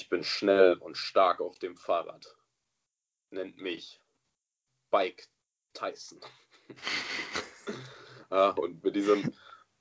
Ich 0.00 0.08
bin 0.08 0.24
schnell 0.24 0.78
und 0.78 0.96
stark 0.96 1.42
auf 1.42 1.58
dem 1.58 1.76
Fahrrad. 1.76 2.34
Nennt 3.28 3.60
mich 3.60 4.00
Bike 4.90 5.28
Tyson. 5.74 6.18
ja, 8.30 8.48
und 8.56 8.82
mit 8.82 8.96
diesem 8.96 9.30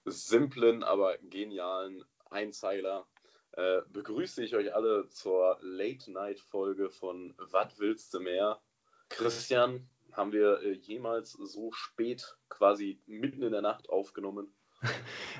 simplen, 0.04 0.84
aber 0.84 1.18
genialen 1.20 2.04
Einzeiler 2.30 3.08
äh, 3.54 3.80
begrüße 3.88 4.44
ich 4.44 4.56
euch 4.56 4.76
alle 4.76 5.08
zur 5.08 5.58
Late-Night-Folge 5.62 6.90
von 6.90 7.34
Was 7.38 7.80
willst 7.80 8.14
du 8.14 8.20
mehr? 8.20 8.62
Christian, 9.08 9.90
haben 10.12 10.34
wir 10.34 10.60
äh, 10.62 10.74
jemals 10.74 11.32
so 11.32 11.72
spät 11.72 12.38
quasi 12.50 13.02
mitten 13.06 13.42
in 13.42 13.54
der 13.54 13.62
Nacht 13.62 13.88
aufgenommen? 13.88 14.54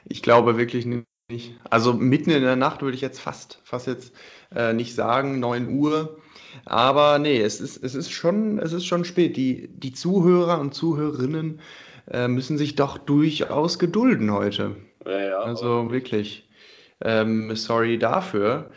Ich 0.06 0.24
glaube 0.24 0.58
wirklich 0.58 0.86
nicht. 1.30 1.56
Also 1.70 1.94
mitten 1.94 2.32
in 2.32 2.44
der 2.44 2.56
Nacht 2.56 2.82
würde 2.82 2.96
ich 2.96 3.02
jetzt 3.02 3.20
fast, 3.20 3.60
fast 3.64 3.88
jetzt 3.88 4.14
äh, 4.56 4.74
nicht 4.74 4.96
sagen, 4.96 5.40
9 5.40 5.70
Uhr. 5.70 6.18
Aber 6.66 7.20
nee, 7.20 7.40
es 7.40 7.62
ist, 7.62 7.84
es 7.84 7.96
ist, 7.96 8.12
schon, 8.12 8.60
es 8.60 8.74
ist 8.74 8.86
schon 8.86 9.06
spät. 9.06 9.38
Die, 9.38 9.70
die 9.70 9.94
Zuhörer 9.94 10.60
und 10.60 10.74
Zuhörerinnen 10.74 11.62
äh, 12.10 12.28
müssen 12.28 12.58
sich 12.58 12.76
doch 12.76 12.98
durchaus 12.98 13.80
gedulden 13.80 14.32
heute. 14.32 14.76
Ja, 15.06 15.20
ja, 15.20 15.40
also 15.40 15.92
wirklich. 15.92 16.48
Ähm, 17.02 17.56
sorry 17.56 17.98
dafür. 17.98 18.72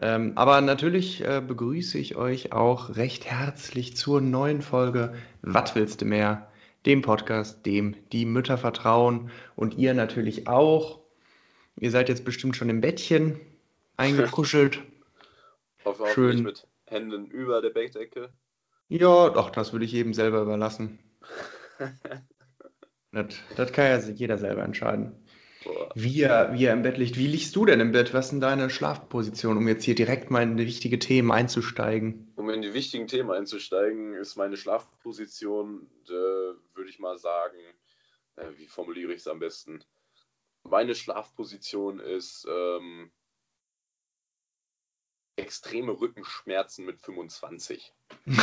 Ähm, 0.00 0.32
aber 0.36 0.60
natürlich 0.60 1.24
äh, 1.24 1.40
begrüße 1.46 1.98
ich 1.98 2.16
euch 2.16 2.52
auch 2.52 2.96
recht 2.96 3.26
herzlich 3.26 3.96
zur 3.96 4.20
neuen 4.20 4.60
Folge 4.60 5.14
Was 5.42 5.74
willst 5.74 6.02
du 6.02 6.04
mehr? 6.04 6.48
Dem 6.84 7.00
Podcast, 7.00 7.64
dem 7.64 7.96
die 8.12 8.26
Mütter 8.26 8.58
vertrauen 8.58 9.30
und 9.56 9.78
ihr 9.78 9.94
natürlich 9.94 10.48
auch. 10.48 11.03
Ihr 11.76 11.90
seid 11.90 12.08
jetzt 12.08 12.24
bestimmt 12.24 12.56
schon 12.56 12.68
im 12.68 12.80
Bettchen 12.80 13.40
eingekuschelt. 13.96 14.82
Hoffe, 15.84 16.06
Schön. 16.14 16.42
mit 16.42 16.66
Händen 16.86 17.26
über 17.26 17.60
der 17.60 17.70
Bettdecke. 17.70 18.30
Ja, 18.88 19.30
doch, 19.30 19.50
das 19.50 19.72
würde 19.72 19.84
ich 19.84 19.92
jedem 19.92 20.14
selber 20.14 20.42
überlassen. 20.42 20.98
das, 23.12 23.26
das 23.56 23.72
kann 23.72 23.84
ja 23.86 23.98
jeder 23.98 24.38
selber 24.38 24.62
entscheiden. 24.62 25.24
Wie 25.94 26.20
er, 26.20 26.52
wie 26.52 26.66
er 26.66 26.74
im 26.74 26.82
Bett 26.82 26.98
liegt. 26.98 27.16
Wie 27.16 27.26
liegst 27.26 27.56
du 27.56 27.64
denn 27.64 27.80
im 27.80 27.92
Bett? 27.92 28.12
Was 28.12 28.26
ist 28.26 28.32
denn 28.32 28.40
deine 28.40 28.68
Schlafposition, 28.68 29.56
um 29.56 29.66
jetzt 29.66 29.84
hier 29.84 29.94
direkt 29.94 30.30
mal 30.30 30.42
in 30.42 30.56
die 30.56 30.66
wichtigen 30.66 31.00
Themen 31.00 31.30
einzusteigen? 31.30 32.32
Um 32.36 32.50
in 32.50 32.60
die 32.60 32.74
wichtigen 32.74 33.06
Themen 33.06 33.30
einzusteigen, 33.30 34.14
ist 34.14 34.36
meine 34.36 34.56
Schlafposition, 34.56 35.86
äh, 36.06 36.10
würde 36.10 36.90
ich 36.90 36.98
mal 36.98 37.16
sagen, 37.16 37.56
äh, 38.36 38.44
wie 38.56 38.66
formuliere 38.66 39.12
ich 39.12 39.20
es 39.20 39.28
am 39.28 39.38
besten? 39.38 39.82
Meine 40.64 40.94
Schlafposition 40.94 42.00
ist 42.00 42.46
ähm, 42.48 43.12
extreme 45.36 45.92
Rückenschmerzen 45.92 46.84
mit 46.84 47.00
25. 47.00 47.94
so 48.26 48.36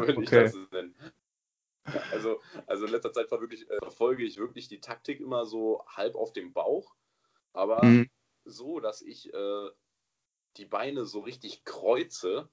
würde 0.00 0.22
ich 0.22 0.30
das 0.30 0.54
nennen. 0.70 0.94
Also, 2.12 2.40
also 2.66 2.86
in 2.86 2.92
letzter 2.92 3.12
Zeit 3.12 3.30
wirklich, 3.30 3.68
äh, 3.70 3.78
verfolge 3.78 4.24
ich 4.24 4.36
wirklich 4.36 4.68
die 4.68 4.80
Taktik 4.80 5.20
immer 5.20 5.46
so 5.46 5.84
halb 5.86 6.14
auf 6.14 6.32
dem 6.32 6.52
Bauch, 6.52 6.94
aber 7.52 7.84
mhm. 7.84 8.10
so, 8.44 8.80
dass 8.80 9.00
ich 9.00 9.32
äh, 9.32 9.70
die 10.56 10.66
Beine 10.66 11.06
so 11.06 11.20
richtig 11.20 11.64
kreuze, 11.64 12.50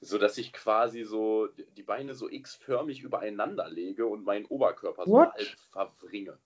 sodass 0.00 0.38
ich 0.38 0.52
quasi 0.52 1.04
so 1.04 1.48
die 1.76 1.82
Beine 1.82 2.14
so 2.14 2.28
x-förmig 2.28 3.02
übereinander 3.02 3.68
lege 3.68 4.06
und 4.06 4.24
meinen 4.24 4.46
Oberkörper 4.46 5.06
What? 5.06 5.32
so 5.38 5.44
halb 5.74 5.90
verwringe. 5.98 6.38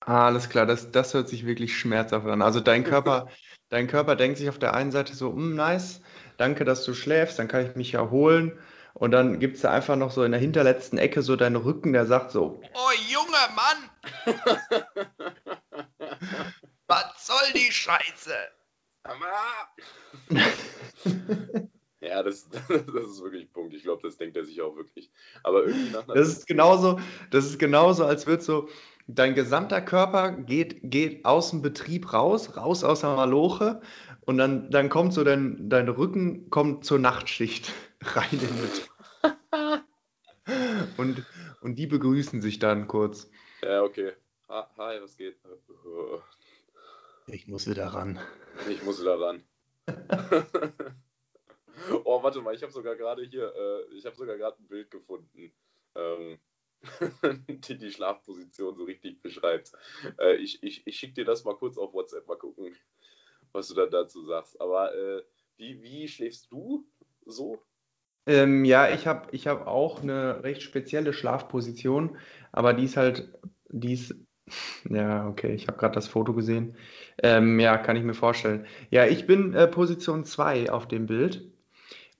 Ah, 0.00 0.26
alles 0.26 0.48
klar, 0.48 0.64
das, 0.64 0.90
das 0.90 1.12
hört 1.12 1.28
sich 1.28 1.44
wirklich 1.44 1.76
schmerzhaft 1.76 2.26
an. 2.26 2.40
Also 2.40 2.60
dein 2.60 2.84
Körper, 2.84 3.28
dein 3.68 3.88
Körper 3.88 4.16
denkt 4.16 4.38
sich 4.38 4.48
auf 4.48 4.58
der 4.58 4.74
einen 4.74 4.92
Seite 4.92 5.14
so, 5.14 5.32
mm, 5.32 5.54
nice, 5.54 6.00
danke, 6.36 6.64
dass 6.64 6.84
du 6.84 6.94
schläfst, 6.94 7.38
dann 7.38 7.48
kann 7.48 7.66
ich 7.66 7.76
mich 7.76 7.94
erholen. 7.94 8.58
Und 8.94 9.12
dann 9.12 9.38
gibt 9.38 9.56
es 9.56 9.62
da 9.62 9.70
einfach 9.70 9.96
noch 9.96 10.10
so 10.10 10.24
in 10.24 10.32
der 10.32 10.40
hinterletzten 10.40 10.98
Ecke 10.98 11.22
so 11.22 11.36
deinen 11.36 11.56
Rücken, 11.56 11.92
der 11.92 12.06
sagt 12.06 12.32
so: 12.32 12.60
Oh, 12.74 12.90
junger 13.08 13.48
Mann! 13.54 13.90
Was 16.88 17.26
soll 17.26 17.52
die 17.54 17.70
Scheiße? 17.70 18.34
ja, 22.00 22.22
das, 22.22 22.48
das 22.68 23.06
ist 23.06 23.22
wirklich 23.22 23.44
ein 23.44 23.52
Punkt. 23.52 23.74
Ich 23.74 23.82
glaube, 23.82 24.02
das 24.02 24.16
denkt 24.16 24.36
er 24.36 24.44
sich 24.44 24.60
auch 24.60 24.76
wirklich. 24.76 25.10
Aber 25.42 25.64
irgendwie 25.64 25.90
nach 25.90 26.06
Das 26.06 26.28
ist 26.28 26.46
genauso, 26.46 27.00
das 27.30 27.46
ist 27.46 27.58
genauso, 27.58 28.04
als 28.04 28.26
wird 28.26 28.42
so, 28.42 28.68
dein 29.08 29.34
gesamter 29.34 29.80
Körper 29.80 30.32
geht, 30.32 30.78
geht 30.82 31.24
aus 31.24 31.50
dem 31.50 31.62
Betrieb 31.62 32.12
raus, 32.12 32.56
raus 32.56 32.84
aus 32.84 33.00
der 33.00 33.16
Maloche 33.16 33.80
und 34.20 34.38
dann, 34.38 34.70
dann 34.70 34.90
kommt 34.90 35.14
so 35.14 35.24
dein, 35.24 35.68
dein 35.68 35.88
Rücken 35.88 36.50
kommt 36.50 36.84
zur 36.84 36.98
Nachtschicht 36.98 37.72
rein 38.02 38.28
in 38.32 38.38
den 38.38 38.58
und, 40.98 41.26
und 41.62 41.76
die 41.76 41.86
begrüßen 41.86 42.42
sich 42.42 42.58
dann 42.58 42.86
kurz. 42.86 43.30
Ja, 43.62 43.82
okay. 43.82 44.12
Hi, 44.48 45.00
was 45.02 45.16
geht? 45.16 45.36
Ich 47.26 47.48
muss 47.48 47.68
wieder 47.68 47.86
ran. 47.88 48.18
Ich 48.70 48.82
muss 48.82 49.00
wieder 49.00 49.20
ran. 49.20 49.42
Oh, 52.04 52.22
warte 52.22 52.40
mal, 52.40 52.54
ich 52.54 52.62
habe 52.62 52.72
sogar 52.72 52.96
gerade 52.96 53.24
hier, 53.24 53.52
äh, 53.54 53.94
ich 53.94 54.04
habe 54.06 54.16
sogar 54.16 54.36
gerade 54.36 54.60
ein 54.62 54.68
Bild 54.68 54.90
gefunden, 54.90 55.52
ähm, 55.94 56.38
die 57.48 57.78
die 57.78 57.90
Schlafposition 57.90 58.76
so 58.76 58.84
richtig 58.84 59.20
beschreibt. 59.20 59.72
Äh, 60.18 60.36
ich 60.36 60.62
ich, 60.62 60.86
ich 60.86 60.96
schicke 60.96 61.14
dir 61.14 61.24
das 61.24 61.44
mal 61.44 61.56
kurz 61.56 61.76
auf 61.76 61.92
WhatsApp, 61.92 62.26
mal 62.26 62.36
gucken, 62.36 62.76
was 63.52 63.68
du 63.68 63.74
dann 63.74 63.90
dazu 63.90 64.24
sagst. 64.24 64.60
Aber 64.60 64.94
äh, 64.94 65.22
wie, 65.56 65.82
wie 65.82 66.08
schläfst 66.08 66.50
du 66.52 66.86
so? 67.24 67.62
Ähm, 68.26 68.64
ja, 68.64 68.90
ich 68.90 69.06
habe 69.06 69.28
ich 69.32 69.46
hab 69.46 69.66
auch 69.66 70.02
eine 70.02 70.44
recht 70.44 70.62
spezielle 70.62 71.12
Schlafposition, 71.12 72.18
aber 72.52 72.74
die 72.74 72.84
ist 72.84 72.96
halt, 72.96 73.32
die 73.70 73.94
ist, 73.94 74.14
ja, 74.88 75.26
okay, 75.28 75.54
ich 75.54 75.66
habe 75.66 75.78
gerade 75.78 75.94
das 75.94 76.08
Foto 76.08 76.34
gesehen. 76.34 76.76
Ähm, 77.22 77.58
ja, 77.58 77.78
kann 77.78 77.96
ich 77.96 78.04
mir 78.04 78.14
vorstellen. 78.14 78.66
Ja, 78.90 79.06
ich 79.06 79.26
bin 79.26 79.54
äh, 79.54 79.66
Position 79.66 80.24
2 80.24 80.70
auf 80.70 80.86
dem 80.86 81.06
Bild 81.06 81.50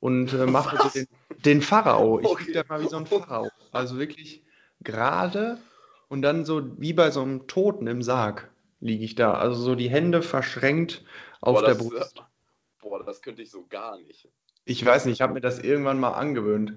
und 0.01 0.33
äh, 0.33 0.47
mache 0.47 0.77
so 0.77 0.89
den, 0.89 1.07
den 1.45 1.63
Pharao. 1.63 2.21
Ich 2.21 2.27
okay. 2.27 2.45
liege 2.47 2.63
da 2.63 2.65
mal 2.69 2.83
wie 2.83 2.89
so 2.89 2.97
ein 2.97 3.07
Pharao. 3.07 3.49
Also 3.73 3.99
wirklich 3.99 4.45
gerade 4.81 5.59
und 6.09 6.23
dann 6.23 6.45
so 6.45 6.81
wie 6.81 6.93
bei 6.93 7.11
so 7.11 7.23
einem 7.23 7.47
Toten 7.47 7.87
im 7.87 8.03
Sarg 8.03 8.51
liege 8.81 9.05
ich 9.05 9.15
da. 9.15 9.35
Also 9.35 9.61
so 9.61 9.75
die 9.75 9.91
Hände 9.91 10.23
verschränkt 10.23 11.05
auf 11.41 11.57
boah, 11.59 11.67
der 11.67 11.75
das, 11.75 11.89
Brust. 11.89 12.23
Boah, 12.81 13.05
das 13.05 13.23
könnte 13.23 13.43
ich 13.43 13.51
so 13.51 13.67
gar 13.67 13.99
nicht. 13.99 14.29
Ich 14.65 14.85
weiß 14.85 15.07
nicht, 15.07 15.15
ich 15.15 15.21
habe 15.23 15.35
mir 15.35 15.41
das 15.41 15.59
irgendwann 15.59 15.99
mal 15.99 16.13
angewöhnt. 16.13 16.75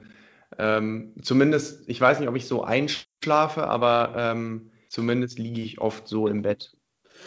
Ähm, 0.58 1.14
zumindest, 1.22 1.88
ich 1.88 2.00
weiß 2.00 2.20
nicht, 2.20 2.30
ob 2.30 2.36
ich 2.36 2.48
so 2.48 2.64
einschlafe, 2.64 3.68
aber 3.68 4.14
ähm, 4.18 4.72
zumindest 4.90 5.40
liege 5.40 5.62
ich 5.62 5.80
oft 5.80 6.08
so 6.08 6.28
im 6.28 6.42
Bett. 6.42 6.76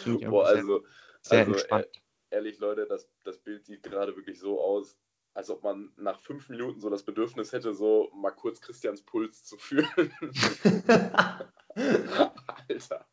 Boah, 0.05 0.47
also, 0.47 0.83
sehr, 1.23 1.41
also 1.41 1.53
entspannt. 1.53 1.87
ehrlich, 2.31 2.59
Leute, 2.59 2.87
das, 2.87 3.09
das 3.25 3.39
Bild 3.39 3.65
sieht 3.65 3.83
gerade 3.83 4.15
wirklich 4.17 4.39
so 4.39 4.61
aus, 4.61 4.99
als 5.35 5.51
ob 5.51 5.63
man 5.65 5.93
nach 5.97 6.21
fünf 6.21 6.49
Minuten 6.49 6.81
so 6.81 6.89
das 6.89 7.03
Bedürfnis 7.03 7.53
hätte, 7.53 7.75
so 7.75 8.11
mal 8.15 8.31
kurz 8.31 8.61
Christians 8.61 9.03
Puls 9.03 9.45
zu 9.45 9.59
fühlen. 9.59 9.89
Alter. 12.69 13.07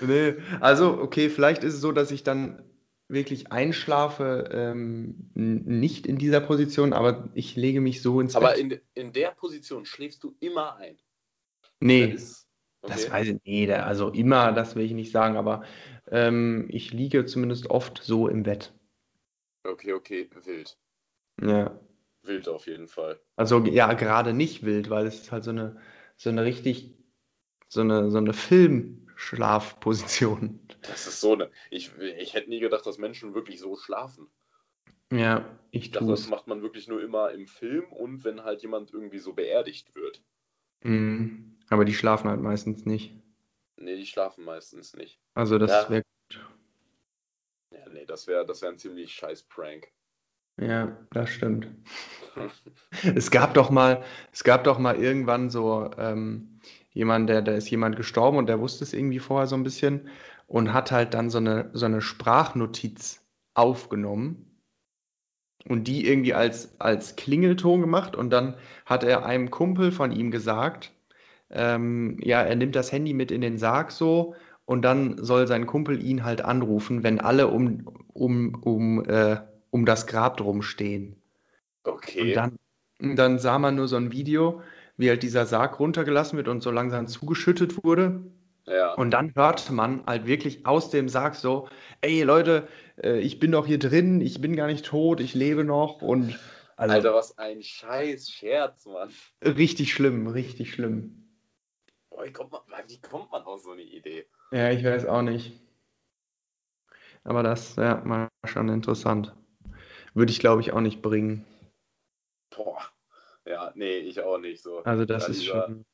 Nee, 0.00 0.36
also 0.60 0.98
okay, 1.00 1.30
vielleicht 1.30 1.64
ist 1.64 1.74
es 1.74 1.80
so, 1.80 1.92
dass 1.92 2.10
ich 2.10 2.22
dann 2.22 2.62
wirklich 3.08 3.52
einschlafe, 3.52 4.48
ähm, 4.52 5.30
nicht 5.34 6.06
in 6.06 6.18
dieser 6.18 6.40
Position, 6.40 6.92
aber 6.92 7.28
ich 7.34 7.56
lege 7.56 7.80
mich 7.80 8.02
so 8.02 8.20
ins 8.20 8.34
aber 8.34 8.52
Bett. 8.52 8.64
Aber 8.64 8.74
in, 8.74 8.80
in 9.06 9.12
der 9.12 9.30
Position 9.30 9.84
schläfst 9.84 10.22
du 10.24 10.34
immer 10.40 10.76
ein? 10.76 10.98
Nee, 11.80 12.12
das, 12.12 12.22
ist, 12.22 12.48
okay. 12.82 12.92
das 12.94 13.10
weiß 13.10 13.28
ich 13.28 13.44
nicht. 13.44 13.70
Also 13.70 14.10
immer, 14.10 14.52
das 14.52 14.74
will 14.74 14.84
ich 14.84 14.92
nicht 14.92 15.12
sagen, 15.12 15.36
aber 15.36 15.64
ähm, 16.10 16.66
ich 16.70 16.92
liege 16.92 17.26
zumindest 17.26 17.70
oft 17.70 18.02
so 18.02 18.28
im 18.28 18.42
Bett. 18.42 18.72
Okay, 19.64 19.92
okay, 19.92 20.28
wild. 20.44 20.76
Ja. 21.40 21.78
Wild 22.22 22.48
auf 22.48 22.66
jeden 22.66 22.88
Fall. 22.88 23.20
Also 23.36 23.64
ja, 23.64 23.92
gerade 23.94 24.32
nicht 24.32 24.64
wild, 24.64 24.90
weil 24.90 25.06
es 25.06 25.22
ist 25.22 25.32
halt 25.32 25.44
so 25.44 25.50
eine, 25.50 25.80
so 26.16 26.30
eine 26.30 26.44
richtig, 26.44 26.94
so 27.68 27.80
eine, 27.80 28.10
so 28.10 28.18
eine 28.18 28.32
Film- 28.32 29.04
Schlafposition. 29.16 30.60
Das 30.82 31.06
ist 31.06 31.20
so 31.20 31.32
eine. 31.32 31.50
Ich, 31.70 31.92
ich 31.98 32.34
hätte 32.34 32.50
nie 32.50 32.60
gedacht, 32.60 32.84
dass 32.86 32.98
Menschen 32.98 33.34
wirklich 33.34 33.60
so 33.60 33.76
schlafen. 33.76 34.28
Ja, 35.12 35.58
ich 35.70 35.92
dachte, 35.92 36.08
das 36.08 36.28
macht 36.28 36.46
man 36.46 36.62
wirklich 36.62 36.88
nur 36.88 37.02
immer 37.02 37.30
im 37.30 37.46
Film 37.46 37.92
und 37.92 38.24
wenn 38.24 38.42
halt 38.42 38.62
jemand 38.62 38.92
irgendwie 38.92 39.18
so 39.18 39.32
beerdigt 39.32 39.94
wird. 39.94 40.22
Mhm. 40.82 41.56
Aber 41.68 41.84
die 41.84 41.94
schlafen 41.94 42.28
halt 42.28 42.40
meistens 42.40 42.84
nicht. 42.84 43.14
Nee, 43.76 43.96
die 43.96 44.06
schlafen 44.06 44.44
meistens 44.44 44.94
nicht. 44.94 45.20
Also 45.34 45.58
das 45.58 45.70
ja. 45.70 45.90
wäre 45.90 46.02
nee, 47.94 48.04
das 48.04 48.26
wäre 48.26 48.44
das 48.44 48.62
wär 48.62 48.68
ein 48.70 48.78
ziemlich 48.78 49.12
scheiß 49.12 49.44
Prank. 49.44 49.88
Ja, 50.60 50.96
das 51.12 51.30
stimmt. 51.30 51.68
es 53.16 53.30
gab 53.30 53.54
doch 53.54 53.70
mal, 53.70 54.04
es 54.32 54.44
gab 54.44 54.64
doch 54.64 54.78
mal 54.78 54.96
irgendwann 54.96 55.50
so 55.50 55.90
ähm, 55.98 56.60
jemand, 56.92 57.28
der, 57.28 57.42
da 57.42 57.54
ist 57.54 57.70
jemand 57.70 57.96
gestorben 57.96 58.38
und 58.38 58.46
der 58.46 58.60
wusste 58.60 58.84
es 58.84 58.92
irgendwie 58.92 59.18
vorher 59.18 59.46
so 59.46 59.56
ein 59.56 59.64
bisschen. 59.64 60.08
und 60.46 60.72
hat 60.72 60.92
halt 60.92 61.14
dann 61.14 61.30
so 61.30 61.38
eine, 61.38 61.70
so 61.72 61.86
eine 61.86 62.00
Sprachnotiz 62.00 63.22
aufgenommen 63.54 64.60
und 65.68 65.88
die 65.88 66.06
irgendwie 66.06 66.34
als, 66.34 66.78
als 66.80 67.16
Klingelton 67.16 67.80
gemacht 67.80 68.16
und 68.16 68.30
dann 68.30 68.56
hat 68.84 69.04
er 69.04 69.24
einem 69.24 69.50
Kumpel 69.50 69.92
von 69.92 70.12
ihm 70.12 70.30
gesagt, 70.30 70.92
ähm, 71.50 72.18
ja, 72.22 72.42
er 72.42 72.56
nimmt 72.56 72.76
das 72.76 72.92
Handy 72.92 73.14
mit 73.14 73.30
in 73.30 73.40
den 73.40 73.58
Sarg 73.58 73.90
so 73.92 74.34
und 74.66 74.82
dann 74.82 75.22
soll 75.22 75.46
sein 75.46 75.66
Kumpel 75.66 76.02
ihn 76.02 76.24
halt 76.24 76.42
anrufen, 76.42 77.02
wenn 77.02 77.20
alle 77.20 77.48
um, 77.48 77.86
um, 78.12 78.54
um, 78.62 79.04
äh, 79.04 79.38
um 79.70 79.84
das 79.84 80.06
Grab 80.06 80.36
drum 80.36 80.62
stehen. 80.62 81.16
Okay. 81.84 82.20
Und 82.20 82.34
dann, 82.34 82.58
dann 83.16 83.38
sah 83.38 83.58
man 83.58 83.74
nur 83.76 83.88
so 83.88 83.96
ein 83.96 84.12
Video, 84.12 84.62
wie 84.96 85.08
halt 85.08 85.22
dieser 85.22 85.46
Sarg 85.46 85.78
runtergelassen 85.78 86.36
wird 86.36 86.48
und 86.48 86.62
so 86.62 86.70
langsam 86.70 87.06
zugeschüttet 87.06 87.84
wurde. 87.84 88.22
Ja. 88.66 88.94
Und 88.94 89.10
dann 89.10 89.34
hörte 89.34 89.72
man 89.74 90.06
halt 90.06 90.26
wirklich 90.26 90.64
aus 90.64 90.88
dem 90.88 91.08
Sarg 91.08 91.34
so, 91.34 91.68
ey 92.00 92.22
Leute, 92.22 92.66
äh, 93.02 93.18
ich 93.18 93.38
bin 93.38 93.52
doch 93.52 93.66
hier 93.66 93.78
drin, 93.78 94.22
ich 94.22 94.40
bin 94.40 94.56
gar 94.56 94.66
nicht 94.66 94.86
tot, 94.86 95.20
ich 95.20 95.34
lebe 95.34 95.64
noch 95.64 96.00
und 96.00 96.38
also, 96.76 96.94
Alter, 96.94 97.14
was 97.14 97.38
ein 97.38 97.62
scheiß 97.62 98.30
Scherz, 98.30 98.86
Mann. 98.86 99.12
Richtig 99.44 99.92
schlimm, 99.92 100.26
richtig 100.26 100.72
schlimm. 100.72 101.28
Boah, 102.10 102.24
wie, 102.24 102.32
kommt 102.32 102.52
man, 102.52 102.62
wie 102.88 103.00
kommt 103.00 103.30
man 103.30 103.42
auf 103.42 103.62
so 103.62 103.72
eine 103.72 103.82
Idee? 103.82 104.26
Ja, 104.52 104.70
ich 104.70 104.84
weiß 104.84 105.06
auch 105.06 105.22
nicht. 105.22 105.60
Aber 107.24 107.42
das, 107.42 107.76
ja, 107.76 108.02
war 108.08 108.28
schon 108.44 108.68
interessant. 108.68 109.34
Würde 110.12 110.30
ich, 110.30 110.38
glaube 110.38 110.60
ich, 110.60 110.72
auch 110.72 110.80
nicht 110.80 111.02
bringen. 111.02 111.44
Boah. 112.54 112.80
Ja, 113.46 113.72
nee, 113.74 113.98
ich 113.98 114.20
auch 114.20 114.38
nicht 114.38 114.62
so. 114.62 114.78
Also 114.84 115.04
das 115.04 115.28
ist 115.28 115.44
schon. 115.44 115.84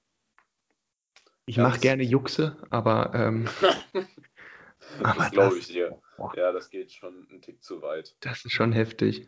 Ich 1.46 1.56
mache 1.56 1.80
gerne 1.80 2.02
Juxe, 2.02 2.56
aber. 2.70 3.12
Ähm, 3.14 3.48
aber 5.02 5.18
das 5.18 5.30
glaube 5.30 5.58
ich 5.58 5.68
dir. 5.68 5.98
Boah. 6.16 6.32
Ja, 6.36 6.52
das 6.52 6.70
geht 6.70 6.92
schon 6.92 7.26
einen 7.30 7.40
Tick 7.40 7.62
zu 7.62 7.82
weit. 7.82 8.14
Das 8.20 8.44
ist 8.44 8.52
schon 8.52 8.72
heftig. 8.72 9.26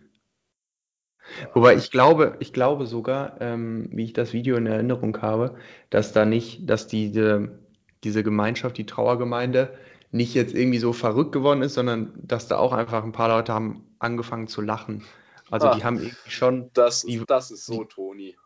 Ja. 1.40 1.54
Wobei 1.54 1.76
ich 1.76 1.90
glaube, 1.90 2.36
ich 2.40 2.52
glaube 2.52 2.86
sogar, 2.86 3.40
ähm, 3.40 3.88
wie 3.92 4.04
ich 4.04 4.12
das 4.12 4.32
Video 4.32 4.56
in 4.56 4.66
Erinnerung 4.66 5.20
habe, 5.22 5.56
dass 5.90 6.12
da 6.12 6.24
nicht, 6.24 6.68
dass 6.68 6.86
diese, 6.88 7.61
diese 8.04 8.22
Gemeinschaft, 8.22 8.78
die 8.78 8.86
Trauergemeinde, 8.86 9.76
nicht 10.10 10.34
jetzt 10.34 10.54
irgendwie 10.54 10.78
so 10.78 10.92
verrückt 10.92 11.32
geworden 11.32 11.62
ist, 11.62 11.74
sondern 11.74 12.12
dass 12.16 12.46
da 12.48 12.58
auch 12.58 12.72
einfach 12.72 13.02
ein 13.02 13.12
paar 13.12 13.28
Leute 13.28 13.52
haben 13.52 13.94
angefangen 13.98 14.46
zu 14.46 14.60
lachen. 14.60 15.04
Also 15.50 15.68
ah, 15.68 15.74
die 15.74 15.84
haben 15.84 15.98
irgendwie 15.98 16.30
schon. 16.30 16.70
Das, 16.74 17.02
die, 17.02 17.22
das 17.26 17.50
ist 17.50 17.66
so, 17.66 17.84
Toni. 17.84 18.36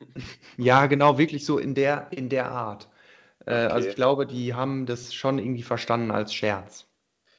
Ja, 0.56 0.86
genau, 0.86 1.18
wirklich 1.18 1.44
so 1.44 1.58
in 1.58 1.74
der, 1.74 2.08
in 2.12 2.28
der 2.28 2.50
Art. 2.50 2.88
Äh, 3.46 3.50
also 3.50 3.64
okay. 3.64 3.74
Also 3.74 3.88
ich 3.88 3.94
glaube, 3.96 4.26
die 4.26 4.54
haben 4.54 4.86
das 4.86 5.12
schon 5.14 5.38
irgendwie 5.38 5.62
verstanden 5.62 6.10
als 6.10 6.32
Scherz. 6.32 6.86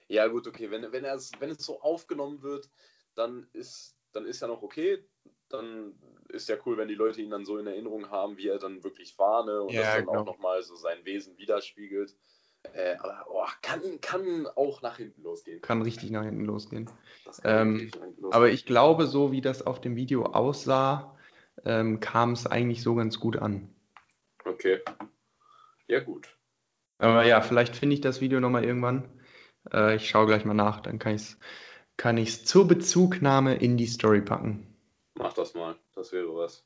Ja, 0.08 0.28
gut, 0.28 0.48
okay. 0.48 0.70
Wenn, 0.72 0.84
wenn, 0.92 1.04
wenn 1.04 1.50
es 1.50 1.66
so 1.66 1.82
aufgenommen 1.82 2.42
wird, 2.42 2.70
dann 3.16 3.48
ist, 3.54 3.96
dann 4.12 4.26
ist 4.26 4.42
ja 4.42 4.48
noch 4.48 4.62
okay. 4.62 5.04
Dann 5.50 5.94
ist 6.30 6.48
ja 6.48 6.56
cool, 6.66 6.78
wenn 6.78 6.88
die 6.88 6.96
Leute 6.96 7.22
ihn 7.22 7.32
dann 7.32 7.46
so 7.46 7.58
in 7.58 7.68
Erinnerung 7.68 8.10
haben, 8.10 8.38
wie 8.38 8.48
er 8.48 8.60
dann 8.60 8.84
wirklich 8.84 9.18
war, 9.18 9.46
ne? 9.46 9.64
Und 9.64 9.74
ja, 9.74 9.82
das 9.82 9.96
dann 9.96 10.06
genau. 10.06 10.20
auch 10.20 10.26
nochmal 10.26 10.62
so 10.64 10.76
sein 10.76 11.04
Wesen 11.06 11.38
widerspiegelt. 11.38 12.16
Äh, 12.74 12.96
aber 13.00 13.26
oh, 13.30 13.46
kann, 13.62 13.82
kann 14.02 14.48
auch 14.56 14.82
nach 14.82 14.98
hinten 14.98 15.24
losgehen. 15.24 15.62
Kann 15.62 15.82
richtig 15.82 16.12
nach 16.12 16.24
hinten 16.24 16.46
losgehen. 16.46 16.90
Ähm, 17.44 17.74
nach 17.74 17.80
hinten 17.80 18.00
losgehen. 18.00 18.34
Aber 18.34 18.50
ich 18.50 18.66
glaube, 18.66 19.08
so 19.08 19.32
wie 19.32 19.42
das 19.42 19.66
auf 19.66 19.82
dem 19.82 19.96
Video 19.96 20.24
aussah, 20.26 21.18
ähm, 21.66 22.00
kam 22.00 22.34
es 22.34 22.46
eigentlich 22.46 22.84
so 22.84 22.96
ganz 22.96 23.20
gut 23.20 23.38
an. 23.38 23.74
Okay. 24.46 24.82
Ja, 25.88 26.02
gut. 26.02 26.38
Aber 26.98 27.26
ja, 27.26 27.42
vielleicht 27.42 27.76
finde 27.76 27.96
ich 27.96 28.02
das 28.02 28.22
Video 28.22 28.40
nochmal 28.40 28.66
irgendwann. 28.66 29.10
Äh, 29.74 29.96
ich 29.96 30.10
schaue 30.10 30.28
gleich 30.28 30.46
mal 30.46 30.54
nach, 30.54 30.82
dann 30.82 31.00
kann 31.00 31.16
ich 31.16 31.22
es 31.22 31.40
kann 32.00 32.18
ich's 32.18 32.46
zur 32.46 32.66
Bezugnahme 32.66 33.56
in 33.56 33.76
die 33.76 33.86
Story 33.86 34.22
packen. 34.22 34.69
Mach 35.20 35.34
das 35.34 35.54
mal, 35.54 35.76
das 35.94 36.14
wäre 36.14 36.34
was. 36.34 36.66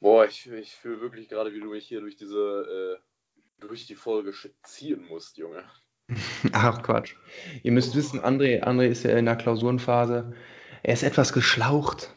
Boah, 0.00 0.24
ich, 0.24 0.50
ich 0.50 0.74
fühle 0.74 1.02
wirklich 1.02 1.28
gerade, 1.28 1.52
wie 1.52 1.60
du 1.60 1.66
mich 1.66 1.86
hier 1.86 2.00
durch 2.00 2.16
diese 2.16 2.98
äh, 2.98 3.64
durch 3.64 3.86
die 3.86 3.94
Folge 3.94 4.32
ziehen 4.62 5.04
musst, 5.06 5.36
Junge. 5.36 5.62
Ach 6.52 6.82
Quatsch. 6.82 7.16
Ihr 7.62 7.72
müsst 7.72 7.94
wissen, 7.94 8.18
André, 8.20 8.62
André 8.64 8.88
ist 8.88 9.02
ja 9.02 9.16
in 9.16 9.26
der 9.26 9.36
Klausurenphase. 9.36 10.34
Er 10.82 10.94
ist 10.94 11.02
etwas 11.02 11.34
geschlaucht. 11.34 12.16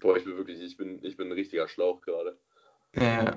Boah, 0.00 0.16
ich 0.16 0.24
bin 0.24 0.36
wirklich, 0.36 0.60
ich 0.60 0.76
bin, 0.76 0.98
ich 1.04 1.16
bin 1.16 1.28
ein 1.28 1.32
richtiger 1.32 1.68
Schlauch 1.68 2.00
gerade. 2.00 2.36
Ja. 2.96 3.36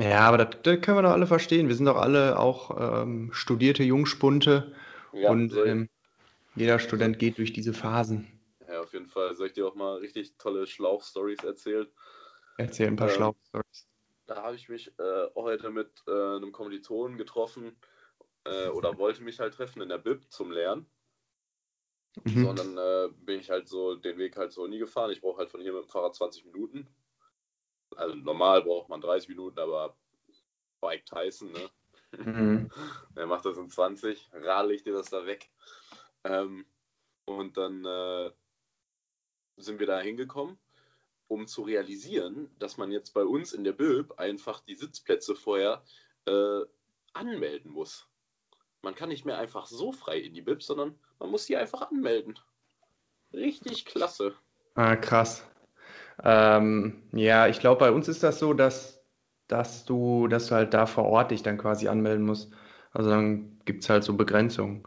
ja, 0.00 0.20
aber 0.20 0.38
das, 0.38 0.62
das, 0.62 0.80
können 0.80 0.96
wir 0.96 1.02
doch 1.02 1.12
alle 1.12 1.26
verstehen. 1.26 1.68
Wir 1.68 1.76
sind 1.76 1.84
doch 1.86 1.98
alle 1.98 2.38
auch 2.38 3.02
ähm, 3.02 3.30
studierte 3.34 3.82
Jungspunte 3.82 4.74
ja, 5.12 5.30
und 5.30 5.54
ähm, 5.66 5.90
jeder 6.56 6.78
Student 6.78 7.18
geht 7.18 7.36
durch 7.36 7.52
diese 7.52 7.74
Phasen. 7.74 8.26
Auf 8.88 8.94
jeden 8.94 9.06
Fall. 9.06 9.36
Soll 9.36 9.48
ich 9.48 9.52
dir 9.52 9.66
auch 9.66 9.74
mal 9.74 9.98
richtig 9.98 10.38
tolle 10.38 10.66
Schlauch-Stories 10.66 11.44
erzählen? 11.44 11.86
Erzähl 12.56 12.88
ein 12.88 12.96
paar 12.96 13.08
ähm, 13.08 13.14
Schlauch-Stories 13.14 13.88
da 14.28 14.42
habe 14.42 14.56
ich 14.56 14.68
mich 14.68 14.88
äh, 14.98 15.26
heute 15.34 15.70
mit 15.70 15.90
äh, 16.06 16.10
einem 16.10 16.52
Kommilitonen 16.52 17.16
getroffen 17.16 17.76
äh, 18.44 18.68
oder 18.68 18.98
wollte 18.98 19.22
mich 19.22 19.40
halt 19.40 19.54
treffen 19.54 19.80
in 19.80 19.88
der 19.88 19.98
Bib 19.98 20.30
zum 20.30 20.52
Lernen. 20.52 20.86
Mhm. 22.24 22.44
Sondern 22.44 22.78
äh, 22.78 23.08
bin 23.24 23.40
ich 23.40 23.48
halt 23.48 23.68
so 23.68 23.94
den 23.94 24.18
Weg 24.18 24.36
halt 24.36 24.52
so 24.52 24.66
nie 24.66 24.78
gefahren. 24.78 25.10
Ich 25.10 25.22
brauche 25.22 25.38
halt 25.38 25.50
von 25.50 25.62
hier 25.62 25.72
mit 25.72 25.84
dem 25.84 25.88
Fahrrad 25.88 26.14
20 26.14 26.44
Minuten. 26.44 26.86
Also 27.96 28.14
normal 28.16 28.62
braucht 28.62 28.90
man 28.90 29.00
30 29.00 29.30
Minuten, 29.30 29.58
aber 29.58 29.96
Bike 30.80 31.06
Tyson, 31.06 31.50
ne? 31.52 31.70
Mhm. 32.18 32.70
Der 33.16 33.26
macht 33.26 33.46
das 33.46 33.56
in 33.56 33.70
20, 33.70 34.28
radel 34.32 34.72
ich 34.72 34.82
dir 34.82 34.92
das 34.92 35.08
da 35.08 35.24
weg. 35.24 35.50
Ähm, 36.24 36.66
und 37.24 37.56
dann 37.56 37.84
äh, 37.84 38.30
sind 39.58 39.80
wir 39.80 39.86
da 39.86 40.00
hingekommen 40.00 40.58
um 41.28 41.46
zu 41.46 41.62
realisieren, 41.62 42.50
dass 42.58 42.78
man 42.78 42.90
jetzt 42.90 43.12
bei 43.14 43.22
uns 43.22 43.52
in 43.52 43.62
der 43.62 43.72
Bib 43.72 44.18
einfach 44.18 44.60
die 44.60 44.74
Sitzplätze 44.74 45.36
vorher 45.36 45.82
äh, 46.26 46.60
anmelden 47.12 47.70
muss. 47.70 48.08
Man 48.82 48.94
kann 48.94 49.10
nicht 49.10 49.24
mehr 49.24 49.38
einfach 49.38 49.66
so 49.66 49.92
frei 49.92 50.18
in 50.18 50.34
die 50.34 50.42
Bib, 50.42 50.62
sondern 50.62 50.98
man 51.18 51.30
muss 51.30 51.46
die 51.46 51.56
einfach 51.56 51.90
anmelden. 51.90 52.38
Richtig 53.32 53.84
klasse. 53.84 54.34
Ah, 54.74 54.96
krass. 54.96 55.46
Ähm, 56.24 57.02
ja, 57.12 57.46
ich 57.46 57.60
glaube, 57.60 57.80
bei 57.80 57.90
uns 57.90 58.08
ist 58.08 58.22
das 58.22 58.38
so, 58.38 58.54
dass, 58.54 59.02
dass, 59.48 59.84
du, 59.84 60.28
dass 60.28 60.46
du 60.46 60.54
halt 60.54 60.72
da 60.72 60.86
vor 60.86 61.04
Ort 61.04 61.30
dich 61.30 61.42
dann 61.42 61.58
quasi 61.58 61.88
anmelden 61.88 62.24
musst. 62.24 62.52
Also 62.92 63.10
dann 63.10 63.58
gibt 63.66 63.84
es 63.84 63.90
halt 63.90 64.02
so 64.02 64.14
Begrenzungen. 64.14 64.84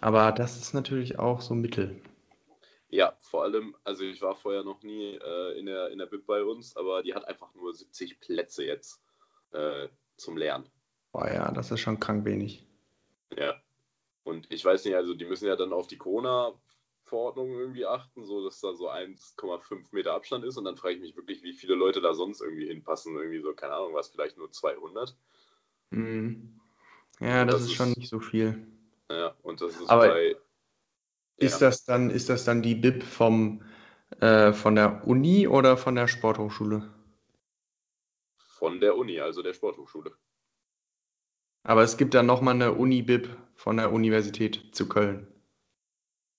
Aber 0.00 0.32
das 0.32 0.56
ist 0.56 0.72
natürlich 0.72 1.18
auch 1.18 1.40
so 1.42 1.54
Mittel. 1.54 2.00
Ja, 2.88 3.16
vor 3.20 3.42
allem, 3.42 3.76
also 3.84 4.04
ich 4.04 4.22
war 4.22 4.36
vorher 4.36 4.62
noch 4.62 4.82
nie 4.82 5.14
äh, 5.14 5.58
in, 5.58 5.66
der, 5.66 5.90
in 5.90 5.98
der 5.98 6.06
BIP 6.06 6.26
bei 6.26 6.44
uns, 6.44 6.76
aber 6.76 7.02
die 7.02 7.14
hat 7.14 7.26
einfach 7.26 7.52
nur 7.54 7.74
70 7.74 8.20
Plätze 8.20 8.64
jetzt 8.64 9.02
äh, 9.52 9.88
zum 10.16 10.36
Lernen. 10.36 10.70
Boah, 11.12 11.28
ja, 11.28 11.50
das 11.50 11.70
ist 11.70 11.80
schon 11.80 11.98
krank 11.98 12.24
wenig. 12.24 12.64
Ja. 13.36 13.60
Und 14.22 14.50
ich 14.52 14.64
weiß 14.64 14.84
nicht, 14.84 14.94
also 14.94 15.14
die 15.14 15.24
müssen 15.24 15.46
ja 15.46 15.56
dann 15.56 15.72
auf 15.72 15.86
die 15.86 15.98
Corona-Verordnung 15.98 17.52
irgendwie 17.52 17.86
achten, 17.86 18.24
so 18.24 18.44
dass 18.44 18.60
da 18.60 18.74
so 18.74 18.90
1,5 18.90 19.86
Meter 19.92 20.14
Abstand 20.14 20.44
ist. 20.44 20.56
Und 20.56 20.64
dann 20.64 20.76
frage 20.76 20.94
ich 20.94 21.00
mich 21.00 21.16
wirklich, 21.16 21.42
wie 21.42 21.52
viele 21.52 21.74
Leute 21.74 22.00
da 22.00 22.14
sonst 22.14 22.40
irgendwie 22.40 22.66
hinpassen. 22.66 23.16
Irgendwie 23.16 23.40
so, 23.40 23.52
keine 23.54 23.74
Ahnung, 23.74 23.94
was, 23.94 24.08
vielleicht 24.08 24.36
nur 24.36 24.50
200. 24.50 25.16
Mhm. 25.90 26.60
Ja, 27.20 27.44
das, 27.44 27.56
das, 27.56 27.64
ist 27.64 27.74
schon 27.74 27.92
nicht 27.92 28.08
so 28.08 28.20
viel. 28.20 28.66
Ja, 29.10 29.34
und 29.42 29.60
das 29.60 29.80
ist 29.80 29.88
Aber 29.88 30.08
bei 30.08 30.36
ist 31.36 31.60
das 31.60 31.84
dann, 31.84 32.10
ist 32.10 32.28
das 32.28 32.44
dann 32.44 32.62
die 32.62 32.74
BIP 32.74 33.02
vom, 33.02 33.62
äh, 34.20 34.52
von 34.52 34.74
der 34.74 35.06
Uni 35.06 35.46
oder 35.46 35.76
von 35.76 35.94
der 35.94 36.08
Sporthochschule? 36.08 36.92
Von 38.38 38.80
der 38.80 38.96
Uni, 38.96 39.20
also 39.20 39.42
der 39.42 39.52
Sporthochschule. 39.52 40.16
Aber 41.62 41.82
es 41.82 41.96
gibt 41.96 42.14
dann 42.14 42.26
nochmal 42.26 42.54
eine 42.54 42.72
Uni-BIP 42.74 43.28
von 43.56 43.76
der 43.76 43.92
Universität 43.92 44.74
zu 44.74 44.88
Köln. 44.88 45.26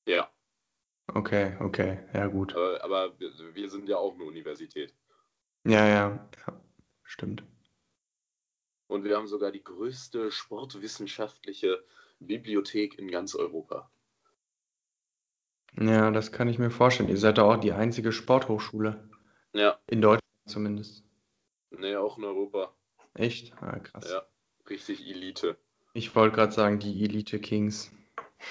Ja. 0.08 0.32
Okay, 1.08 1.58
okay, 1.60 2.00
ja 2.14 2.28
gut. 2.28 2.56
Aber, 2.56 2.82
aber 2.84 3.20
wir, 3.20 3.32
wir 3.54 3.70
sind 3.70 3.90
ja 3.90 3.98
auch 3.98 4.14
eine 4.14 4.24
Universität. 4.24 4.94
Ja, 5.66 5.86
ja, 5.86 6.30
ja, 6.48 6.62
stimmt. 7.04 7.44
Und 8.88 9.04
wir 9.04 9.18
haben 9.18 9.28
sogar 9.28 9.52
die 9.52 9.64
größte 9.64 10.32
sportwissenschaftliche 10.32 11.84
Bibliothek 12.20 12.98
in 12.98 13.12
ganz 13.12 13.36
Europa. 13.36 13.92
Ja, 15.80 16.10
das 16.12 16.32
kann 16.32 16.48
ich 16.48 16.58
mir 16.58 16.72
vorstellen. 16.72 17.10
Ihr 17.10 17.18
seid 17.18 17.38
doch 17.38 17.54
auch 17.54 17.60
die 17.60 17.72
einzige 17.72 18.12
Sporthochschule. 18.12 19.10
Ja. 19.54 19.80
In 19.88 20.02
Deutschland 20.02 20.24
zumindest. 20.48 21.04
Nee, 21.70 21.96
auch 21.96 22.18
in 22.18 22.24
Europa. 22.24 22.74
Echt? 23.14 23.54
Ah, 23.62 23.78
krass. 23.80 24.10
Ja, 24.10 24.24
richtig 24.70 25.06
Elite. 25.08 25.58
Ich 25.94 26.16
wollte 26.16 26.36
gerade 26.36 26.52
sagen, 26.52 26.80
die 26.80 27.04
Elite 27.04 27.40
Kings. 27.40 27.92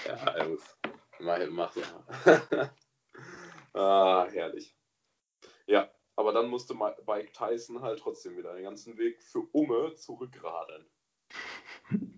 Ja, 0.07 0.45
Jungs. 0.45 0.77
Mach, 1.21 1.39
mach 1.51 1.77
mal. 1.77 2.73
ah, 3.75 4.27
herrlich. 4.31 4.77
Ja, 5.67 5.91
aber 6.15 6.33
dann 6.33 6.49
musste 6.49 6.75
Mike 6.75 7.33
Tyson 7.33 7.83
halt 7.83 8.01
trotzdem 8.01 8.37
wieder 8.37 8.55
den 8.55 8.65
ganzen 8.65 8.99
Weg 8.99 9.21
für 9.23 9.41
Umme 9.53 9.95
zurückradeln. 9.95 10.87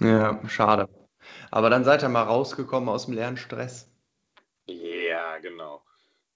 Ja, 0.00 0.48
schade. 0.48 0.88
Aber 1.50 1.70
dann 1.70 1.84
seid 1.84 2.02
ihr 2.02 2.08
mal 2.08 2.22
rausgekommen 2.22 2.88
aus 2.88 3.06
dem 3.06 3.14
Lernstress. 3.14 3.90
Ja, 4.66 5.38
genau. 5.38 5.82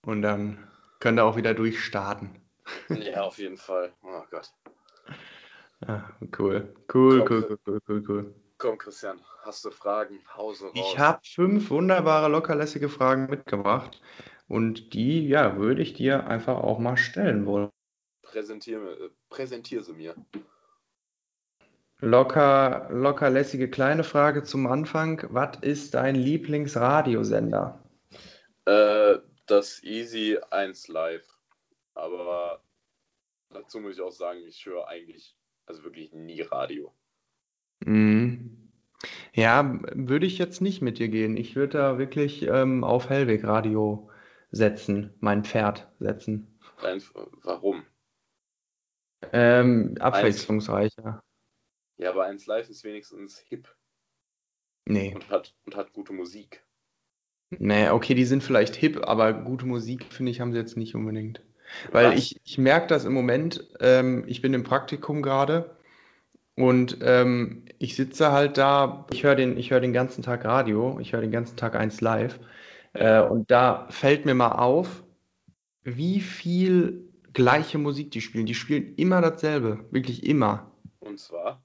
Und 0.04 0.22
dann 0.22 0.68
könnt 1.00 1.18
ihr 1.18 1.24
auch 1.24 1.36
wieder 1.36 1.54
durchstarten. 1.54 2.40
Ja, 2.88 3.22
auf 3.22 3.38
jeden 3.38 3.56
Fall. 3.56 3.92
Oh 4.02 4.22
Gott. 4.30 4.52
Ja, 5.86 6.10
cool. 6.38 6.74
Cool, 6.92 7.26
cool, 7.28 7.44
cool, 7.48 7.58
cool, 7.66 7.80
cool, 7.88 8.04
cool. 8.08 8.34
Komm, 8.58 8.78
Christian, 8.78 9.20
hast 9.40 9.64
du 9.64 9.70
Fragen? 9.70 10.20
Hause 10.36 10.66
raus. 10.66 10.72
Ich 10.74 10.98
habe 10.98 11.20
fünf 11.24 11.70
wunderbare, 11.70 12.28
lockerlässige 12.28 12.88
Fragen 12.88 13.26
mitgebracht. 13.26 14.00
Und 14.46 14.94
die, 14.94 15.26
ja, 15.26 15.56
würde 15.56 15.82
ich 15.82 15.94
dir 15.94 16.26
einfach 16.26 16.58
auch 16.58 16.78
mal 16.78 16.96
stellen 16.96 17.46
wollen. 17.46 17.70
Präsentier, 18.22 18.80
äh, 18.80 19.10
präsentier 19.28 19.82
sie 19.82 19.94
mir. 19.94 20.14
Locker, 22.04 22.88
locker 22.90 23.30
lässige 23.30 23.70
kleine 23.70 24.02
Frage 24.02 24.42
zum 24.42 24.66
Anfang. 24.66 25.24
Was 25.30 25.58
ist 25.60 25.94
dein 25.94 26.16
Lieblingsradiosender? 26.16 27.80
Äh, 28.64 29.18
das 29.46 29.84
Easy 29.84 30.36
1 30.50 30.88
Live. 30.88 31.24
Aber 31.94 32.60
dazu 33.50 33.78
muss 33.78 33.94
ich 33.94 34.00
auch 34.00 34.10
sagen, 34.10 34.40
ich 34.48 34.66
höre 34.66 34.88
eigentlich, 34.88 35.36
also 35.66 35.84
wirklich 35.84 36.12
nie 36.12 36.40
Radio. 36.40 36.92
Mhm. 37.84 38.72
Ja, 39.32 39.78
würde 39.94 40.26
ich 40.26 40.38
jetzt 40.38 40.60
nicht 40.60 40.82
mit 40.82 40.98
dir 40.98 41.08
gehen. 41.08 41.36
Ich 41.36 41.54
würde 41.54 41.78
da 41.78 41.98
wirklich 41.98 42.42
ähm, 42.42 42.82
auf 42.82 43.10
Hellweg 43.10 43.44
Radio 43.44 44.10
setzen, 44.50 45.14
mein 45.20 45.44
Pferd 45.44 45.88
setzen. 46.00 46.58
Warum? 47.44 47.84
Ähm, 49.32 49.94
abwechslungsreicher. 50.00 51.22
Ja, 52.02 52.10
aber 52.10 52.24
1 52.24 52.46
Live 52.46 52.68
ist 52.68 52.82
wenigstens 52.82 53.38
hip. 53.38 53.68
Nee. 54.86 55.14
Und 55.14 55.30
hat, 55.30 55.54
und 55.64 55.76
hat 55.76 55.92
gute 55.92 56.12
Musik. 56.12 56.64
Nee, 57.50 57.90
okay, 57.90 58.14
die 58.14 58.24
sind 58.24 58.42
vielleicht 58.42 58.74
hip, 58.74 59.06
aber 59.06 59.32
gute 59.32 59.66
Musik, 59.66 60.06
finde 60.12 60.32
ich, 60.32 60.40
haben 60.40 60.52
sie 60.52 60.58
jetzt 60.58 60.76
nicht 60.76 60.96
unbedingt. 60.96 61.42
Weil 61.92 62.18
ich, 62.18 62.40
ich 62.44 62.58
merke 62.58 62.88
das 62.88 63.04
im 63.04 63.12
Moment, 63.12 63.70
ähm, 63.78 64.24
ich 64.26 64.42
bin 64.42 64.52
im 64.52 64.64
Praktikum 64.64 65.22
gerade 65.22 65.76
und 66.56 66.98
ähm, 67.02 67.64
ich 67.78 67.94
sitze 67.94 68.32
halt 68.32 68.58
da, 68.58 69.06
ich 69.12 69.22
höre 69.22 69.36
den, 69.36 69.56
hör 69.56 69.80
den 69.80 69.92
ganzen 69.92 70.22
Tag 70.22 70.44
Radio, 70.44 70.98
ich 71.00 71.12
höre 71.12 71.20
den 71.20 71.30
ganzen 71.30 71.56
Tag 71.56 71.76
1 71.76 72.00
live 72.00 72.40
äh, 72.94 73.22
und 73.22 73.50
da 73.50 73.86
fällt 73.90 74.26
mir 74.26 74.34
mal 74.34 74.52
auf, 74.52 75.04
wie 75.84 76.20
viel 76.20 77.08
gleiche 77.32 77.78
Musik 77.78 78.10
die 78.10 78.20
spielen. 78.20 78.46
Die 78.46 78.54
spielen 78.54 78.94
immer 78.96 79.20
dasselbe, 79.20 79.84
wirklich 79.90 80.26
immer. 80.26 80.72
Und 81.00 81.20
zwar? 81.20 81.62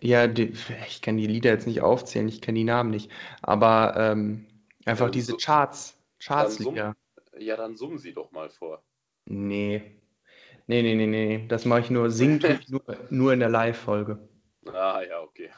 Ja, 0.00 0.26
die, 0.26 0.52
ich 0.88 1.02
kann 1.02 1.16
die 1.16 1.26
Lieder 1.26 1.50
jetzt 1.50 1.66
nicht 1.66 1.82
aufzählen, 1.82 2.28
ich 2.28 2.40
kenne 2.40 2.58
die 2.58 2.64
Namen 2.64 2.90
nicht, 2.90 3.10
aber 3.42 3.94
ähm, 3.96 4.46
einfach 4.86 5.06
ja, 5.06 5.10
diese 5.12 5.32
so, 5.32 5.36
Charts, 5.36 5.96
Charts-Lieder. 6.18 6.96
Ja, 7.38 7.56
dann 7.56 7.76
summen 7.76 7.98
sie 7.98 8.12
doch 8.12 8.30
mal 8.32 8.50
vor. 8.50 8.82
Nee. 9.26 9.82
Nee, 10.66 10.82
nee, 10.82 10.94
nee, 10.94 11.06
nee. 11.06 11.46
Das 11.48 11.64
mache 11.64 11.80
ich 11.80 11.90
nur, 11.90 12.10
singt 12.10 12.44
nur, 12.70 12.82
nur 13.10 13.32
in 13.32 13.40
der 13.40 13.48
Live-Folge. 13.48 14.18
Ah, 14.66 15.02
ja, 15.02 15.20
okay. 15.20 15.50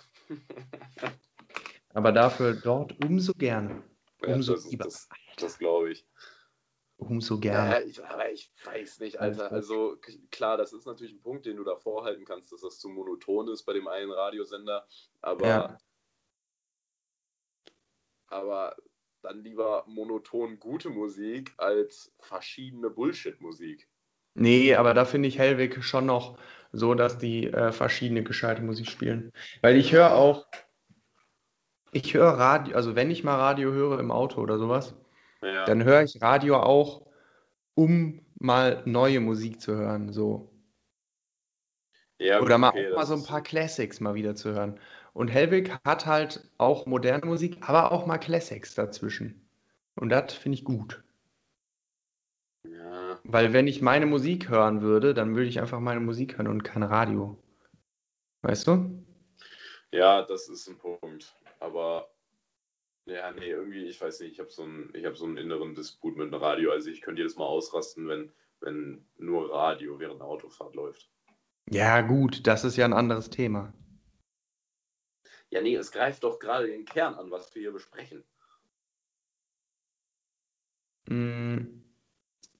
Aber 1.95 2.13
dafür 2.13 2.55
dort 2.55 2.95
umso 3.05 3.35
gerne. 3.35 3.83
Umso 4.27 4.53
ja, 4.53 4.57
das, 4.57 4.71
lieber. 4.71 4.85
Das, 4.85 5.09
das 5.37 5.59
glaube 5.59 5.93
ich. 5.93 6.07
Umso 7.09 7.39
gerne. 7.39 7.71
Ja, 7.71 7.81
ich, 7.81 8.05
aber 8.05 8.31
ich 8.31 8.51
weiß 8.65 9.01
nicht, 9.01 9.21
Alter. 9.21 9.53
Also 9.53 9.97
klar, 10.31 10.57
das 10.57 10.73
ist 10.73 10.87
natürlich 10.87 11.13
ein 11.13 11.23
Punkt, 11.23 11.47
den 11.47 11.57
du 11.57 11.65
da 11.65 11.77
vorhalten 11.77 12.25
kannst, 12.25 12.53
dass 12.53 12.61
das 12.61 12.79
zu 12.79 12.89
monoton 12.89 13.49
ist 13.49 13.65
bei 13.65 13.73
dem 13.73 13.89
einen 13.89 14.11
Radiosender. 14.11 14.87
Aber, 15.21 15.47
ja. 15.47 15.79
aber 18.27 18.77
dann 19.23 19.43
lieber 19.43 19.85
monoton 19.87 20.59
gute 20.59 20.91
Musik 20.91 21.53
als 21.57 22.13
verschiedene 22.21 22.91
Bullshit-Musik. 22.91 23.89
Nee, 24.35 24.75
aber 24.75 24.95
da 24.95 25.05
finde 25.05 25.29
ich 25.29 25.39
Hellwig 25.39 25.83
schon 25.85 26.07
noch 26.07 26.39
so, 26.73 26.95
dass 26.95 27.19
die 27.19 27.49
äh, 27.49 27.71
verschiedene 27.71 28.23
gescheite 28.23 28.63
Musik 28.63 28.89
spielen. 28.89 29.33
Weil 29.61 29.77
ich 29.77 29.93
höre 29.93 30.15
auch, 30.15 30.47
ich 31.91 32.15
höre 32.15 32.31
Radio, 32.31 32.75
also 32.75 32.97
wenn 32.97 33.11
ich 33.11 33.25
mal 33.25 33.37
Radio 33.37 33.73
höre 33.73 34.01
im 34.01 34.11
Auto 34.11 34.41
oder 34.41 34.59
sowas, 34.59 34.95
ja. 35.43 35.65
dann 35.65 35.85
höre 35.85 36.03
ich 36.03 36.21
Radio 36.23 36.57
auch, 36.57 37.07
um 37.75 38.25
mal 38.39 38.83
neue 38.85 39.21
Musik 39.21 39.61
zu 39.61 39.75
hören, 39.75 40.13
so. 40.13 40.51
Ja, 42.19 42.41
oder 42.41 42.59
mal, 42.59 42.69
okay, 42.69 42.93
mal 42.95 43.07
so 43.07 43.15
ein 43.15 43.25
paar 43.25 43.43
Classics 43.43 44.01
mal 44.01 44.15
wieder 44.15 44.35
zu 44.35 44.53
hören. 44.53 44.79
Und 45.13 45.29
Hellwig 45.29 45.73
hat 45.85 46.07
halt 46.07 46.49
auch 46.59 46.87
moderne 46.87 47.27
Musik, 47.27 47.59
aber 47.61 47.93
auch 47.93 48.07
mal 48.07 48.19
Classics 48.19 48.75
dazwischen. 48.75 49.47
Und 49.97 50.09
das 50.09 50.33
finde 50.33 50.57
ich 50.57 50.65
gut. 50.65 51.03
Ja. 52.65 53.19
Weil 53.25 53.53
wenn 53.53 53.67
ich 53.67 53.83
meine 53.83 54.07
Musik 54.07 54.49
hören 54.49 54.83
würde, 54.83 55.15
dann 55.15 55.35
würde 55.35 55.49
ich 55.49 55.61
einfach 55.61 55.81
meine 55.81 56.01
Musik 56.01 56.39
hören 56.39 56.47
und 56.47 56.63
kein 56.63 56.83
Radio. 56.83 57.37
Weißt 58.43 58.67
du? 58.67 59.05
Ja, 59.91 60.23
das 60.23 60.49
ist 60.49 60.69
ein 60.69 60.79
Punkt. 60.79 61.35
Aber 61.61 62.09
ja, 63.07 63.33
nee, 63.33 63.51
irgendwie, 63.51 63.85
ich 63.85 64.01
weiß 64.01 64.21
nicht, 64.21 64.33
ich 64.33 64.41
habe 64.41 64.51
so, 64.51 64.63
einen, 64.63 64.93
hab 65.05 65.17
so 65.17 65.25
einen 65.25 65.37
inneren 65.37 65.75
Disput 65.75 66.17
mit 66.17 66.33
dem 66.33 66.41
Radio. 66.41 66.71
Also 66.71 66.91
ich 66.91 67.03
könnte 67.03 67.23
jedes 67.23 67.37
Mal 67.37 67.47
ausrasten, 67.47 68.07
wenn, 68.09 68.33
wenn 68.61 69.05
nur 69.19 69.53
Radio 69.53 69.99
während 69.99 70.21
der 70.21 70.29
Autofahrt 70.29 70.75
läuft. 70.77 71.11
Ja, 71.71 72.01
gut, 72.01 72.47
das 72.47 72.65
ist 72.65 72.77
ja 72.77 72.85
ein 72.85 72.93
anderes 72.93 73.31
Thema. 73.31 73.73
Ja, 75.51 75.61
nee, 75.61 75.75
es 75.75 75.91
greift 75.91 76.25
doch 76.25 76.39
gerade 76.39 76.67
den 76.69 76.85
Kern 76.85 77.15
an, 77.15 77.31
was 77.31 77.55
wir 77.55 77.63
hier 77.63 77.73
besprechen. 77.73 78.25
Mm, 81.09 81.83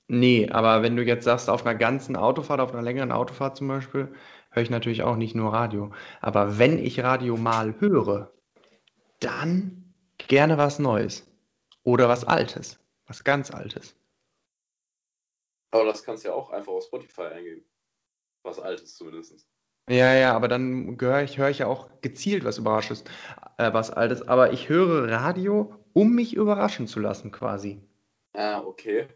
nee, 0.09 0.49
aber 0.51 0.83
wenn 0.83 0.97
du 0.97 1.05
jetzt 1.05 1.25
sagst, 1.25 1.49
auf 1.49 1.65
einer 1.65 1.79
ganzen 1.79 2.17
Autofahrt, 2.17 2.61
auf 2.61 2.73
einer 2.73 2.83
längeren 2.83 3.13
Autofahrt 3.13 3.57
zum 3.57 3.69
Beispiel, 3.69 4.13
höre 4.51 4.63
ich 4.63 4.71
natürlich 4.71 5.05
auch 5.05 5.17
nicht 5.17 5.35
nur 5.35 5.53
Radio. 5.53 5.93
Aber 6.21 6.59
wenn 6.59 6.79
ich 6.79 7.01
Radio 7.01 7.37
mal 7.37 7.81
höre, 7.81 8.33
dann 9.21 9.82
gerne 10.29 10.59
was 10.59 10.79
Neues. 10.79 11.27
Oder 11.85 12.09
was 12.09 12.25
Altes. 12.25 12.79
Was 13.07 13.25
ganz 13.25 13.51
Altes. 13.51 13.97
Aber 15.73 15.85
das 15.85 16.05
kannst 16.05 16.25
du 16.25 16.29
ja 16.29 16.35
auch 16.35 16.51
einfach 16.51 16.73
auf 16.73 16.85
Spotify 16.85 17.23
eingeben. 17.23 17.65
Was 18.45 18.59
Altes 18.59 18.97
zumindest. 18.97 19.47
Ja, 19.89 20.15
ja, 20.15 20.35
aber 20.35 20.49
dann 20.49 20.97
höre 21.01 21.23
ich, 21.23 21.39
hör 21.39 21.51
ich 21.51 21.59
ja 21.59 21.67
auch 21.67 21.91
gezielt 22.03 22.45
was 22.45 22.59
Überraschendes, 22.59 23.05
äh, 23.59 23.73
was 23.73 23.91
Altes. 23.91 24.23
Aber 24.23 24.53
ich 24.53 24.69
höre 24.69 25.11
Radio, 25.11 25.75
um 25.93 26.15
mich 26.15 26.35
überraschen 26.35 26.87
zu 26.87 27.01
lassen, 27.01 27.33
quasi. 27.33 27.83
Ah, 28.35 28.61
okay. 28.61 29.09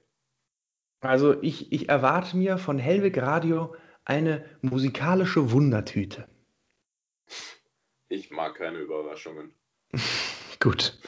Also 1.01 1.41
ich, 1.43 1.73
ich 1.73 1.89
erwarte 1.89 2.37
mir 2.37 2.59
von 2.59 2.79
Hellwig 2.79 3.19
Radio 3.19 3.77
eine 4.05 4.45
musikalische 4.61 5.53
Wundertüte. 5.53 6.29
Ich 8.09 8.31
mag 8.31 8.57
keine 8.57 8.79
Überraschungen. 8.79 9.55
Gut. 10.67 10.99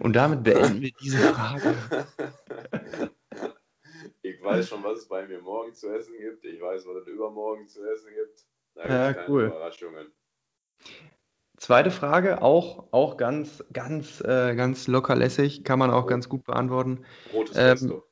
Und 0.00 0.16
damit 0.16 0.42
beenden 0.42 0.82
wir 0.82 0.90
diese 1.00 1.16
Frage. 1.32 1.74
ich 4.20 4.42
weiß 4.42 4.68
schon, 4.68 4.84
was 4.84 4.98
es 4.98 5.08
bei 5.08 5.26
mir 5.26 5.40
morgen 5.40 5.72
zu 5.72 5.88
essen 5.88 6.12
gibt. 6.18 6.44
Ich 6.44 6.60
weiß, 6.60 6.84
was 6.86 6.96
es 6.96 7.06
übermorgen 7.06 7.66
zu 7.68 7.90
essen 7.90 8.10
gibt. 8.14 8.44
Da 8.74 9.12
ja, 9.12 9.24
cool. 9.26 9.44
Überraschungen. 9.44 10.08
Zweite 11.56 11.90
Frage, 11.90 12.42
auch, 12.42 12.92
auch 12.92 13.16
ganz, 13.16 13.64
ganz, 13.72 14.20
äh, 14.20 14.54
ganz 14.54 14.86
lockerlässig, 14.88 15.64
kann 15.64 15.78
man 15.78 15.90
auch 15.90 16.02
Rot. 16.02 16.10
ganz 16.10 16.28
gut 16.28 16.44
beantworten. 16.44 17.06
Rotes 17.32 17.56
ähm, 17.56 18.02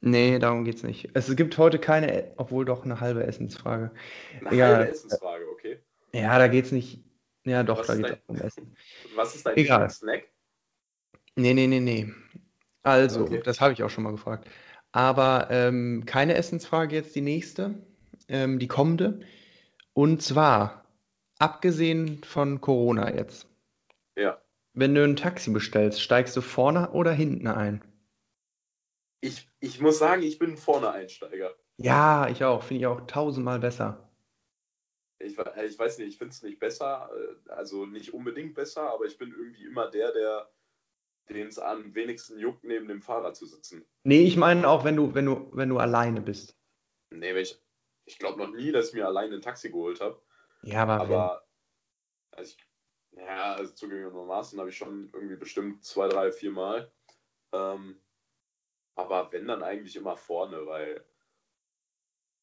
Nee, 0.00 0.38
darum 0.38 0.64
geht 0.64 0.76
es 0.76 0.82
nicht. 0.82 1.10
Es 1.12 1.36
gibt 1.36 1.58
heute 1.58 1.78
keine, 1.78 2.32
obwohl 2.38 2.64
doch 2.64 2.84
eine 2.84 3.00
halbe 3.00 3.24
Essensfrage. 3.24 3.90
Eine 4.40 4.50
Egal. 4.50 4.76
halbe 4.76 4.92
Essensfrage, 4.92 5.44
okay. 5.52 5.78
Ja, 6.14 6.38
da 6.38 6.48
geht 6.48 6.64
es 6.64 6.72
nicht. 6.72 7.03
Ja, 7.44 7.62
doch, 7.62 7.80
was 7.80 7.86
da 7.86 7.94
geht 7.96 8.06
es 8.06 8.18
um 8.26 8.36
Essen. 8.36 8.76
Was 9.14 9.34
ist 9.34 9.46
dein 9.46 9.56
Egal. 9.56 9.90
Snack? 9.90 10.24
Nee, 11.36 11.54
nee, 11.54 11.66
nee, 11.66 11.80
nee. 11.80 12.12
Also, 12.82 13.22
okay. 13.22 13.40
das 13.44 13.60
habe 13.60 13.72
ich 13.72 13.82
auch 13.82 13.90
schon 13.90 14.04
mal 14.04 14.12
gefragt. 14.12 14.48
Aber 14.92 15.48
ähm, 15.50 16.04
keine 16.06 16.34
Essensfrage 16.34 16.94
jetzt 16.94 17.14
die 17.16 17.20
nächste, 17.20 17.74
ähm, 18.28 18.58
die 18.58 18.68
kommende. 18.68 19.20
Und 19.92 20.22
zwar, 20.22 20.84
abgesehen 21.38 22.22
von 22.24 22.60
Corona 22.60 23.14
jetzt. 23.14 23.48
Ja. 24.16 24.40
Wenn 24.72 24.94
du 24.94 25.04
ein 25.04 25.16
Taxi 25.16 25.50
bestellst, 25.50 26.00
steigst 26.00 26.36
du 26.36 26.40
vorne 26.40 26.90
oder 26.92 27.12
hinten 27.12 27.46
ein? 27.46 27.82
Ich, 29.20 29.48
ich 29.60 29.80
muss 29.80 29.98
sagen, 29.98 30.22
ich 30.22 30.38
bin 30.38 30.56
vorne 30.56 30.90
Einsteiger. 30.90 31.54
Ja, 31.76 32.28
ich 32.28 32.44
auch. 32.44 32.62
Finde 32.62 32.80
ich 32.80 32.86
auch 32.86 33.06
tausendmal 33.06 33.58
besser. 33.58 34.10
Ich, 35.18 35.38
ich 35.38 35.78
weiß 35.78 35.98
nicht, 35.98 36.08
ich 36.08 36.18
finde 36.18 36.32
es 36.32 36.42
nicht 36.42 36.58
besser, 36.58 37.10
äh, 37.14 37.50
also 37.50 37.86
nicht 37.86 38.12
unbedingt 38.12 38.54
besser, 38.54 38.90
aber 38.90 39.04
ich 39.04 39.16
bin 39.16 39.30
irgendwie 39.30 39.64
immer 39.64 39.90
der, 39.90 40.12
der 40.12 40.50
den 41.28 41.46
es 41.46 41.58
am 41.58 41.94
wenigsten 41.94 42.38
juckt, 42.38 42.64
neben 42.64 42.88
dem 42.88 43.00
Fahrer 43.00 43.32
zu 43.32 43.46
sitzen. 43.46 43.86
Nee, 44.02 44.24
ich 44.24 44.36
meine 44.36 44.68
auch, 44.68 44.84
wenn 44.84 44.96
du, 44.96 45.14
wenn 45.14 45.26
du, 45.26 45.50
wenn 45.52 45.70
du 45.70 45.78
alleine 45.78 46.20
bist. 46.20 46.58
Nee, 47.10 47.32
ich, 47.38 47.58
ich 48.04 48.18
glaube 48.18 48.38
noch 48.38 48.50
nie, 48.54 48.72
dass 48.72 48.88
ich 48.88 48.94
mir 48.94 49.06
alleine 49.06 49.36
ein 49.36 49.42
Taxi 49.42 49.70
geholt 49.70 50.00
habe. 50.00 50.20
Ja, 50.62 50.82
aber. 50.82 51.00
Aber 51.00 51.48
also 52.32 52.54
ich, 52.56 52.68
Ja, 53.16 53.54
also 53.54 53.72
zugegebenermaßen 53.72 54.58
habe 54.58 54.70
ich 54.70 54.76
schon 54.76 55.10
irgendwie 55.12 55.36
bestimmt 55.36 55.84
zwei, 55.84 56.08
drei, 56.08 56.32
vier 56.32 56.50
Mal. 56.50 56.92
Ähm, 57.52 58.00
aber 58.96 59.32
wenn 59.32 59.46
dann 59.46 59.62
eigentlich 59.62 59.96
immer 59.96 60.16
vorne, 60.16 60.66
weil 60.66 61.04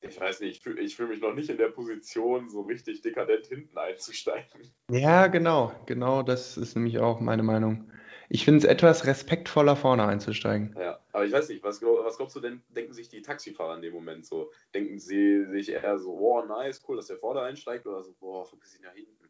ich 0.01 0.19
weiß 0.19 0.41
nicht, 0.41 0.57
ich 0.57 0.63
fühle 0.63 0.87
fühl 0.89 1.07
mich 1.07 1.21
noch 1.21 1.33
nicht 1.33 1.49
in 1.49 1.57
der 1.57 1.69
Position, 1.69 2.49
so 2.49 2.61
richtig 2.61 3.01
dekadent 3.01 3.47
hinten 3.47 3.77
einzusteigen. 3.77 4.61
Ja, 4.89 5.27
genau, 5.27 5.73
genau, 5.85 6.23
das 6.23 6.57
ist 6.57 6.75
nämlich 6.75 6.99
auch 6.99 7.19
meine 7.19 7.43
Meinung. 7.43 7.91
Ich 8.29 8.45
finde 8.45 8.59
es 8.59 8.63
etwas 8.63 9.05
respektvoller, 9.05 9.75
vorne 9.75 10.05
einzusteigen. 10.05 10.75
Ja, 10.79 10.99
aber 11.11 11.25
ich 11.25 11.33
weiß 11.33 11.49
nicht, 11.49 11.63
was, 11.63 11.81
was 11.81 12.17
glaubst 12.17 12.35
du 12.35 12.39
denn, 12.39 12.61
denken 12.69 12.93
sich 12.93 13.09
die 13.09 13.21
Taxifahrer 13.21 13.75
in 13.75 13.81
dem 13.81 13.93
Moment 13.93 14.25
so? 14.25 14.51
Denken 14.73 14.99
sie 14.99 15.45
sich 15.45 15.69
eher 15.69 15.99
so, 15.99 16.17
oh, 16.17 16.43
nice, 16.45 16.81
cool, 16.87 16.95
dass 16.95 17.07
der 17.07 17.17
vorne 17.17 17.41
einsteigt, 17.41 17.85
oder 17.85 18.01
so, 18.01 18.15
boah, 18.19 18.45
verpiss 18.45 18.77
ihn 18.77 18.83
nach 18.83 18.93
hinten? 18.93 19.21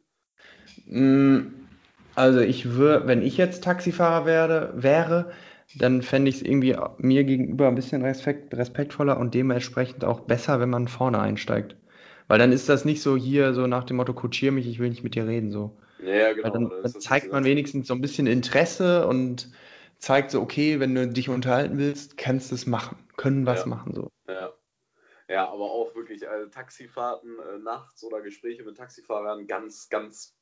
Mm, 0.86 1.68
also 2.16 2.40
ich 2.40 2.72
würde, 2.72 3.08
wenn 3.08 3.22
ich 3.22 3.38
jetzt 3.38 3.64
Taxifahrer 3.64 4.26
werde, 4.26 4.72
wäre, 4.76 5.32
dann 5.76 6.02
fände 6.02 6.30
ich 6.30 6.38
es 6.38 6.42
irgendwie 6.42 6.76
mir 6.98 7.24
gegenüber 7.24 7.68
ein 7.68 7.76
bisschen 7.76 8.02
respekt, 8.02 8.54
respektvoller 8.54 9.18
und 9.18 9.34
dementsprechend 9.34 10.04
auch 10.04 10.22
besser, 10.22 10.60
wenn 10.60 10.70
man 10.70 10.88
vorne 10.88 11.20
einsteigt. 11.20 11.76
Weil 12.28 12.40
dann 12.40 12.52
ist 12.52 12.70
das 12.70 12.86
nicht 12.86 13.02
so 13.02 13.18
hier 13.18 13.54
so 13.54 13.68
nach 13.68 13.84
dem 13.84 13.98
Motto, 13.98 14.14
kutschier 14.14 14.52
mich, 14.52 14.68
ich 14.68 14.80
will 14.80 14.90
nicht 14.90 15.04
mit 15.04 15.16
dir 15.16 15.28
reden, 15.28 15.52
so. 15.52 15.78
Ja, 16.00 16.34
genau. 16.34 16.50
Dann, 16.50 16.72
dann 16.82 16.92
zeigt 16.94 17.32
man 17.32 17.44
wenigstens 17.44 17.88
so 17.88 17.94
ein 17.94 18.02
bisschen 18.02 18.28
Interesse 18.28 19.08
und 19.08 19.50
zeigt 20.00 20.32
so, 20.32 20.42
okay, 20.42 20.80
wenn 20.80 20.96
du 20.96 21.08
dich 21.08 21.30
unterhalten 21.30 21.78
willst, 21.78 22.18
kannst 22.18 22.52
du 22.52 22.56
es 22.56 22.66
machen, 22.66 22.98
können 23.18 23.46
was 23.46 23.62
ja. 23.62 23.68
machen, 23.68 23.94
so. 23.94 24.10
Ja. 24.28 24.54
Ja, 25.28 25.48
aber 25.48 25.72
auch 25.72 25.96
wirklich 25.96 26.28
also 26.28 26.50
Taxifahrten 26.50 27.38
äh, 27.40 27.58
nachts 27.60 28.04
oder 28.04 28.22
Gespräche 28.22 28.64
mit 28.64 28.76
Taxifahrern, 28.76 29.48
ganz, 29.48 29.88
ganz, 29.88 30.36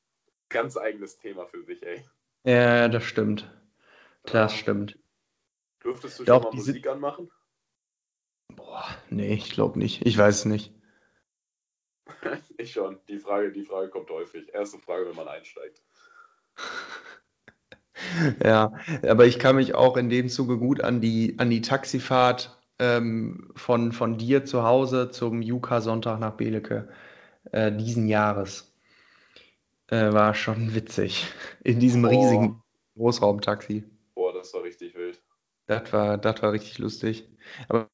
ganz 0.50 0.78
eigenes 0.78 1.20
Thema 1.20 1.46
für 1.46 1.64
sich, 1.64 1.86
ey. 1.86 2.04
Ja, 2.44 2.88
das 2.88 3.04
stimmt. 3.04 3.52
Das 4.24 4.56
stimmt. 4.56 4.98
Dürftest 5.84 6.20
du 6.20 6.24
Doch, 6.26 6.44
schon 6.44 6.52
mal 6.52 6.56
Musik 6.56 6.88
anmachen? 6.88 7.32
Boah, 8.56 8.86
nee, 9.10 9.34
ich 9.34 9.52
glaube 9.52 9.80
nicht. 9.80 10.06
Ich 10.06 10.18
weiß 10.18 10.40
es 10.40 10.46
nicht. 10.46 10.74
ich 12.58 12.72
schon. 12.72 13.00
Die 13.08 13.20
Frage, 13.20 13.52
die 13.52 13.64
Frage 13.64 13.90
kommt 13.90 14.10
häufig. 14.10 14.54
Erste 14.54 14.80
Frage, 14.80 15.08
wenn 15.08 15.16
man 15.16 15.28
einsteigt. 15.28 15.82
ja, 18.44 18.74
aber 19.04 19.26
ich 19.26 19.40
kann 19.40 19.56
mich 19.56 19.76
auch 19.76 19.96
in 19.98 20.10
dem 20.10 20.30
Zuge 20.30 20.58
gut 20.58 20.82
an 20.82 21.00
die, 21.00 21.36
an 21.38 21.50
die 21.50 21.62
Taxifahrt 21.62 22.60
ähm, 22.80 23.52
von, 23.56 23.92
von 23.92 24.18
dir 24.18 24.46
zu 24.46 24.64
Hause 24.64 25.12
zum 25.12 25.42
Juka-Sonntag 25.42 26.20
nach 26.20 26.34
Beleke 26.34 26.90
äh, 27.52 27.72
diesen 27.72 28.08
Jahres. 28.08 28.74
Äh, 29.88 30.14
war 30.14 30.34
schon 30.34 30.76
witzig. 30.76 31.26
In 31.64 31.80
diesem 31.80 32.04
oh. 32.06 32.10
riesigen 32.10 32.64
Großraumtaxi. 32.96 33.84
Boah, 34.14 34.34
das 34.34 34.54
war 34.54 34.64
richtig 34.64 34.94
wild. 34.96 35.22
Das 35.70 35.94
war, 35.94 36.18
das 36.18 36.42
war 36.42 36.52
richtig 36.52 36.80
lustig. 36.80 37.30
Aber, 37.68 37.88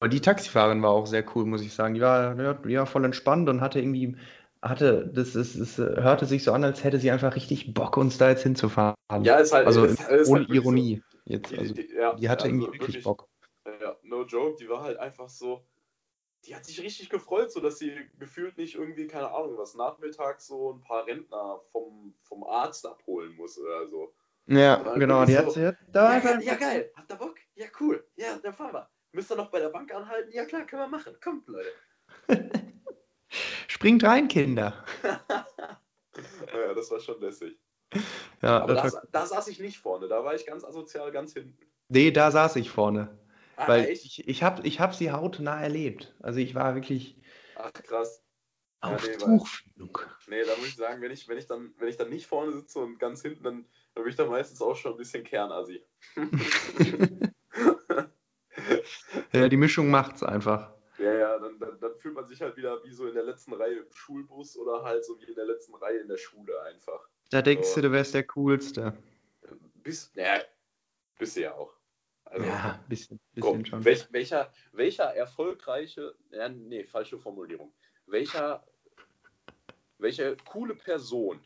aber 0.00 0.08
die 0.10 0.20
Taxifahrerin 0.20 0.82
war 0.82 0.90
auch 0.90 1.06
sehr 1.06 1.24
cool, 1.34 1.46
muss 1.46 1.62
ich 1.62 1.72
sagen. 1.72 1.94
Die 1.94 2.02
war, 2.02 2.38
ja, 2.38 2.52
die 2.52 2.76
war 2.76 2.86
voll 2.86 3.06
entspannt 3.06 3.48
und 3.48 3.62
hatte 3.62 3.80
irgendwie, 3.80 4.18
hatte, 4.60 5.10
das 5.14 5.34
ist, 5.34 5.54
es 5.54 5.78
hörte 5.78 6.26
sich 6.26 6.44
so 6.44 6.52
an, 6.52 6.62
als 6.62 6.84
hätte 6.84 6.98
sie 6.98 7.10
einfach 7.10 7.34
richtig 7.34 7.72
Bock, 7.72 7.96
uns 7.96 8.18
da 8.18 8.28
jetzt 8.28 8.42
hinzufahren. 8.42 8.94
Ja, 9.22 9.36
ist 9.36 9.54
halt, 9.54 9.66
also 9.66 9.84
ist, 9.84 10.06
ist 10.10 10.28
ohne 10.28 10.40
halt 10.40 10.50
Ironie. 10.50 11.02
So. 11.10 11.18
Jetzt, 11.24 11.58
also, 11.58 11.72
die, 11.72 11.88
ja, 11.94 12.12
die 12.14 12.28
hatte 12.28 12.44
also 12.44 12.54
irgendwie 12.54 12.66
wirklich, 12.66 12.94
wirklich 12.96 13.04
Bock. 13.04 13.28
Ja, 13.80 13.96
no 14.02 14.24
joke, 14.24 14.56
die 14.62 14.68
war 14.68 14.82
halt 14.82 14.98
einfach 14.98 15.30
so, 15.30 15.64
die 16.44 16.54
hat 16.54 16.66
sich 16.66 16.82
richtig 16.82 17.08
gefreut, 17.08 17.50
so 17.50 17.60
dass 17.60 17.78
sie 17.78 17.94
gefühlt 18.18 18.58
nicht 18.58 18.74
irgendwie, 18.74 19.06
keine 19.06 19.30
Ahnung, 19.30 19.56
was 19.56 19.74
nachmittags 19.74 20.48
so 20.48 20.74
ein 20.74 20.82
paar 20.82 21.06
Rentner 21.06 21.60
vom, 21.70 22.12
vom 22.20 22.44
Arzt 22.44 22.86
abholen 22.86 23.34
muss 23.36 23.58
oder 23.58 23.86
so. 23.88 24.12
Ja, 24.46 24.76
genau, 24.94 25.24
die 25.24 25.32
so, 25.32 25.38
hat 25.38 25.52
sie 25.52 25.62
ja, 25.62 25.72
da 25.92 26.18
ja, 26.18 26.40
ja, 26.40 26.54
geil, 26.56 26.90
habt 26.96 27.10
ihr 27.10 27.16
Bock? 27.16 27.36
Ja, 27.54 27.66
cool. 27.80 28.04
Ja, 28.16 28.38
dann 28.42 28.52
fahren 28.52 28.74
wir. 28.74 28.88
Müsst 29.12 29.30
ihr 29.30 29.36
noch 29.36 29.50
bei 29.50 29.60
der 29.60 29.68
Bank 29.68 29.94
anhalten? 29.94 30.32
Ja, 30.32 30.44
klar, 30.44 30.66
können 30.66 30.82
wir 30.82 30.88
machen. 30.88 31.16
Kommt, 31.22 31.46
Leute. 31.46 31.70
Springt 33.68 34.02
rein, 34.04 34.28
Kinder. 34.28 34.84
ja, 35.02 36.74
das 36.74 36.90
war 36.90 37.00
schon 37.00 37.20
lässig. 37.20 37.58
Ja, 38.40 38.62
Aber 38.62 38.74
das, 38.74 38.96
da 39.12 39.26
saß 39.26 39.48
ich 39.48 39.60
nicht 39.60 39.78
vorne, 39.78 40.08
da 40.08 40.24
war 40.24 40.34
ich 40.34 40.46
ganz 40.46 40.64
asozial 40.64 41.12
ganz 41.12 41.34
hinten. 41.34 41.58
Nee, 41.88 42.10
da 42.10 42.30
saß 42.30 42.56
ich 42.56 42.70
vorne. 42.70 43.18
Ah, 43.56 43.68
weil 43.68 43.84
echt? 43.84 44.04
ich, 44.04 44.28
ich 44.28 44.42
habe 44.42 44.66
ich 44.66 44.80
hab 44.80 44.94
sie 44.94 45.12
hautnah 45.12 45.60
erlebt. 45.60 46.14
Also 46.20 46.40
ich 46.40 46.54
war 46.54 46.74
wirklich. 46.74 47.16
Ach, 47.54 47.72
krass. 47.72 48.24
Auf 48.80 49.06
ja, 49.06 49.12
nee, 49.12 49.18
Tuchfühlung. 49.18 49.98
Nee, 50.26 50.42
da 50.44 50.56
muss 50.56 50.68
ich 50.68 50.76
sagen, 50.76 51.00
wenn 51.02 51.12
ich, 51.12 51.28
wenn, 51.28 51.38
ich 51.38 51.46
dann, 51.46 51.72
wenn 51.78 51.88
ich 51.88 51.96
dann 51.96 52.08
nicht 52.08 52.26
vorne 52.26 52.52
sitze 52.52 52.80
und 52.80 52.98
ganz 52.98 53.22
hinten, 53.22 53.44
dann, 53.44 53.66
dann 53.94 54.04
bin 54.04 54.10
ich 54.10 54.16
da 54.16 54.26
meistens 54.26 54.60
auch 54.62 54.76
schon 54.76 54.92
ein 54.92 54.98
bisschen 54.98 55.24
Kernasi. 55.24 55.84
ja, 59.32 59.48
die 59.48 59.56
Mischung 59.56 59.90
macht's 59.90 60.22
einfach. 60.22 60.72
Ja, 60.98 61.12
ja, 61.12 61.38
dann, 61.38 61.58
dann, 61.58 61.80
dann, 61.80 61.96
fühlt 61.96 62.14
man 62.14 62.26
sich 62.26 62.40
halt 62.40 62.56
wieder 62.56 62.82
wie 62.84 62.92
so 62.92 63.06
in 63.08 63.14
der 63.14 63.24
letzten 63.24 63.54
Reihe 63.54 63.78
im 63.78 63.92
Schulbus 63.92 64.56
oder 64.56 64.82
halt 64.84 65.04
so 65.04 65.18
wie 65.20 65.24
in 65.24 65.34
der 65.34 65.46
letzten 65.46 65.74
Reihe 65.74 65.98
in 65.98 66.08
der 66.08 66.16
Schule 66.16 66.60
einfach. 66.62 67.08
Da 67.30 67.42
denkst 67.42 67.68
so. 67.68 67.76
du, 67.76 67.88
du 67.88 67.92
wärst 67.92 68.14
der 68.14 68.24
Coolste. 68.24 68.96
Bist, 69.74 70.14
ja, 70.16 70.40
bist 71.18 71.36
du 71.36 71.40
ja 71.42 71.54
auch. 71.54 71.74
Also, 72.24 72.46
ja, 72.46 72.80
ein 72.80 72.88
bisschen, 72.88 73.20
bisschen 73.32 73.52
komm, 73.52 73.64
schon. 73.64 73.84
Welch, 73.84 74.06
welcher, 74.12 74.52
welcher 74.72 75.14
erfolgreiche, 75.14 76.14
ja, 76.30 76.48
nee, 76.48 76.84
falsche 76.84 77.18
Formulierung. 77.18 77.74
Welcher 78.06 78.64
welche 80.02 80.36
coole 80.44 80.74
Person, 80.74 81.40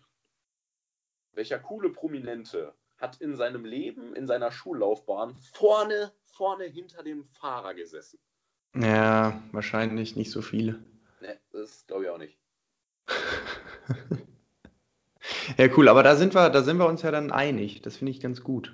welcher 1.37 1.59
coole 1.59 1.91
Prominente 1.91 2.75
hat 2.99 3.21
in 3.21 3.37
seinem 3.37 3.65
Leben, 3.65 4.17
in 4.17 4.27
seiner 4.27 4.51
Schullaufbahn 4.51 5.37
vorne, 5.53 6.13
vorne 6.25 6.65
hinter 6.65 7.03
dem 7.03 7.25
Fahrer 7.25 7.75
gesessen? 7.75 8.19
Ja, 8.75 9.41
wahrscheinlich 9.53 10.17
nicht 10.17 10.31
so 10.31 10.43
viele. 10.43 10.83
Ne, 11.21 11.39
das 11.53 11.87
glaube 11.87 12.05
ich 12.05 12.11
auch 12.11 12.19
nicht. 12.19 12.39
ja, 15.57 15.69
cool, 15.77 15.89
aber 15.89 16.03
da 16.03 16.17
sind 16.17 16.35
wir, 16.35 16.51
da 16.51 16.63
sind 16.63 16.79
wir 16.79 16.87
uns 16.87 17.03
ja 17.03 17.11
dann 17.11 17.31
einig. 17.31 17.83
Das 17.83 17.99
finde 17.99 18.13
ich 18.13 18.21
ganz 18.21 18.43
gut. 18.43 18.73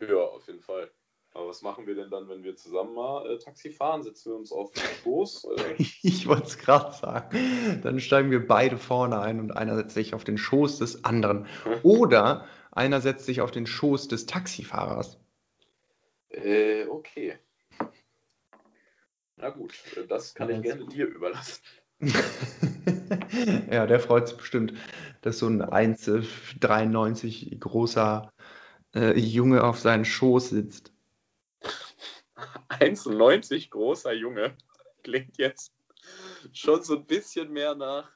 Ja, 0.00 0.16
auf 0.16 0.46
jeden 0.46 0.60
Fall. 0.60 0.90
Aber 1.32 1.39
was 1.50 1.62
machen 1.62 1.84
wir 1.88 1.96
denn 1.96 2.10
dann, 2.10 2.28
wenn 2.28 2.44
wir 2.44 2.54
zusammen 2.54 2.94
mal 2.94 3.28
äh, 3.28 3.38
Taxi 3.38 3.70
fahren? 3.70 4.04
Setzen 4.04 4.30
wir 4.30 4.36
uns 4.36 4.52
auf 4.52 4.70
den 4.70 4.84
Schoß? 5.02 5.48
Ich 6.02 6.28
wollte 6.28 6.46
es 6.46 6.58
gerade 6.58 6.94
sagen. 6.94 7.80
Dann 7.82 7.98
steigen 7.98 8.30
wir 8.30 8.46
beide 8.46 8.78
vorne 8.78 9.20
ein 9.20 9.40
und 9.40 9.56
einer 9.56 9.74
setzt 9.74 9.94
sich 9.94 10.14
auf 10.14 10.22
den 10.22 10.38
Schoß 10.38 10.78
des 10.78 11.04
anderen. 11.04 11.46
Oder 11.82 12.46
einer 12.70 13.00
setzt 13.00 13.26
sich 13.26 13.40
auf 13.40 13.50
den 13.50 13.66
Schoß 13.66 14.06
des 14.06 14.26
Taxifahrers. 14.26 15.18
Äh, 16.28 16.86
okay. 16.86 17.36
Na 19.36 19.50
gut, 19.50 19.74
äh, 19.96 20.06
das 20.06 20.32
kann 20.34 20.50
ich 20.50 20.62
gerne 20.62 20.86
dir 20.86 21.06
überlassen. 21.06 21.62
ja, 23.70 23.86
der 23.86 23.98
freut 23.98 24.28
sich 24.28 24.36
bestimmt, 24.36 24.74
dass 25.22 25.40
so 25.40 25.48
ein 25.48 25.62
1,93 25.62 27.58
großer 27.58 28.32
äh, 28.94 29.18
Junge 29.18 29.64
auf 29.64 29.80
seinen 29.80 30.04
Schoß 30.04 30.50
sitzt. 30.50 30.92
1,90 32.68 33.70
großer 33.70 34.12
Junge. 34.12 34.56
Klingt 35.02 35.38
jetzt 35.38 35.72
schon 36.52 36.82
so 36.82 36.96
ein 36.96 37.06
bisschen 37.06 37.52
mehr 37.52 37.74
nach. 37.74 38.10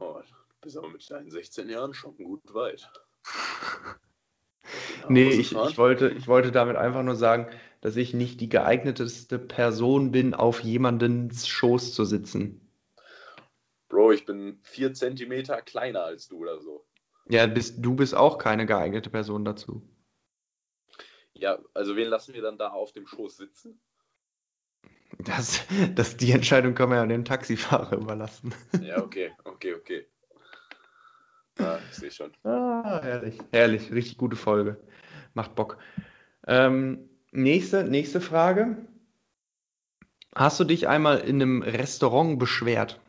Oh, 0.00 0.20
du 0.20 0.54
bist 0.60 0.76
aber 0.76 0.88
mit 0.88 1.08
deinen 1.10 1.30
16 1.30 1.68
Jahren 1.68 1.94
schon 1.94 2.16
gut 2.16 2.42
weit. 2.54 2.90
nee, 5.08 5.30
ich, 5.30 5.52
ich, 5.52 5.78
wollte, 5.78 6.08
ich 6.10 6.26
wollte 6.28 6.52
damit 6.52 6.76
einfach 6.76 7.02
nur 7.02 7.16
sagen, 7.16 7.48
dass 7.80 7.96
ich 7.96 8.14
nicht 8.14 8.40
die 8.40 8.48
geeigneteste 8.48 9.38
Person 9.38 10.10
bin, 10.10 10.34
auf 10.34 10.60
jemandens 10.60 11.46
Schoß 11.46 11.94
zu 11.94 12.04
sitzen. 12.04 12.60
Bro, 13.88 14.12
ich 14.12 14.24
bin 14.24 14.58
vier 14.62 14.92
Zentimeter 14.94 15.62
kleiner 15.62 16.02
als 16.02 16.28
du 16.28 16.38
oder 16.38 16.60
so. 16.60 16.84
Ja, 17.28 17.46
bist, 17.46 17.76
du 17.78 17.94
bist 17.94 18.14
auch 18.14 18.38
keine 18.38 18.66
geeignete 18.66 19.10
Person 19.10 19.44
dazu. 19.44 19.82
Ja, 21.38 21.58
also 21.74 21.96
wen 21.96 22.08
lassen 22.08 22.34
wir 22.34 22.42
dann 22.42 22.56
da 22.56 22.70
auf 22.70 22.92
dem 22.92 23.06
Schoß 23.06 23.36
sitzen? 23.36 23.78
Das, 25.18 25.60
das, 25.94 26.16
die 26.16 26.32
Entscheidung 26.32 26.74
kann 26.74 26.88
man 26.88 26.98
ja 26.98 27.06
dem 27.06 27.24
Taxifahrer 27.24 27.96
überlassen. 27.96 28.54
Ja, 28.82 29.02
okay, 29.02 29.32
okay, 29.44 29.74
okay. 29.74 30.06
Ah, 31.58 31.78
ich 31.88 31.96
sehe 31.96 32.10
schon. 32.10 32.32
Ah, 32.44 33.00
herrlich, 33.02 33.38
herrlich, 33.50 33.92
richtig 33.92 34.18
gute 34.18 34.36
Folge. 34.36 34.78
Macht 35.34 35.54
Bock. 35.54 35.78
Ähm, 36.46 37.08
nächste, 37.32 37.84
nächste 37.84 38.20
Frage. 38.20 38.86
Hast 40.34 40.60
du 40.60 40.64
dich 40.64 40.86
einmal 40.88 41.20
in 41.20 41.40
einem 41.40 41.62
Restaurant 41.62 42.38
beschwert? 42.38 43.00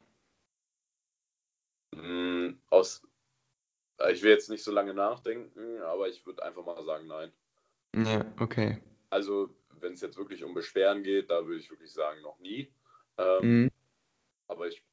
Mm, 1.93 2.51
aus, 2.69 3.01
ich 4.11 4.21
will 4.23 4.31
jetzt 4.31 4.49
nicht 4.49 4.63
so 4.63 4.71
lange 4.71 4.93
nachdenken, 4.93 5.81
aber 5.81 6.07
ich 6.07 6.25
würde 6.25 6.43
einfach 6.43 6.65
mal 6.65 6.83
sagen, 6.83 7.07
nein. 7.07 7.31
Ja, 8.05 8.25
okay. 8.39 8.81
Also, 9.09 9.49
wenn 9.79 9.93
es 9.93 10.01
jetzt 10.01 10.17
wirklich 10.17 10.43
um 10.43 10.53
Beschweren 10.53 11.03
geht, 11.03 11.29
da 11.29 11.45
würde 11.45 11.59
ich 11.59 11.69
wirklich 11.69 11.91
sagen, 11.91 12.21
noch 12.21 12.39
nie. 12.39 12.71
Ähm, 13.17 13.63
mhm. 13.63 13.71
Aber 14.47 14.67
ich 14.67 14.83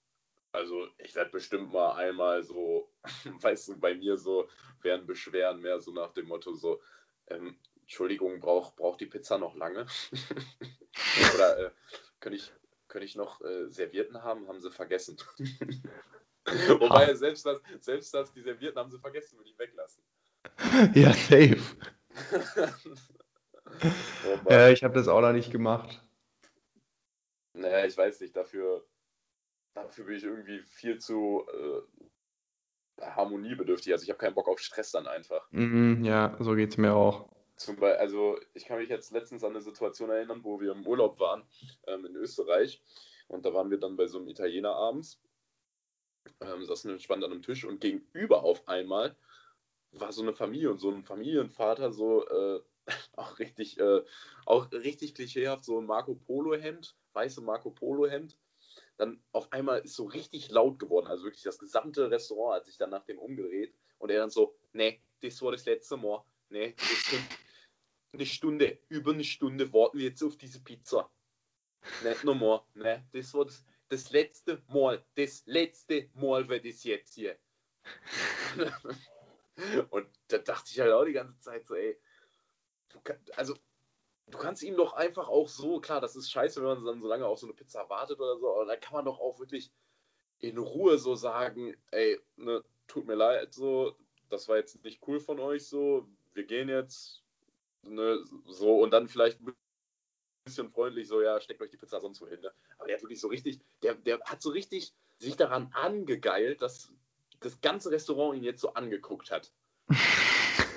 Also 0.52 0.86
ich 0.98 1.14
werde 1.14 1.30
bestimmt 1.30 1.72
mal 1.72 1.94
einmal 1.96 2.42
so, 2.44 2.88
weißt 3.42 3.68
du, 3.68 3.80
bei 3.80 3.94
mir 3.94 4.16
so 4.16 4.48
werden 4.82 5.06
Beschweren 5.06 5.60
mehr 5.60 5.80
so 5.80 5.92
nach 5.92 6.12
dem 6.12 6.28
Motto 6.28 6.54
so, 6.54 6.80
ähm, 7.28 7.58
Entschuldigung, 7.80 8.40
braucht 8.40 8.76
brauch 8.76 8.96
die 8.96 9.06
Pizza 9.06 9.36
noch 9.36 9.56
lange? 9.56 9.86
Oder 11.34 11.58
äh, 11.58 11.70
könnte 12.20 12.36
ich, 12.36 12.52
könnt 12.88 13.04
ich 13.04 13.16
noch 13.16 13.40
äh, 13.40 13.68
Servierten 13.68 14.22
haben? 14.22 14.46
Haben 14.48 14.60
sie 14.60 14.70
vergessen. 14.70 15.16
Wobei 16.46 17.14
selbst 17.14 17.44
das, 17.46 17.60
selbst 17.80 18.14
das, 18.14 18.32
die 18.32 18.42
Servierten 18.42 18.78
haben 18.78 18.90
sie 18.90 18.98
vergessen, 18.98 19.38
würde 19.38 19.50
ich 19.50 19.58
weglassen. 19.58 20.04
Ja, 20.94 21.12
safe. 21.12 21.58
Oh 24.24 24.50
ja, 24.50 24.68
ich 24.70 24.84
habe 24.84 24.94
das 24.94 25.08
auch 25.08 25.20
noch 25.20 25.32
nicht 25.32 25.50
gemacht. 25.50 26.00
Naja, 27.54 27.86
ich 27.86 27.96
weiß 27.96 28.20
nicht, 28.20 28.36
dafür 28.36 28.84
dafür 29.74 30.04
bin 30.04 30.16
ich 30.16 30.24
irgendwie 30.24 30.60
viel 30.62 30.98
zu 30.98 31.44
äh, 31.52 33.04
harmoniebedürftig. 33.04 33.92
Also 33.92 34.04
ich 34.04 34.10
habe 34.10 34.18
keinen 34.18 34.34
Bock 34.34 34.48
auf 34.48 34.60
Stress 34.60 34.92
dann 34.92 35.06
einfach. 35.06 35.46
Mhm, 35.50 36.04
ja, 36.04 36.36
so 36.40 36.54
geht 36.54 36.70
es 36.70 36.76
mir 36.78 36.94
auch. 36.94 37.28
Zum 37.56 37.76
Beispiel, 37.76 37.98
also 37.98 38.38
ich 38.54 38.64
kann 38.64 38.78
mich 38.78 38.88
jetzt 38.88 39.12
letztens 39.12 39.44
an 39.44 39.50
eine 39.50 39.60
Situation 39.60 40.10
erinnern, 40.10 40.42
wo 40.42 40.60
wir 40.60 40.72
im 40.72 40.86
Urlaub 40.86 41.20
waren 41.20 41.44
ähm, 41.86 42.04
in 42.06 42.16
Österreich 42.16 42.82
und 43.28 43.44
da 43.44 43.54
waren 43.54 43.70
wir 43.70 43.78
dann 43.78 43.96
bei 43.96 44.06
so 44.06 44.18
einem 44.18 44.28
Italiener 44.28 44.74
abends, 44.74 45.20
ähm, 46.40 46.64
saßen 46.64 46.90
entspannt 46.90 47.22
an 47.22 47.30
einem 47.30 47.42
Tisch 47.42 47.64
und 47.64 47.80
gegenüber 47.80 48.42
auf 48.42 48.66
einmal 48.66 49.16
war 50.00 50.12
so 50.12 50.22
eine 50.22 50.32
Familie 50.32 50.70
und 50.70 50.78
so 50.78 50.90
ein 50.90 51.04
Familienvater 51.04 51.92
so 51.92 52.26
äh, 52.26 52.60
auch 53.16 53.38
richtig 53.38 53.78
äh, 53.78 54.02
auch 54.46 54.70
richtig 54.72 55.14
klischeehaft 55.14 55.64
so 55.64 55.78
ein 55.78 55.86
Marco 55.86 56.14
Polo 56.14 56.54
Hemd, 56.54 56.96
weiße 57.12 57.40
Marco 57.40 57.70
Polo 57.70 58.06
Hemd 58.06 58.36
dann 58.96 59.22
auf 59.32 59.52
einmal 59.52 59.80
ist 59.80 59.94
so 59.94 60.04
richtig 60.04 60.50
laut 60.50 60.78
geworden. 60.78 61.06
Also 61.06 61.24
wirklich 61.24 61.42
das 61.42 61.58
gesamte 61.58 62.10
Restaurant 62.10 62.56
hat 62.56 62.66
sich 62.66 62.76
dann 62.76 62.90
nach 62.90 63.04
dem 63.04 63.18
umgedreht 63.18 63.74
und 63.98 64.10
er 64.10 64.18
dann 64.18 64.30
so, 64.30 64.56
nee, 64.72 65.00
das 65.20 65.40
war 65.42 65.52
das 65.52 65.66
letzte 65.66 65.96
Mal. 65.96 66.24
Nee, 66.48 66.74
das 66.76 67.04
sind 67.10 67.24
eine 68.12 68.26
Stunde, 68.26 68.78
über 68.88 69.12
eine 69.12 69.24
Stunde 69.24 69.72
warten 69.72 69.98
wir 69.98 70.06
jetzt 70.06 70.22
auf 70.22 70.36
diese 70.36 70.62
Pizza. 70.62 71.10
Nicht 72.02 72.24
nochmal, 72.24 72.62
nee, 72.74 73.02
das 73.12 73.34
war 73.34 73.44
das, 73.44 73.64
das 73.88 74.10
letzte 74.10 74.62
Mal, 74.68 75.04
das 75.16 75.42
letzte 75.46 76.08
Mal 76.14 76.48
wird 76.48 76.64
das 76.64 76.84
jetzt 76.84 77.14
hier. 77.14 77.36
und 79.90 80.08
da 80.28 80.38
dachte 80.38 80.70
ich 80.72 80.80
halt 80.80 80.92
auch 80.92 81.04
die 81.04 81.12
ganze 81.12 81.38
Zeit 81.40 81.66
so, 81.66 81.74
ey, 81.74 81.98
also 83.36 83.54
du 84.26 84.38
kannst 84.38 84.62
ihm 84.62 84.76
doch 84.76 84.92
einfach 84.94 85.28
auch 85.28 85.48
so, 85.48 85.80
klar, 85.80 86.00
das 86.00 86.16
ist 86.16 86.30
scheiße, 86.30 86.60
wenn 86.60 86.68
man 86.68 86.84
dann 86.84 87.00
so 87.00 87.08
lange 87.08 87.26
auf 87.26 87.38
so 87.38 87.46
eine 87.46 87.54
Pizza 87.54 87.88
wartet 87.88 88.18
oder 88.18 88.38
so, 88.38 88.54
aber 88.54 88.66
dann 88.66 88.80
kann 88.80 88.94
man 88.94 89.04
doch 89.04 89.20
auch 89.20 89.38
wirklich 89.38 89.70
in 90.38 90.58
Ruhe 90.58 90.98
so 90.98 91.14
sagen, 91.14 91.76
ey, 91.90 92.20
ne, 92.36 92.64
tut 92.86 93.06
mir 93.06 93.14
leid, 93.14 93.54
so, 93.54 93.96
das 94.30 94.48
war 94.48 94.56
jetzt 94.56 94.82
nicht 94.84 95.06
cool 95.06 95.20
von 95.20 95.38
euch, 95.40 95.66
so, 95.66 96.08
wir 96.34 96.44
gehen 96.44 96.68
jetzt, 96.68 97.22
ne, 97.82 98.22
so, 98.46 98.80
und 98.80 98.90
dann 98.90 99.08
vielleicht 99.08 99.40
ein 99.40 99.54
bisschen 100.44 100.70
freundlich 100.70 101.08
so, 101.08 101.22
ja, 101.22 101.40
steckt 101.40 101.60
euch 101.62 101.70
die 101.70 101.76
Pizza 101.76 102.00
sonst 102.00 102.20
wo 102.20 102.26
hin, 102.26 102.40
ne? 102.40 102.52
Aber 102.78 102.86
der 102.86 102.96
hat 102.96 103.02
wirklich 103.02 103.20
so 103.20 103.28
richtig, 103.28 103.60
der, 103.82 103.94
der 103.94 104.20
hat 104.20 104.42
so 104.42 104.50
richtig 104.50 104.94
sich 105.18 105.36
daran 105.36 105.70
angegeilt, 105.72 106.60
dass 106.60 106.92
das 107.44 107.60
ganze 107.60 107.90
Restaurant 107.90 108.36
ihn 108.36 108.44
jetzt 108.44 108.60
so 108.60 108.74
angeguckt 108.74 109.30
hat. 109.30 109.52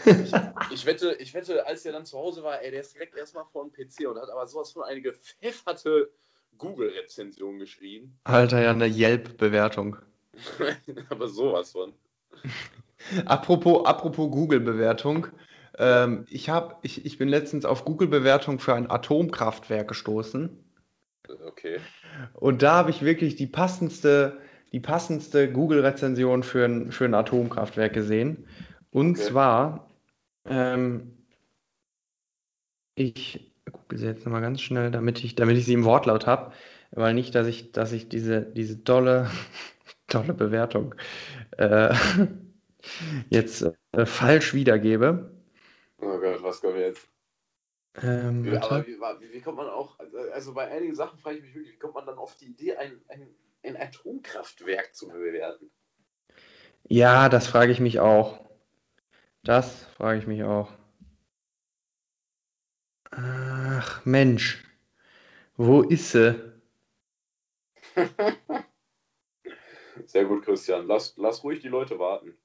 Ich, 0.05 0.31
ich, 0.71 0.85
wette, 0.85 1.13
ich 1.19 1.33
wette, 1.33 1.65
als 1.65 1.85
er 1.85 1.93
dann 1.93 2.05
zu 2.05 2.17
Hause 2.17 2.43
war, 2.43 2.61
ey, 2.61 2.71
der 2.71 2.81
ist 2.81 2.93
direkt 2.93 3.15
erstmal 3.15 3.45
vor 3.45 3.63
dem 3.63 3.71
PC 3.71 4.07
und 4.07 4.19
hat 4.19 4.29
aber 4.29 4.47
sowas 4.47 4.71
von 4.71 4.83
eine 4.83 5.01
gepfefferte 5.01 6.11
Google-Rezension 6.57 7.59
geschrieben. 7.59 8.17
Alter, 8.23 8.61
ja, 8.61 8.71
eine 8.71 8.87
Yelp-Bewertung. 8.87 9.97
aber 11.09 11.27
sowas 11.27 11.71
von. 11.71 11.93
apropos, 13.25 13.85
apropos 13.85 14.31
Google-Bewertung. 14.31 15.27
Ähm, 15.77 16.25
ich, 16.29 16.49
ich, 16.81 17.05
ich 17.05 17.17
bin 17.17 17.29
letztens 17.29 17.65
auf 17.65 17.85
Google-Bewertung 17.85 18.59
für 18.59 18.73
ein 18.73 18.89
Atomkraftwerk 18.89 19.87
gestoßen. 19.87 20.63
Okay. 21.45 21.79
Und 22.33 22.61
da 22.61 22.75
habe 22.75 22.89
ich 22.89 23.01
wirklich 23.01 23.35
die 23.35 23.47
passendste, 23.47 24.39
die 24.71 24.79
passendste 24.79 25.51
Google-Rezension 25.51 26.43
für 26.43 26.65
ein, 26.65 26.91
für 26.91 27.05
ein 27.05 27.13
Atomkraftwerk 27.13 27.93
gesehen. 27.93 28.47
Und 28.91 29.11
okay. 29.11 29.29
zwar 29.29 29.87
ähm, 30.45 31.17
ich 32.97 33.53
gucke 33.71 33.97
sie 33.97 34.05
jetzt 34.05 34.25
nochmal 34.25 34.41
ganz 34.41 34.61
schnell, 34.61 34.91
damit 34.91 35.23
ich, 35.23 35.35
damit 35.35 35.57
ich 35.57 35.65
sie 35.65 35.73
im 35.73 35.85
Wortlaut 35.85 36.25
habe, 36.25 36.53
weil 36.91 37.13
nicht, 37.13 37.35
dass 37.35 37.47
ich, 37.47 37.71
dass 37.71 37.91
ich 37.91 38.09
diese, 38.09 38.41
diese 38.41 38.83
tolle, 38.83 39.29
tolle 40.07 40.33
Bewertung 40.33 40.95
äh, 41.57 41.93
jetzt 43.29 43.67
äh, 43.91 44.05
falsch 44.05 44.53
wiedergebe. 44.53 45.31
Oh 45.99 46.17
Gott, 46.17 46.41
was 46.41 46.61
kommt 46.61 46.77
jetzt? 46.77 47.07
Ähm, 48.01 48.43
wie, 48.43 48.55
aber 48.55 48.85
wie, 48.85 48.93
wie, 48.93 49.33
wie, 49.33 49.41
kommt 49.41 49.57
man 49.57 49.69
auch, 49.69 49.97
also 50.33 50.53
bei 50.53 50.67
einigen 50.69 50.95
Sachen 50.95 51.17
frage 51.19 51.37
ich 51.37 51.43
mich 51.43 51.55
wirklich, 51.55 51.73
wie 51.73 51.79
kommt 51.79 51.95
man 51.95 52.05
dann 52.05 52.17
auf 52.17 52.35
die 52.35 52.45
Idee, 52.45 52.75
ein, 52.77 53.01
ein, 53.09 53.27
ein 53.63 53.77
Atomkraftwerk 53.77 54.95
zu 54.95 55.07
bewerten? 55.07 55.71
Ja, 56.89 57.29
das 57.29 57.47
frage 57.47 57.71
ich 57.71 57.79
mich 57.79 57.99
auch. 57.99 58.39
Das 59.43 59.83
frage 59.97 60.19
ich 60.19 60.27
mich 60.27 60.43
auch. 60.43 60.71
Ach 63.11 64.05
Mensch, 64.05 64.63
wo 65.57 65.81
ist 65.81 66.11
sie? 66.11 66.35
Sehr 70.05 70.25
gut, 70.25 70.43
Christian. 70.45 70.87
Lass, 70.87 71.15
lass 71.17 71.43
ruhig 71.43 71.59
die 71.61 71.67
Leute 71.67 71.99
warten. 71.99 72.37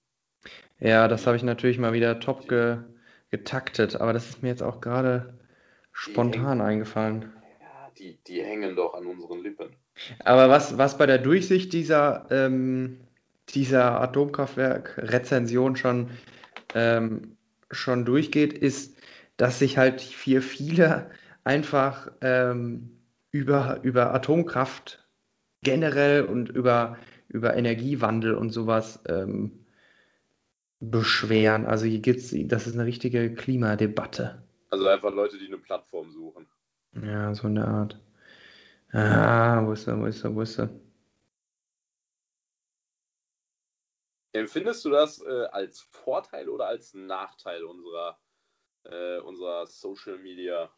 Ja, 0.80 1.08
das 1.08 1.26
habe 1.26 1.36
ich 1.36 1.42
natürlich 1.42 1.78
mal 1.78 1.92
wieder 1.92 2.20
top 2.20 2.48
ge, 2.48 2.78
getaktet, 3.30 3.96
aber 3.96 4.12
das 4.12 4.28
ist 4.28 4.42
mir 4.42 4.48
jetzt 4.48 4.62
auch 4.62 4.80
gerade 4.80 5.38
spontan 5.92 6.60
hängen, 6.60 6.60
eingefallen. 6.60 7.32
Ja, 7.60 7.90
die, 7.98 8.22
die 8.24 8.42
hängen 8.42 8.76
doch 8.76 8.94
an 8.94 9.06
unseren 9.06 9.40
Lippen. 9.42 9.76
Aber 10.24 10.48
was, 10.48 10.78
was 10.78 10.98
bei 10.98 11.06
der 11.06 11.18
Durchsicht 11.18 11.72
dieser, 11.72 12.26
ähm, 12.30 13.00
dieser 13.50 14.00
Atomkraftwerk-Rezension 14.00 15.76
schon 15.76 16.10
ähm, 16.74 17.36
schon 17.70 18.04
durchgeht, 18.04 18.52
ist, 18.52 18.96
dass 19.36 19.58
sich 19.58 19.78
halt 19.78 20.00
für 20.00 20.42
viele 20.42 21.10
einfach 21.44 22.10
ähm, 22.20 22.98
über, 23.30 23.80
über 23.82 24.14
Atomkraft 24.14 25.08
generell 25.62 26.24
und 26.24 26.50
über, 26.50 26.98
über 27.28 27.56
Energiewandel 27.56 28.34
und 28.34 28.50
sowas 28.50 29.00
ähm, 29.08 29.64
beschweren. 30.80 31.66
Also 31.66 31.86
hier 31.86 32.00
gibt's, 32.00 32.34
das 32.46 32.66
ist 32.66 32.74
eine 32.74 32.86
richtige 32.86 33.32
Klimadebatte. 33.34 34.42
Also 34.70 34.86
einfach 34.86 35.12
Leute, 35.12 35.38
die 35.38 35.46
eine 35.46 35.58
Plattform 35.58 36.10
suchen. 36.10 36.46
Ja, 37.02 37.34
so 37.34 37.46
eine 37.46 37.66
Art. 37.66 37.98
Ah, 38.92 39.62
wo 39.64 39.72
ist 39.72 39.86
er, 39.86 39.98
wo 39.98 40.06
ist 40.06 40.22
er, 40.22 40.34
wo 40.34 40.42
ist 40.42 40.58
er? 40.58 40.68
Empfindest 44.34 44.84
du 44.84 44.90
das 44.90 45.20
äh, 45.22 45.44
als 45.50 45.80
Vorteil 45.80 46.48
oder 46.48 46.66
als 46.66 46.94
Nachteil 46.94 47.64
unserer, 47.64 48.18
äh, 48.84 49.18
unserer 49.20 49.66
Social 49.66 50.18
Media 50.18 50.70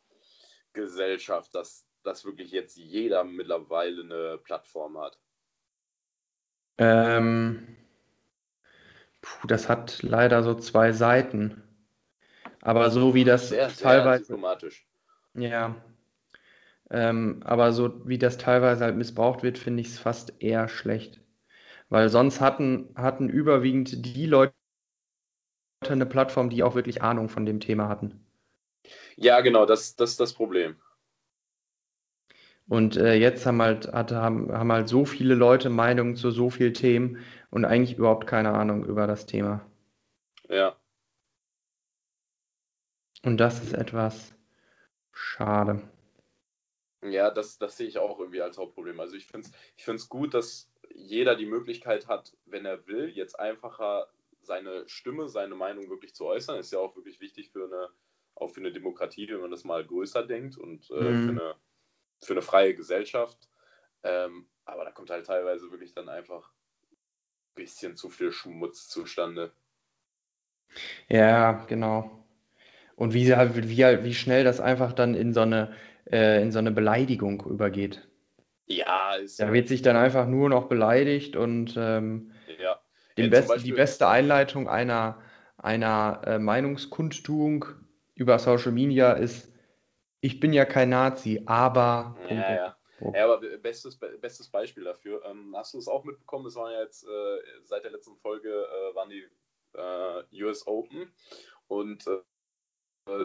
Gesellschaft, 0.72 1.54
dass, 1.54 1.86
dass 2.02 2.24
wirklich 2.24 2.50
jetzt 2.50 2.76
jeder 2.76 3.24
mittlerweile 3.24 4.02
eine 4.02 4.38
Plattform 4.38 4.98
hat? 4.98 5.18
Ähm, 6.78 7.76
puh, 9.22 9.46
das 9.46 9.68
hat 9.68 10.02
leider 10.02 10.42
so 10.42 10.54
zwei 10.54 10.92
Seiten. 10.92 11.62
Aber 12.60 12.90
so 12.90 13.14
wie 13.14 13.24
das 13.24 13.50
sehr, 13.50 13.68
teilweise. 13.68 14.24
Sehr 14.24 14.36
diplomatisch. 14.36 14.88
Ja. 15.34 15.76
Ähm, 16.90 17.42
aber 17.44 17.72
so 17.72 18.06
wie 18.06 18.18
das 18.18 18.38
teilweise 18.38 18.84
halt 18.84 18.96
missbraucht 18.96 19.42
wird, 19.42 19.58
finde 19.58 19.80
ich 19.80 19.88
es 19.88 19.98
fast 19.98 20.34
eher 20.40 20.68
schlecht. 20.68 21.20
Weil 21.88 22.08
sonst 22.08 22.40
hatten, 22.40 22.90
hatten 22.94 23.28
überwiegend 23.28 24.04
die 24.04 24.26
Leute 24.26 24.54
eine 25.88 26.06
Plattform, 26.06 26.50
die 26.50 26.62
auch 26.62 26.74
wirklich 26.74 27.02
Ahnung 27.02 27.28
von 27.28 27.46
dem 27.46 27.60
Thema 27.60 27.88
hatten. 27.88 28.24
Ja, 29.16 29.40
genau, 29.40 29.66
das, 29.66 29.96
das 29.96 30.12
ist 30.12 30.20
das 30.20 30.32
Problem. 30.32 30.76
Und 32.66 32.96
äh, 32.96 33.14
jetzt 33.14 33.44
haben 33.44 33.60
halt, 33.60 33.92
hat, 33.92 34.12
haben, 34.12 34.50
haben 34.50 34.72
halt 34.72 34.88
so 34.88 35.04
viele 35.04 35.34
Leute 35.34 35.68
Meinungen 35.68 36.16
zu 36.16 36.30
so 36.30 36.48
vielen 36.48 36.72
Themen 36.72 37.18
und 37.50 37.64
eigentlich 37.64 37.98
überhaupt 37.98 38.26
keine 38.26 38.52
Ahnung 38.52 38.84
über 38.84 39.06
das 39.06 39.26
Thema. 39.26 39.60
Ja. 40.48 40.76
Und 43.22 43.38
das 43.38 43.62
ist 43.62 43.74
etwas 43.74 44.34
schade. 45.12 45.82
Ja, 47.04 47.30
das, 47.30 47.58
das 47.58 47.76
sehe 47.76 47.86
ich 47.86 47.98
auch 47.98 48.18
irgendwie 48.18 48.40
als 48.40 48.56
Hauptproblem. 48.56 48.98
Also 49.00 49.16
ich 49.16 49.26
finde 49.26 49.48
es 49.48 49.54
ich 49.76 50.08
gut, 50.08 50.34
dass 50.34 50.70
jeder 50.94 51.36
die 51.36 51.46
Möglichkeit 51.46 52.08
hat, 52.08 52.36
wenn 52.46 52.64
er 52.64 52.86
will, 52.86 53.10
jetzt 53.10 53.38
einfacher 53.38 54.08
seine 54.40 54.88
Stimme, 54.88 55.28
seine 55.28 55.54
Meinung 55.54 55.88
wirklich 55.90 56.14
zu 56.14 56.26
äußern. 56.26 56.58
Ist 56.58 56.72
ja 56.72 56.78
auch 56.78 56.96
wirklich 56.96 57.20
wichtig 57.20 57.50
für 57.50 57.64
eine, 57.64 57.88
auch 58.34 58.48
für 58.48 58.60
eine 58.60 58.72
Demokratie, 58.72 59.28
wenn 59.28 59.40
man 59.40 59.50
das 59.50 59.64
mal 59.64 59.84
größer 59.84 60.26
denkt 60.26 60.56
und 60.56 60.90
äh, 60.90 60.94
mhm. 60.94 61.24
für, 61.24 61.30
eine, 61.30 61.54
für 62.20 62.32
eine 62.32 62.42
freie 62.42 62.74
Gesellschaft. 62.74 63.48
Ähm, 64.02 64.46
aber 64.64 64.84
da 64.84 64.90
kommt 64.90 65.10
halt 65.10 65.26
teilweise 65.26 65.70
wirklich 65.70 65.92
dann 65.92 66.08
einfach 66.08 66.50
ein 66.50 67.54
bisschen 67.54 67.96
zu 67.96 68.08
viel 68.08 68.32
Schmutz 68.32 68.88
zustande. 68.88 69.52
Ja, 71.08 71.64
genau. 71.66 72.24
Und 72.96 73.12
wie, 73.12 73.28
wie, 73.28 74.04
wie 74.04 74.14
schnell 74.14 74.44
das 74.44 74.60
einfach 74.60 74.92
dann 74.92 75.14
in 75.14 75.32
so 75.32 75.40
eine, 75.40 75.74
äh, 76.10 76.42
in 76.42 76.52
so 76.52 76.58
eine 76.58 76.72
Beleidigung 76.72 77.44
übergeht. 77.46 78.08
Ja, 78.66 79.14
ist. 79.16 79.40
Da 79.40 79.52
wird 79.52 79.68
sich 79.68 79.82
dann 79.82 79.96
einfach 79.96 80.26
nur 80.26 80.48
noch 80.48 80.68
beleidigt 80.68 81.36
und 81.36 81.74
ähm, 81.76 82.32
ja. 82.58 82.80
ja, 83.16 83.28
besten, 83.28 83.62
die 83.62 83.72
beste 83.72 84.08
Einleitung 84.08 84.68
einer, 84.68 85.20
einer 85.58 86.22
äh, 86.24 86.38
Meinungskundtuung 86.38 87.66
über 88.14 88.38
Social 88.38 88.72
Media 88.72 89.12
ist, 89.12 89.52
ich 90.20 90.40
bin 90.40 90.52
ja 90.54 90.64
kein 90.64 90.88
Nazi, 90.88 91.42
aber. 91.44 92.16
Ja, 92.30 92.54
ja. 92.54 92.76
Ja, 93.12 93.24
aber 93.24 93.40
bestes, 93.58 93.98
bestes 93.98 94.48
Beispiel 94.48 94.84
dafür. 94.84 95.22
Ähm, 95.26 95.54
hast 95.56 95.74
du 95.74 95.78
es 95.78 95.88
auch 95.88 96.04
mitbekommen? 96.04 96.46
Es 96.46 96.54
waren 96.54 96.72
ja 96.72 96.80
jetzt 96.80 97.04
äh, 97.04 97.40
seit 97.64 97.84
der 97.84 97.90
letzten 97.90 98.16
Folge 98.16 98.48
äh, 98.48 98.94
waren 98.94 99.10
die 99.10 99.26
äh, 99.74 100.44
US 100.44 100.66
Open 100.66 101.12
und 101.66 102.06
äh, 102.06 102.20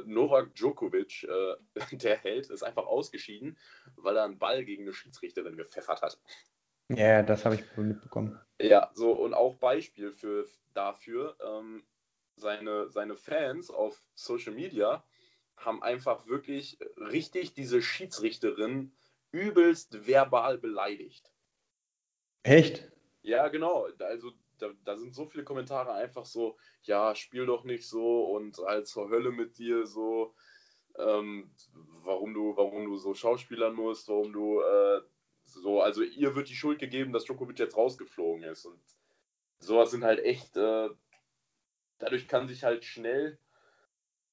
Novak 0.05 0.53
Djokovic, 0.55 1.23
äh, 1.23 1.55
der 1.97 2.17
Held, 2.17 2.49
ist 2.49 2.63
einfach 2.63 2.85
ausgeschieden, 2.85 3.57
weil 3.95 4.17
er 4.17 4.23
einen 4.23 4.39
Ball 4.39 4.65
gegen 4.65 4.83
eine 4.83 4.93
Schiedsrichterin 4.93 5.57
gepfeffert 5.57 6.01
hat. 6.01 6.19
Ja, 6.89 7.21
das 7.21 7.45
habe 7.45 7.55
ich 7.55 7.77
mitbekommen. 7.77 8.39
Ja, 8.59 8.89
so 8.93 9.11
und 9.11 9.33
auch 9.33 9.55
Beispiel 9.55 10.11
für, 10.11 10.45
dafür, 10.73 11.37
ähm, 11.45 11.83
seine, 12.35 12.89
seine 12.89 13.15
Fans 13.15 13.69
auf 13.69 14.01
Social 14.15 14.53
Media 14.53 15.03
haben 15.57 15.83
einfach 15.83 16.27
wirklich 16.27 16.79
richtig 16.97 17.53
diese 17.53 17.81
Schiedsrichterin 17.81 18.93
übelst 19.31 20.07
verbal 20.07 20.57
beleidigt. 20.57 21.31
Echt? 22.43 22.89
Ja, 23.21 23.49
genau. 23.49 23.87
Also 23.99 24.31
da, 24.61 24.69
da, 24.85 24.97
sind 24.97 25.13
so 25.13 25.25
viele 25.25 25.43
Kommentare 25.43 25.93
einfach 25.93 26.25
so, 26.25 26.57
ja, 26.83 27.15
spiel 27.15 27.45
doch 27.45 27.63
nicht 27.63 27.87
so 27.87 28.25
und 28.25 28.57
halt 28.59 28.87
zur 28.87 29.09
Hölle 29.09 29.31
mit 29.31 29.57
dir 29.57 29.85
so, 29.85 30.33
ähm, 30.97 31.51
warum 32.03 32.33
du, 32.33 32.55
warum 32.55 32.85
du 32.85 32.97
so 32.97 33.13
Schauspielern 33.13 33.73
musst, 33.73 34.07
warum 34.09 34.33
du 34.33 34.61
äh, 34.61 35.01
so, 35.45 35.81
also 35.81 36.03
ihr 36.03 36.35
wird 36.35 36.49
die 36.49 36.55
Schuld 36.55 36.79
gegeben, 36.79 37.13
dass 37.13 37.25
Djokovic 37.25 37.59
jetzt 37.59 37.77
rausgeflogen 37.77 38.43
ist 38.43 38.65
und 38.65 38.79
sowas 39.59 39.91
sind 39.91 40.03
halt 40.03 40.19
echt, 40.19 40.55
äh, 40.57 40.89
dadurch 41.97 42.27
kann 42.27 42.47
sich 42.47 42.63
halt 42.63 42.85
schnell, 42.85 43.39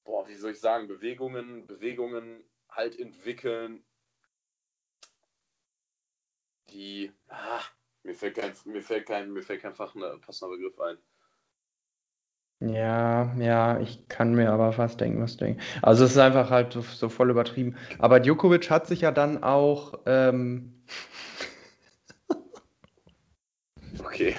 boah, 0.05 0.29
wie 0.29 0.35
soll 0.35 0.53
ich 0.53 0.61
sagen, 0.61 0.89
Bewegungen, 0.89 1.67
Bewegungen 1.67 2.45
halt 2.69 2.99
entwickeln, 2.99 3.85
die, 6.71 7.13
ah, 7.29 7.63
mir 8.07 8.15
fällt 8.15 8.37
kein, 8.37 8.53
mir 8.65 8.83
fällt 8.83 9.07
kein, 9.07 9.33
mir 9.33 9.43
fällt 9.43 9.63
kein 9.63 9.75
passender, 9.75 10.17
passender 10.19 10.57
Begriff 10.57 10.79
ein. 10.81 10.97
Ja, 12.61 13.35
ja, 13.39 13.81
ich 13.81 14.09
kann 14.09 14.35
mir 14.35 14.51
aber 14.51 14.73
fast 14.73 14.99
denken, 15.01 15.21
was 15.21 15.37
du 15.37 15.45
denkst. 15.45 15.63
Also 15.83 16.05
es 16.05 16.13
ist 16.13 16.19
einfach 16.19 16.51
halt 16.51 16.73
so, 16.73 16.81
so 16.81 17.11
voll 17.11 17.29
übertrieben. 17.31 17.77
Aber 17.99 18.19
Djokovic 18.19 18.71
hat 18.71 18.87
sich 18.87 19.03
ja 19.03 19.11
dann 19.11 19.43
auch. 19.43 20.01
Ähm... 20.07 20.83
okay. 23.99 24.37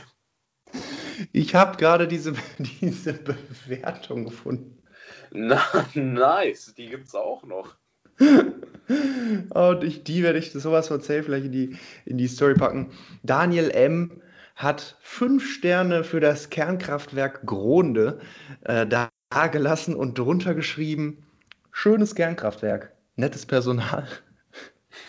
Ich 1.32 1.53
habe 1.53 1.77
gerade 1.77 2.08
diese, 2.08 2.34
diese 2.58 3.13
Bewertung 3.13 4.25
gefunden. 4.25 4.82
Na, 5.30 5.62
nice, 5.93 6.73
die 6.75 6.88
gibt 6.88 7.08
es 7.08 7.15
auch 7.15 7.43
noch. 7.43 7.75
Und 9.50 9.84
ich, 9.84 10.04
die 10.04 10.23
werde 10.23 10.39
ich 10.39 10.52
sowas 10.52 10.88
von 10.88 11.02
safe 11.02 11.23
vielleicht 11.23 11.47
in 11.47 11.52
die, 11.52 11.78
in 12.06 12.17
die 12.17 12.28
Story 12.28 12.54
packen. 12.54 12.91
Daniel 13.23 13.69
M. 13.71 14.21
hat 14.56 14.97
fünf 15.02 15.50
Sterne 15.50 16.04
für 16.04 16.19
das 16.19 16.50
Kernkraftwerk 16.50 17.45
Gronde 17.45 18.19
äh, 18.63 18.88
da 18.88 19.10
gelassen 19.52 19.95
und 19.95 20.17
drunter 20.17 20.56
geschrieben: 20.56 21.26
Schönes 21.71 22.15
Kernkraftwerk, 22.15 22.93
nettes 23.15 23.45
Personal. 23.45 24.08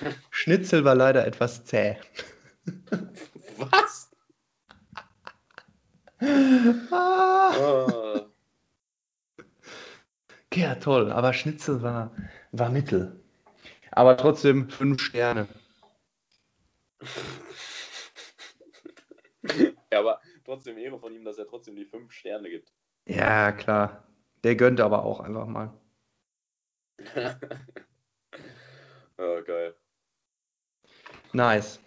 Schnitzel 0.30 0.84
war 0.84 0.94
leider 0.94 1.26
etwas 1.26 1.64
zäh. 1.64 1.96
Was? 3.56 4.10
ah. 6.90 7.52
Oh. 7.58 8.20
Ja, 10.54 10.74
toll, 10.74 11.12
aber 11.12 11.32
Schnitzel 11.32 11.82
war, 11.82 12.10
war 12.50 12.68
Mittel. 12.70 13.17
Aber 13.92 14.16
trotzdem 14.16 14.68
fünf 14.70 15.00
Sterne. 15.02 15.48
ja, 19.92 19.98
aber 19.98 20.20
trotzdem 20.44 20.78
Ehre 20.78 20.98
von 20.98 21.14
ihm, 21.14 21.24
dass 21.24 21.38
er 21.38 21.46
trotzdem 21.46 21.76
die 21.76 21.84
fünf 21.84 22.12
Sterne 22.12 22.50
gibt. 22.50 22.72
Ja, 23.06 23.52
klar. 23.52 24.06
Der 24.44 24.56
gönnt 24.56 24.80
aber 24.80 25.04
auch 25.04 25.20
einfach 25.20 25.46
mal. 25.46 25.72
oh, 29.18 29.42
geil. 29.44 29.74
Nice. 31.32 31.80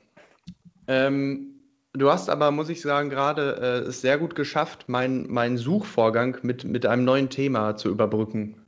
Ähm, 0.87 1.61
du 1.93 2.11
hast 2.11 2.29
aber, 2.29 2.51
muss 2.51 2.69
ich 2.69 2.81
sagen, 2.81 3.09
gerade 3.09 3.57
äh, 3.61 3.87
es 3.87 4.01
sehr 4.01 4.17
gut 4.17 4.35
geschafft, 4.35 4.89
meinen 4.89 5.31
mein 5.31 5.57
Suchvorgang 5.57 6.37
mit, 6.41 6.63
mit 6.63 6.85
einem 6.85 7.05
neuen 7.05 7.29
Thema 7.29 7.75
zu 7.75 7.89
überbrücken. 7.89 8.65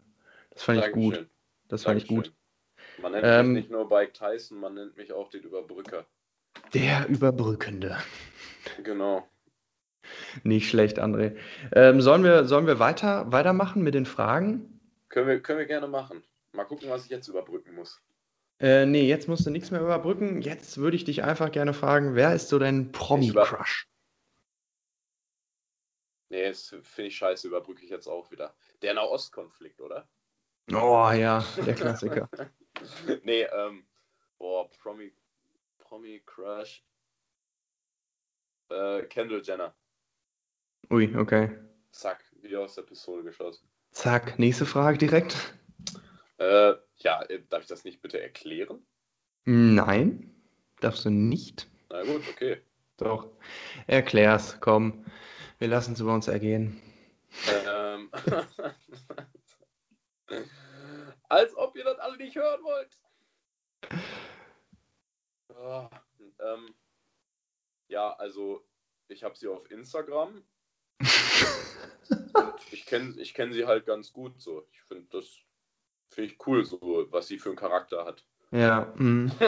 Das 0.51 0.63
fand 0.63 0.81
Dankeschön. 0.81 1.11
ich 1.11 1.17
gut. 1.17 1.29
Das 1.67 1.83
fand 1.83 2.01
Dankeschön. 2.01 2.19
ich 2.19 2.25
gut. 2.29 2.35
Man 3.03 3.11
nennt 3.11 3.25
ähm, 3.27 3.51
mich 3.51 3.63
nicht 3.63 3.71
nur 3.71 3.89
Bike 3.89 4.13
Tyson, 4.13 4.61
man 4.61 4.75
nennt 4.75 4.95
mich 4.95 5.11
auch 5.11 5.29
den 5.29 5.43
Überbrücker. 5.43 6.05
Der 6.73 7.05
Überbrückende. 7.09 7.97
Genau. 8.81 9.27
Nicht 10.43 10.69
schlecht, 10.69 10.99
André. 10.99 11.35
Ähm, 11.73 12.01
sollen 12.01 12.23
wir, 12.23 12.45
sollen 12.45 12.65
wir 12.65 12.79
weiter, 12.79 13.29
weitermachen 13.29 13.83
mit 13.83 13.93
den 13.93 14.05
Fragen? 14.05 14.79
Können 15.09 15.27
wir, 15.27 15.41
können 15.41 15.59
wir 15.59 15.65
gerne 15.65 15.87
machen. 15.87 16.23
Mal 16.53 16.63
gucken, 16.63 16.89
was 16.89 17.03
ich 17.03 17.09
jetzt 17.09 17.27
überbrücken 17.27 17.75
muss. 17.75 18.01
Äh, 18.59 18.85
nee, 18.85 19.05
jetzt 19.05 19.27
musst 19.27 19.45
du 19.45 19.49
nichts 19.49 19.69
mehr 19.69 19.81
überbrücken. 19.81 20.41
Jetzt 20.41 20.77
würde 20.77 20.95
ich 20.95 21.03
dich 21.03 21.25
einfach 21.25 21.51
gerne 21.51 21.73
fragen, 21.73 22.15
wer 22.15 22.33
ist 22.33 22.47
so 22.47 22.57
dein 22.57 22.93
Promi-Crush? 22.93 23.85
Nee, 26.29 26.47
das 26.47 26.69
finde 26.83 27.09
ich 27.09 27.17
scheiße, 27.17 27.49
überbrücke 27.49 27.83
ich 27.83 27.89
jetzt 27.89 28.07
auch 28.07 28.31
wieder. 28.31 28.55
Der 28.81 28.93
Nahostkonflikt, 28.93 29.81
oder? 29.81 30.07
Oh 30.71 31.11
ja, 31.11 31.43
der 31.65 31.75
Klassiker. 31.75 32.29
nee, 33.23 33.43
ähm, 33.43 33.85
boah, 34.37 34.69
Promi, 34.69 35.11
Promi 35.79 36.21
Crush. 36.25 36.83
Äh, 38.69 39.03
Kendall 39.03 39.41
Jenner. 39.43 39.75
Ui, 40.89 41.15
okay. 41.15 41.57
Zack, 41.91 42.23
wie 42.41 42.55
aus 42.55 42.75
der 42.75 42.83
Pistole 42.83 43.23
geschossen. 43.23 43.67
Zack, 43.91 44.39
nächste 44.39 44.65
Frage 44.65 44.97
direkt. 44.97 45.53
Äh, 46.37 46.73
ja, 46.97 47.21
äh, 47.23 47.41
darf 47.49 47.61
ich 47.61 47.67
das 47.67 47.83
nicht 47.83 48.01
bitte 48.01 48.21
erklären? 48.21 48.85
Nein, 49.45 50.33
darfst 50.79 51.05
du 51.05 51.09
nicht. 51.09 51.67
Na 51.89 52.03
gut, 52.03 52.27
okay. 52.29 52.61
Doch. 52.97 53.29
Erklär's, 53.87 54.57
komm. 54.59 55.05
Wir 55.59 55.67
lassen 55.67 55.93
es 55.93 55.99
über 55.99 56.13
uns 56.13 56.27
ergehen. 56.27 56.81
Ähm. 57.67 58.09
Als 61.33 61.57
ob 61.57 61.75
ihr 61.75 61.83
das 61.83 61.97
alle 61.97 62.17
nicht 62.17 62.35
hören 62.35 62.63
wollt. 62.63 62.95
Oh, 65.49 65.89
ähm, 66.39 66.75
ja, 67.87 68.13
also 68.17 68.63
ich 69.07 69.23
habe 69.23 69.35
sie 69.35 69.47
auf 69.47 69.71
Instagram. 69.71 70.43
ich 72.69 72.85
kenne 72.85 73.19
ich 73.19 73.33
kenn 73.33 73.51
sie 73.51 73.65
halt 73.65 73.87
ganz 73.87 74.13
gut 74.13 74.39
so. 74.39 74.67
Ich 74.73 74.83
finde 74.83 75.07
das 75.09 75.39
finde 76.09 76.31
ich 76.31 76.37
cool, 76.45 76.63
so 76.63 77.07
was 77.09 77.25
sie 77.25 77.39
für 77.39 77.49
einen 77.49 77.57
Charakter 77.57 78.05
hat. 78.05 78.23
Ja. 78.51 78.93
Mm. 78.95 79.31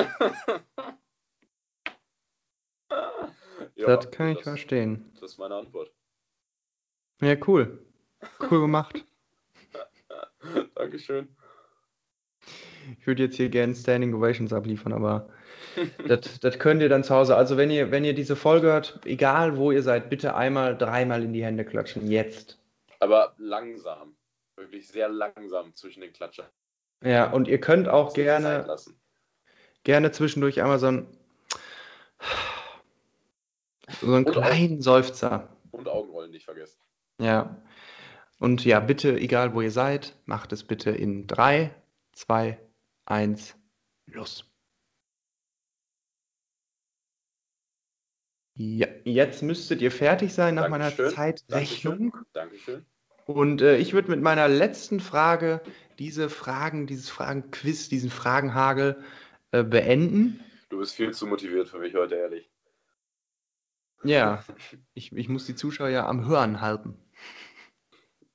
ja 3.75 3.95
das 3.95 4.09
kann 4.09 4.29
ich 4.29 4.37
das, 4.37 4.43
verstehen. 4.45 5.11
Das 5.13 5.33
ist 5.33 5.37
meine 5.37 5.53
Antwort. 5.53 5.93
Ja, 7.21 7.35
cool. 7.47 7.85
Cool 8.39 8.61
gemacht. 8.61 9.05
Dankeschön. 10.73 11.37
Ich 12.99 13.07
würde 13.07 13.23
jetzt 13.23 13.37
hier 13.37 13.49
gerne 13.49 13.75
Standing 13.75 14.13
Ovations 14.13 14.53
abliefern, 14.53 14.93
aber 14.93 15.29
das, 16.07 16.39
das 16.39 16.59
könnt 16.59 16.81
ihr 16.81 16.89
dann 16.89 17.03
zu 17.03 17.13
Hause. 17.15 17.35
Also 17.35 17.57
wenn 17.57 17.71
ihr, 17.71 17.91
wenn 17.91 18.05
ihr 18.05 18.13
diese 18.13 18.35
Folge 18.35 18.67
hört, 18.67 18.99
egal 19.05 19.57
wo 19.57 19.71
ihr 19.71 19.83
seid, 19.83 20.09
bitte 20.09 20.35
einmal, 20.35 20.77
dreimal 20.77 21.23
in 21.23 21.33
die 21.33 21.43
Hände 21.43 21.65
klatschen. 21.65 22.09
Jetzt. 22.09 22.59
Aber 22.99 23.33
langsam. 23.37 24.15
Wirklich 24.55 24.87
sehr 24.87 25.09
langsam 25.09 25.75
zwischen 25.75 26.01
den 26.01 26.13
Klatschern. 26.13 26.47
Ja, 27.03 27.29
und 27.31 27.47
ihr 27.47 27.59
könnt 27.59 27.89
auch 27.89 28.13
gerne, 28.13 28.65
gerne 29.83 30.11
zwischendurch 30.11 30.61
einmal 30.61 30.79
so 30.79 30.87
einen, 30.87 31.07
so 34.01 34.13
einen 34.13 34.25
kleinen 34.25 34.81
Seufzer. 34.81 35.49
Und 35.71 35.89
Augenrollen 35.89 36.31
nicht 36.31 36.45
vergessen. 36.45 36.79
Ja. 37.19 37.61
Und 38.39 38.63
ja, 38.65 38.79
bitte, 38.79 39.17
egal 39.17 39.53
wo 39.53 39.61
ihr 39.61 39.71
seid, 39.71 40.15
macht 40.25 40.53
es 40.53 40.63
bitte 40.63 40.89
in 40.91 41.27
3, 41.27 41.73
2, 42.15 42.59
1, 43.05 43.55
los. 44.07 44.49
Ja, 48.57 48.87
jetzt 49.03 49.43
müsstet 49.43 49.81
ihr 49.81 49.91
fertig 49.91 50.33
sein 50.33 50.55
nach 50.55 50.69
Dankeschön. 50.69 51.05
meiner 51.05 51.13
Zeitrechnung. 51.13 52.17
Dankeschön. 52.31 52.85
Und 53.25 53.61
äh, 53.61 53.77
ich 53.77 53.93
würde 53.93 54.11
mit 54.11 54.21
meiner 54.21 54.47
letzten 54.47 54.99
Frage 54.99 55.61
diese 55.99 56.29
Fragen, 56.29 56.87
dieses 56.87 57.09
Fragenquiz, 57.09 57.89
diesen 57.89 58.09
Fragenhagel 58.09 59.03
äh, 59.51 59.63
beenden. 59.63 60.39
Du 60.69 60.79
bist 60.79 60.95
viel 60.95 61.13
zu 61.13 61.27
motiviert 61.27 61.67
für 61.67 61.79
mich 61.79 61.95
heute, 61.95 62.15
ehrlich. 62.15 62.49
Ja, 64.03 64.45
ich, 64.93 65.11
ich 65.11 65.27
muss 65.27 65.45
die 65.45 65.55
Zuschauer 65.55 65.89
ja 65.89 66.07
am 66.07 66.25
Hören 66.25 66.61
halten. 66.61 66.97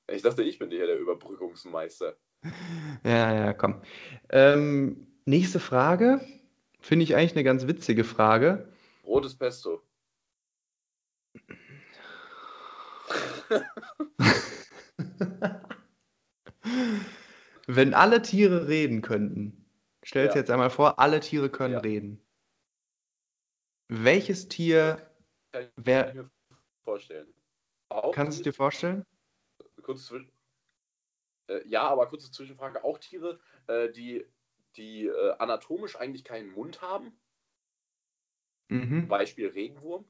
Ich 0.07 0.21
dachte, 0.21 0.43
ich 0.43 0.59
bin 0.59 0.69
hier 0.69 0.85
der 0.85 0.99
Überbrückungsmeister. 0.99 2.17
Ja, 3.03 3.33
ja, 3.33 3.53
komm. 3.53 3.81
Ähm, 4.29 5.07
nächste 5.25 5.59
Frage. 5.59 6.21
Finde 6.79 7.03
ich 7.03 7.15
eigentlich 7.15 7.33
eine 7.33 7.43
ganz 7.43 7.67
witzige 7.67 8.03
Frage. 8.03 8.67
Rotes 9.05 9.35
Pesto. 9.35 9.81
Wenn 17.67 17.93
alle 17.93 18.21
Tiere 18.21 18.67
reden 18.67 19.01
könnten, 19.01 19.65
stell 20.03 20.27
dir 20.27 20.33
Ja. 20.33 20.39
jetzt 20.39 20.51
einmal 20.51 20.69
vor, 20.69 20.99
alle 20.99 21.19
Tiere 21.19 21.49
können 21.49 21.75
Ja. 21.75 21.79
reden. 21.79 22.21
Welches 23.87 24.47
Tier. 24.47 25.09
Auch 27.89 28.11
kannst 28.13 28.39
du 28.39 28.43
dir 28.43 28.53
vorstellen? 28.53 29.03
kurz 29.83 30.05
zwischen. 30.05 30.31
Äh, 31.51 31.67
ja, 31.67 31.83
aber 31.83 32.07
kurze 32.07 32.31
Zwischenfrage. 32.31 32.83
Auch 32.83 32.97
Tiere, 32.97 33.39
äh, 33.67 33.89
die, 33.91 34.25
die 34.77 35.07
äh, 35.07 35.33
anatomisch 35.37 35.95
eigentlich 35.95 36.23
keinen 36.23 36.51
Mund 36.51 36.81
haben. 36.81 37.11
Mhm. 38.69 39.07
Beispiel 39.07 39.49
Regenwurm. 39.49 40.05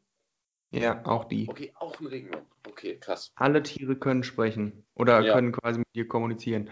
Ja, 0.70 1.04
auch 1.06 1.26
die. 1.26 1.50
Okay, 1.50 1.74
auch 1.76 2.00
ein 2.00 2.08
Regenwurm. 2.08 2.46
Okay, 2.68 2.98
krass. 2.98 3.32
Alle 3.36 3.64
Tiere 3.64 3.96
können 3.96 4.24
sprechen 4.24 4.86
oder 4.94 5.22
Ja. 5.24 5.34
können 5.34 5.52
quasi 5.52 5.80
mit 5.80 5.96
dir 5.96 6.08
kommunizieren. 6.08 6.70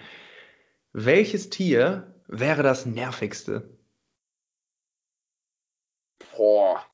Welches 0.93 1.49
Tier 1.49 2.15
wäre 2.27 2.63
das 2.63 2.85
nervigste? 2.85 3.77
Boah. 6.35 6.85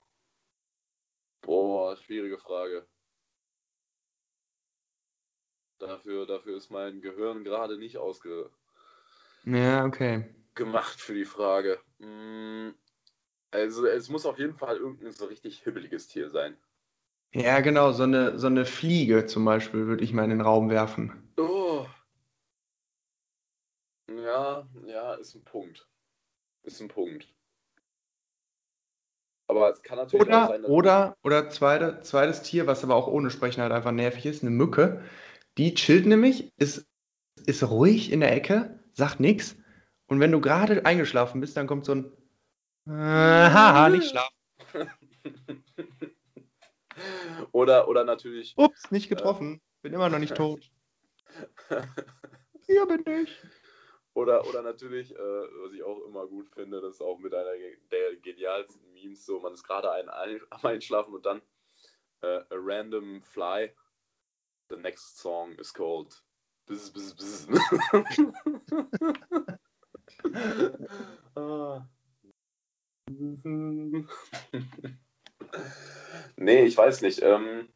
Boah, 1.41 1.95
schwierige 1.97 2.39
Frage. 2.39 2.87
Dafür, 5.85 6.25
dafür 6.25 6.57
ist 6.57 6.69
mein 6.69 7.01
Gehirn 7.01 7.43
gerade 7.43 7.77
nicht 7.77 7.97
ausgemacht 7.97 8.51
Ja, 9.45 9.85
okay. 9.85 10.25
für 10.97 11.13
die 11.13 11.25
Frage. 11.25 11.79
Mm, 11.99 12.71
Also 13.51 13.85
es 13.87 14.09
muss 14.09 14.25
auf 14.25 14.39
jeden 14.39 14.55
Fall 14.55 14.77
irgendein 14.77 15.13
so 15.13 15.25
richtig 15.25 15.61
hibbeliges 15.63 16.07
Tier 16.09 16.29
sein. 16.29 16.57
Ja, 17.35 17.59
genau, 17.59 17.91
so 17.91 18.01
eine, 18.01 18.39
so 18.39 18.47
eine 18.47 18.65
Fliege 18.65 19.27
zum 19.27 19.45
Beispiel 19.45 19.85
würde 19.85 20.03
ich 20.03 20.11
mal 20.11 20.23
in 20.23 20.31
den 20.31 20.41
Raum 20.41 20.71
werfen. 20.71 21.35
Oh. 21.37 21.87
Ja, 24.09 24.67
ja, 24.87 25.13
ist 25.13 25.35
ein 25.35 25.43
Punkt. 25.43 25.87
Ist 26.63 26.81
ein 26.81 26.87
Punkt. 26.89 27.27
Aber 29.47 29.71
es 29.71 29.81
kann 29.81 29.97
natürlich 29.97 30.29
auch 30.31 30.41
Oder, 30.41 30.45
sein, 30.45 30.61
dass 30.61 30.71
oder, 30.71 31.15
oder 31.23 31.49
zweite, 31.49 32.01
zweites 32.01 32.41
Tier, 32.41 32.67
was 32.67 32.83
aber 32.83 32.95
auch 32.95 33.07
ohne 33.07 33.29
Sprechen 33.29 33.61
halt 33.61 33.71
einfach 33.73 33.91
nervig 33.91 34.25
ist, 34.25 34.41
eine 34.43 34.51
Mücke. 34.51 35.01
Die 35.57 35.73
chillt 35.73 36.05
nämlich, 36.05 36.51
ist, 36.57 36.85
ist 37.45 37.63
ruhig 37.63 38.11
in 38.11 38.19
der 38.19 38.33
Ecke, 38.33 38.79
sagt 38.93 39.19
nichts. 39.19 39.55
Und 40.07 40.19
wenn 40.19 40.31
du 40.31 40.41
gerade 40.41 40.85
eingeschlafen 40.85 41.41
bist, 41.41 41.57
dann 41.57 41.67
kommt 41.67 41.85
so 41.85 41.95
ein 41.95 42.11
äh, 42.87 42.91
Haha, 42.91 43.89
nicht 43.89 44.09
schlafen. 44.09 44.35
oder, 47.51 47.87
oder 47.87 48.03
natürlich. 48.03 48.53
Ups, 48.57 48.91
nicht 48.91 49.09
getroffen. 49.09 49.61
Bin 49.81 49.93
immer 49.93 50.09
noch 50.09 50.19
nicht 50.19 50.35
tot. 50.35 50.69
Hier 52.65 52.85
bin 52.85 53.03
ich. 53.23 53.35
Oder, 54.13 54.47
oder 54.47 54.61
natürlich, 54.61 55.13
äh, 55.13 55.17
was 55.17 55.73
ich 55.73 55.83
auch 55.83 55.99
immer 56.05 56.25
gut 56.25 56.49
finde, 56.49 56.79
das 56.79 56.95
ist 56.95 57.01
auch 57.01 57.19
mit 57.19 57.33
einer 57.33 57.51
der 57.91 58.15
genialsten 58.21 58.93
Memes, 58.93 59.25
so 59.25 59.39
man 59.39 59.53
ist 59.53 59.63
gerade 59.63 59.91
ein, 59.91 60.07
ein, 60.07 60.39
am 60.51 60.65
Einschlafen 60.65 61.13
und 61.13 61.25
dann 61.25 61.41
äh, 62.21 62.27
a 62.27 62.45
random 62.51 63.21
fly. 63.23 63.73
The 64.69 64.77
next 64.77 65.19
song 65.19 65.55
is 65.59 65.71
called 65.71 66.13
Bzz, 66.67 66.91
bzz, 66.91 67.13
bzz. 67.15 67.47
Nee, 76.37 76.65
ich 76.65 76.77
weiß 76.77 77.01
nicht. 77.01 77.21
Ähm, 77.21 77.69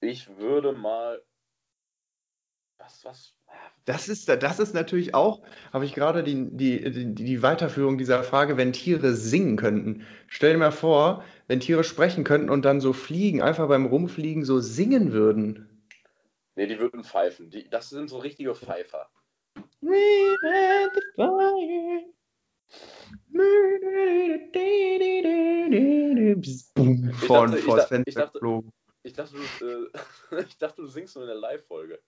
ich 0.00 0.28
würde 0.36 0.72
mal. 0.72 1.22
Was, 2.78 3.04
was? 3.04 3.35
Das 3.86 4.08
ist, 4.08 4.28
das 4.28 4.58
ist 4.58 4.74
natürlich 4.74 5.14
auch, 5.14 5.42
habe 5.72 5.84
ich 5.84 5.94
gerade 5.94 6.24
die, 6.24 6.48
die, 6.50 6.90
die, 6.90 7.14
die 7.14 7.42
Weiterführung 7.42 7.98
dieser 7.98 8.24
Frage, 8.24 8.56
wenn 8.56 8.72
Tiere 8.72 9.14
singen 9.14 9.56
könnten. 9.56 10.04
Stell 10.26 10.52
dir 10.52 10.58
mal 10.58 10.72
vor, 10.72 11.22
wenn 11.46 11.60
Tiere 11.60 11.84
sprechen 11.84 12.24
könnten 12.24 12.50
und 12.50 12.64
dann 12.64 12.80
so 12.80 12.92
fliegen, 12.92 13.42
einfach 13.42 13.68
beim 13.68 13.86
Rumfliegen 13.86 14.44
so 14.44 14.58
singen 14.58 15.12
würden. 15.12 15.84
Nee, 16.56 16.66
die 16.66 16.80
würden 16.80 17.04
pfeifen. 17.04 17.48
Die, 17.50 17.70
das 17.70 17.88
sind 17.90 18.08
so 18.08 18.18
richtige 18.18 18.54
Pfeifer. 18.56 19.08
Boom, 26.74 27.12
vor, 27.12 27.46
dachte- 27.46 27.58
ich 27.58 27.64
dachte- 27.66 28.02
ich 28.06 28.14
dachte-. 28.14 28.40
Ich 29.02 29.12
dachte, 29.12 29.36
du, 29.60 29.66
äh, 30.36 30.42
ich 30.48 30.58
dachte, 30.58 30.82
du 30.82 30.88
singst 30.88 31.14
nur 31.14 31.24
in 31.24 31.28
der 31.28 31.38
Live-Folge. 31.38 32.00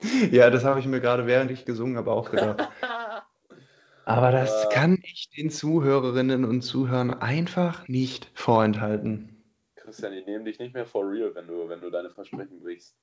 Ja, 0.30 0.50
das 0.50 0.64
habe 0.64 0.80
ich 0.80 0.86
mir 0.86 1.00
gerade 1.00 1.26
während 1.26 1.50
ich 1.50 1.64
gesungen 1.64 1.96
habe 1.96 2.10
auch 2.10 2.30
gedacht. 2.30 2.68
Aber 4.04 4.32
das 4.32 4.68
kann 4.70 4.98
ich 5.02 5.30
den 5.30 5.50
Zuhörerinnen 5.50 6.44
und 6.44 6.62
Zuhörern 6.62 7.10
einfach 7.10 7.86
nicht 7.86 8.30
vorenthalten. 8.34 9.44
Christian, 9.76 10.12
die 10.12 10.22
nehmen 10.22 10.44
dich 10.44 10.58
nicht 10.58 10.74
mehr 10.74 10.86
for 10.86 11.08
real, 11.08 11.34
wenn 11.34 11.46
du, 11.46 11.68
wenn 11.68 11.80
du 11.80 11.90
deine 11.90 12.10
Versprechen 12.10 12.60
brichst. 12.60 12.96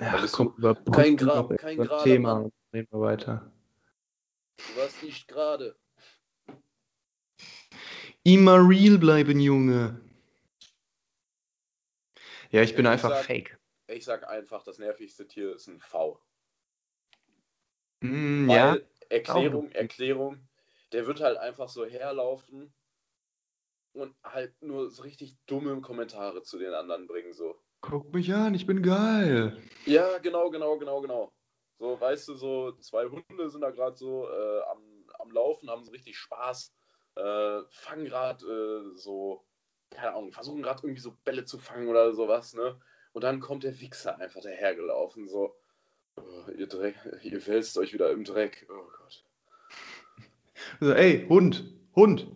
Ja, 0.00 0.24
komm, 0.32 0.54
über, 0.56 0.74
kein 0.92 1.16
Grab, 1.16 1.56
kein 1.58 1.76
gerader 1.76 2.02
Thema 2.02 2.34
Mann. 2.40 2.52
reden 2.72 2.88
wir 2.90 3.00
weiter. 3.00 3.52
Du 4.56 4.80
warst 4.80 5.02
nicht 5.02 5.28
gerade. 5.28 5.76
Immer 8.22 8.66
real 8.66 8.98
bleiben, 8.98 9.38
Junge. 9.38 10.00
Ja, 12.50 12.62
ich 12.62 12.74
bin 12.74 12.86
einfach 12.86 13.10
sag- 13.10 13.24
fake. 13.24 13.58
Ich 13.94 14.04
sag 14.04 14.28
einfach, 14.28 14.62
das 14.64 14.78
nervigste 14.78 15.26
Tier 15.26 15.54
ist 15.54 15.68
ein 15.68 15.80
V. 15.80 16.20
Mm, 18.00 18.48
Weil, 18.48 18.54
ja, 18.54 18.76
Erklärung. 19.08 19.70
Erklärung, 19.72 20.48
der 20.92 21.06
wird 21.06 21.20
halt 21.20 21.38
einfach 21.38 21.68
so 21.68 21.84
herlaufen 21.84 22.74
und 23.92 24.14
halt 24.24 24.60
nur 24.62 24.90
so 24.90 25.02
richtig 25.02 25.36
dumme 25.46 25.80
Kommentare 25.80 26.42
zu 26.42 26.58
den 26.58 26.74
anderen 26.74 27.06
bringen, 27.06 27.32
so. 27.32 27.56
guck 27.80 28.12
mich 28.12 28.32
an, 28.34 28.54
ich 28.54 28.66
bin 28.66 28.82
geil. 28.82 29.56
Ja, 29.86 30.18
genau, 30.18 30.50
genau, 30.50 30.76
genau, 30.78 31.00
genau. 31.00 31.32
So, 31.78 32.00
weißt 32.00 32.28
du, 32.28 32.34
so 32.34 32.72
zwei 32.78 33.06
Hunde 33.06 33.50
sind 33.50 33.60
da 33.60 33.70
gerade 33.70 33.96
so 33.96 34.28
äh, 34.28 34.60
am, 34.70 35.04
am 35.18 35.30
Laufen, 35.30 35.70
haben 35.70 35.84
so 35.84 35.92
richtig 35.92 36.16
Spaß, 36.18 36.74
äh, 37.16 37.60
fangen 37.70 38.04
gerade 38.04 38.44
äh, 38.44 38.96
so, 38.96 39.44
keine 39.90 40.14
Ahnung, 40.14 40.32
versuchen 40.32 40.62
gerade 40.62 40.80
irgendwie 40.82 41.00
so 41.02 41.16
Bälle 41.24 41.44
zu 41.44 41.58
fangen 41.58 41.88
oder 41.88 42.12
sowas, 42.12 42.54
ne? 42.54 42.80
Und 43.14 43.22
dann 43.22 43.38
kommt 43.38 43.62
der 43.62 43.80
Wichser 43.80 44.18
einfach 44.18 44.42
dahergelaufen, 44.42 45.28
so, 45.28 45.56
oh, 46.16 46.50
ihr 46.58 46.66
Dreck, 46.66 46.96
ihr 47.22 47.46
wälzt 47.46 47.78
euch 47.78 47.92
wieder 47.92 48.10
im 48.10 48.24
Dreck. 48.24 48.66
Oh 48.68 48.88
Gott. 48.98 49.24
So, 50.80 50.92
ey, 50.92 51.24
Hund, 51.28 51.72
Hund, 51.94 52.34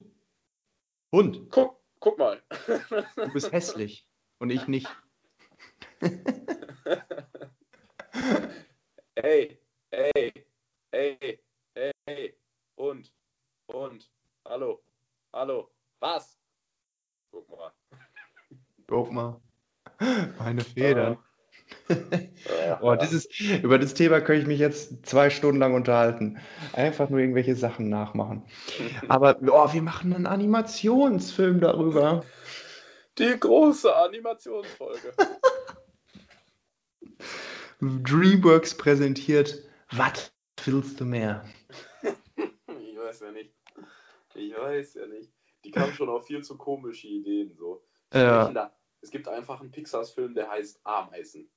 Hund, 1.13 1.51
Guck, 1.51 1.81
guck 1.99 2.17
mal. 2.17 2.41
du 3.17 3.33
bist 3.33 3.51
hässlich 3.51 4.07
und 4.39 4.51
ich 4.51 4.69
nicht. 4.69 4.89
Ey, 9.21 9.61
ey, 9.91 10.33
ey, 10.93 11.41
ey, 12.07 12.39
und, 12.77 13.13
und, 13.67 14.09
hallo, 14.45 14.81
hallo, 15.33 15.73
was? 15.99 16.39
Guck 17.33 17.49
mal. 17.51 17.73
Guck 18.87 19.11
mal, 19.11 19.41
meine 20.39 20.63
Federn. 20.63 21.19
Ja, 21.89 22.81
Oh, 22.81 22.95
dieses, 22.95 23.29
über 23.63 23.79
das 23.79 23.93
Thema 23.93 24.21
könnte 24.21 24.41
ich 24.41 24.47
mich 24.47 24.59
jetzt 24.59 25.05
zwei 25.05 25.29
Stunden 25.29 25.59
lang 25.59 25.75
unterhalten. 25.75 26.39
Einfach 26.73 27.11
nur 27.11 27.21
irgendwelche 27.21 27.57
Sachen 27.57 27.91
nachmachen. 27.91 28.43
Aber 29.09 29.37
oh, 29.43 29.73
wir 29.73 29.83
machen 29.83 30.15
einen 30.15 30.27
Animationsfilm 30.27 31.61
darüber. 31.61 32.25
Die 33.19 33.39
große 33.39 33.95
Animationsfolge. 33.95 35.13
DreamWorks 37.81 38.77
präsentiert 38.77 39.63
Was 39.91 40.33
willst 40.65 41.01
du 41.01 41.05
mehr? 41.05 41.45
Ich 42.03 42.99
weiß 42.99 43.21
ja 43.21 43.33
nicht. 43.33 43.53
Ich 44.35 44.57
weiß 44.57 44.95
ja 44.95 45.07
nicht. 45.07 45.31
Die 45.65 45.71
kamen 45.71 45.93
schon 45.93 46.09
auf 46.09 46.27
viel 46.27 46.43
zu 46.43 46.57
komische 46.57 47.09
Ideen 47.09 47.55
so. 47.55 47.83
Ja. 48.15 48.73
Es 49.01 49.11
gibt 49.11 49.29
einfach 49.29 49.61
einen 49.61 49.71
Pixar-Film, 49.71 50.35
der 50.35 50.51
heißt 50.51 50.81
Ameisen. 50.85 51.51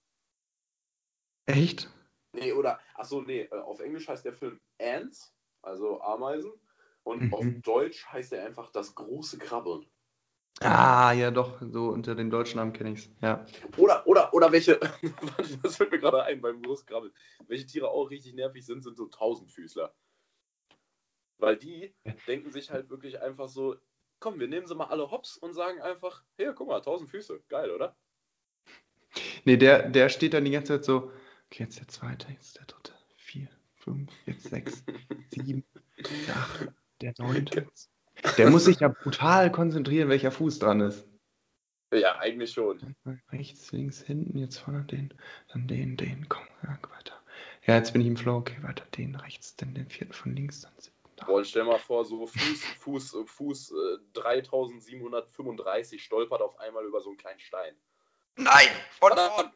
Echt? 1.47 1.89
Nee, 2.33 2.53
oder, 2.53 2.79
achso, 2.95 3.21
nee, 3.21 3.41
äh, 3.41 3.59
auf 3.59 3.79
Englisch 3.79 4.07
heißt 4.07 4.25
der 4.25 4.33
Film 4.33 4.59
Ants, 4.79 5.33
also 5.61 6.01
Ameisen. 6.01 6.53
Und 7.03 7.23
mhm. 7.23 7.33
auf 7.33 7.45
Deutsch 7.63 8.05
heißt 8.05 8.33
er 8.33 8.45
einfach 8.45 8.69
Das 8.69 8.93
große 8.93 9.37
Krabbeln. 9.39 9.87
Ah, 10.59 11.11
ja, 11.13 11.31
doch, 11.31 11.59
so 11.71 11.87
unter 11.87 12.13
dem 12.13 12.29
deutschen 12.29 12.57
Namen 12.57 12.73
kenne 12.73 12.91
ich 12.91 12.99
es, 12.99 13.09
ja. 13.21 13.43
Oder, 13.77 14.05
oder, 14.05 14.31
oder 14.33 14.51
welche, 14.51 14.79
das 15.63 15.77
fällt 15.77 15.91
mir 15.91 15.99
gerade 15.99 16.23
ein 16.23 16.39
beim 16.39 16.61
großen 16.61 16.85
Krabbeln. 16.85 17.13
Welche 17.47 17.65
Tiere 17.65 17.89
auch 17.89 18.11
richtig 18.11 18.35
nervig 18.35 18.63
sind, 18.63 18.83
sind 18.83 18.95
so 18.95 19.07
Tausendfüßler. 19.07 19.91
Weil 21.39 21.57
die 21.57 21.95
denken 22.27 22.51
sich 22.51 22.69
halt 22.69 22.91
wirklich 22.91 23.19
einfach 23.19 23.49
so, 23.49 23.75
komm, 24.21 24.39
wir 24.39 24.47
nehmen 24.47 24.67
sie 24.67 24.75
mal 24.75 24.85
alle 24.85 25.11
hops 25.11 25.35
und 25.35 25.53
sagen 25.53 25.81
einfach, 25.81 26.23
hey, 26.37 26.51
guck 26.55 26.69
mal, 26.69 26.79
tausend 26.79 27.09
Füße, 27.09 27.41
geil, 27.49 27.71
oder? 27.71 27.97
Nee, 29.43 29.57
der, 29.57 29.89
der 29.89 30.07
steht 30.07 30.33
dann 30.33 30.45
die 30.45 30.51
ganze 30.51 30.75
Zeit 30.75 30.85
so, 30.85 31.11
okay, 31.47 31.63
jetzt 31.63 31.79
der 31.79 31.87
zweite, 31.89 32.31
jetzt 32.31 32.57
der 32.57 32.65
dritte, 32.65 32.93
vier, 33.17 33.49
fünf, 33.75 34.09
jetzt 34.25 34.43
sechs, 34.43 34.85
sieben, 35.29 35.65
acht, 36.33 36.69
der 37.01 37.13
neunte. 37.17 37.67
Der 38.37 38.49
muss 38.49 38.65
sich 38.65 38.79
ja 38.79 38.87
brutal 38.87 39.51
konzentrieren, 39.51 40.07
welcher 40.07 40.31
Fuß 40.31 40.59
dran 40.59 40.79
ist. 40.79 41.07
Ja, 41.91 42.19
eigentlich 42.19 42.51
schon. 42.53 42.95
Rechts, 43.31 43.71
links, 43.73 44.01
hinten, 44.01 44.37
jetzt 44.37 44.59
vorne 44.59 44.85
den, 44.85 45.13
dann 45.51 45.67
den, 45.67 45.97
den, 45.97 46.29
komm, 46.29 46.45
ja, 46.63 46.79
weiter. 46.95 47.19
Ja, 47.65 47.75
jetzt 47.75 47.91
bin 47.91 48.01
ich 48.01 48.07
im 48.07 48.15
Flow, 48.15 48.37
okay, 48.37 48.61
weiter, 48.61 48.85
den 48.95 49.15
rechts, 49.15 49.55
dann 49.55 49.73
den 49.73 49.89
vierten 49.89 50.13
von 50.13 50.35
links, 50.35 50.61
dann 50.61 50.71
Boah, 51.25 51.43
stell 51.43 51.63
mal 51.63 51.79
vor, 51.79 52.05
so 52.05 52.25
Fuß, 52.25 52.63
Fuß, 52.79 53.17
Fuß 53.25 53.71
äh, 53.71 53.97
3735 54.13 56.03
stolpert 56.03 56.41
auf 56.41 56.59
einmal 56.59 56.85
über 56.85 57.01
so 57.01 57.09
einen 57.09 57.17
kleinen 57.17 57.39
Stein. 57.39 57.75
Nein, 58.37 58.69
von 58.99 59.11
vorne. 59.11 59.51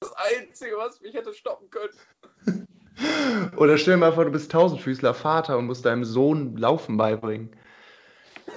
Das 0.00 0.12
Einzige, 0.14 0.76
was 0.76 1.00
mich 1.00 1.14
hätte 1.14 1.32
stoppen 1.32 1.70
können. 1.70 1.96
Oder 3.56 3.78
stell 3.78 3.94
dir 3.94 4.00
mal 4.00 4.12
vor, 4.12 4.24
du 4.24 4.32
bist 4.32 4.50
Tausendfüßler 4.50 5.14
Vater 5.14 5.58
und 5.58 5.66
musst 5.66 5.84
deinem 5.84 6.04
Sohn 6.04 6.56
Laufen 6.56 6.96
beibringen. 6.96 7.56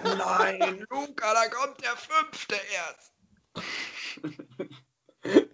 Nein, 0.03 0.85
Luca, 0.89 1.33
da 1.33 1.47
kommt 1.49 1.81
der 1.83 1.95
Fünfte 1.95 2.55
erst. 2.73 3.13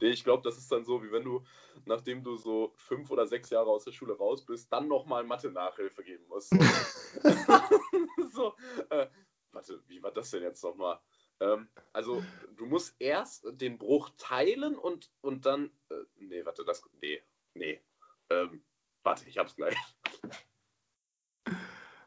nee, 0.01 0.09
ich 0.09 0.23
glaube, 0.23 0.43
das 0.43 0.57
ist 0.57 0.71
dann 0.71 0.83
so, 0.83 1.03
wie 1.03 1.11
wenn 1.11 1.23
du, 1.23 1.43
nachdem 1.85 2.23
du 2.23 2.37
so 2.37 2.73
fünf 2.75 3.09
oder 3.11 3.27
sechs 3.27 3.49
Jahre 3.49 3.69
aus 3.69 3.85
der 3.85 3.91
Schule 3.91 4.17
raus 4.17 4.45
bist, 4.45 4.71
dann 4.71 4.87
nochmal 4.87 5.23
Mathe-Nachhilfe 5.23 6.03
geben 6.03 6.25
musst. 6.27 6.51
so, 8.31 8.55
äh, 8.89 9.07
warte, 9.51 9.81
wie 9.87 10.01
war 10.01 10.11
das 10.11 10.31
denn 10.31 10.43
jetzt 10.43 10.63
nochmal? 10.63 10.99
Ähm, 11.39 11.69
also, 11.91 12.23
du 12.55 12.65
musst 12.65 12.95
erst 12.99 13.45
den 13.59 13.77
Bruch 13.77 14.11
teilen 14.17 14.77
und, 14.77 15.11
und 15.21 15.45
dann. 15.45 15.71
Äh, 15.89 16.03
nee, 16.15 16.45
warte, 16.45 16.63
das. 16.63 16.83
Nee, 17.01 17.21
nee. 17.53 17.81
Ähm, 18.29 18.63
warte, 19.03 19.27
ich 19.27 19.37
hab's 19.37 19.55
gleich. 19.55 19.75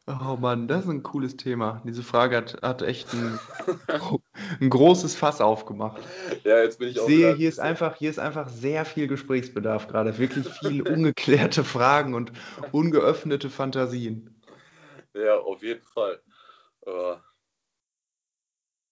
Oh 0.07 0.37
Mann, 0.39 0.69
das 0.69 0.85
ist 0.85 0.91
ein 0.91 1.03
cooles 1.03 1.39
Thema. 1.39 1.81
Diese 1.87 2.03
Frage 2.03 2.37
hat, 2.37 2.63
hat 2.63 2.83
echt 2.83 3.15
ein, 3.15 3.39
ein 4.61 4.69
großes 4.69 5.17
Fass 5.17 5.41
aufgemacht. 5.41 6.03
Ja, 6.45 6.63
jetzt 6.63 6.79
bin 6.79 6.89
ich, 6.89 6.97
ich 6.97 7.01
auch. 7.01 7.07
sehe, 7.07 7.35
hier 7.35 7.49
ist, 7.49 7.59
einfach, 7.59 7.97
hier 7.97 8.11
ist 8.11 8.19
einfach 8.19 8.51
sehr 8.51 8.85
viel 8.85 9.09
Gesprächsbedarf 9.09 9.89
gerade. 9.89 10.19
Wirklich 10.19 10.47
viel 10.47 10.83
ungeklärte 10.89 11.65
Fragen 11.65 12.13
und 12.13 12.33
ungeöffnete 12.71 13.49
Fantasien. 13.49 14.43
Ja, 15.15 15.39
auf 15.39 15.63
jeden 15.63 15.83
Fall. 15.83 16.21
Uh. 16.87 17.17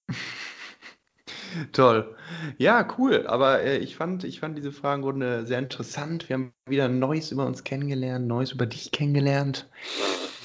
Toll. 1.73 2.17
Ja, 2.57 2.89
cool. 2.97 3.27
Aber 3.27 3.61
äh, 3.61 3.77
ich, 3.79 3.97
fand, 3.97 4.25
ich 4.25 4.41
fand 4.41 4.57
diese 4.57 4.73
Fragenrunde 4.73 5.45
sehr 5.45 5.59
interessant. 5.59 6.31
Wir 6.31 6.35
haben 6.35 6.55
wieder 6.67 6.89
Neues 6.89 7.33
über 7.33 7.45
uns 7.45 7.65
kennengelernt, 7.65 8.27
Neues 8.27 8.53
über 8.53 8.65
dich 8.65 8.93
kennengelernt. 8.93 9.69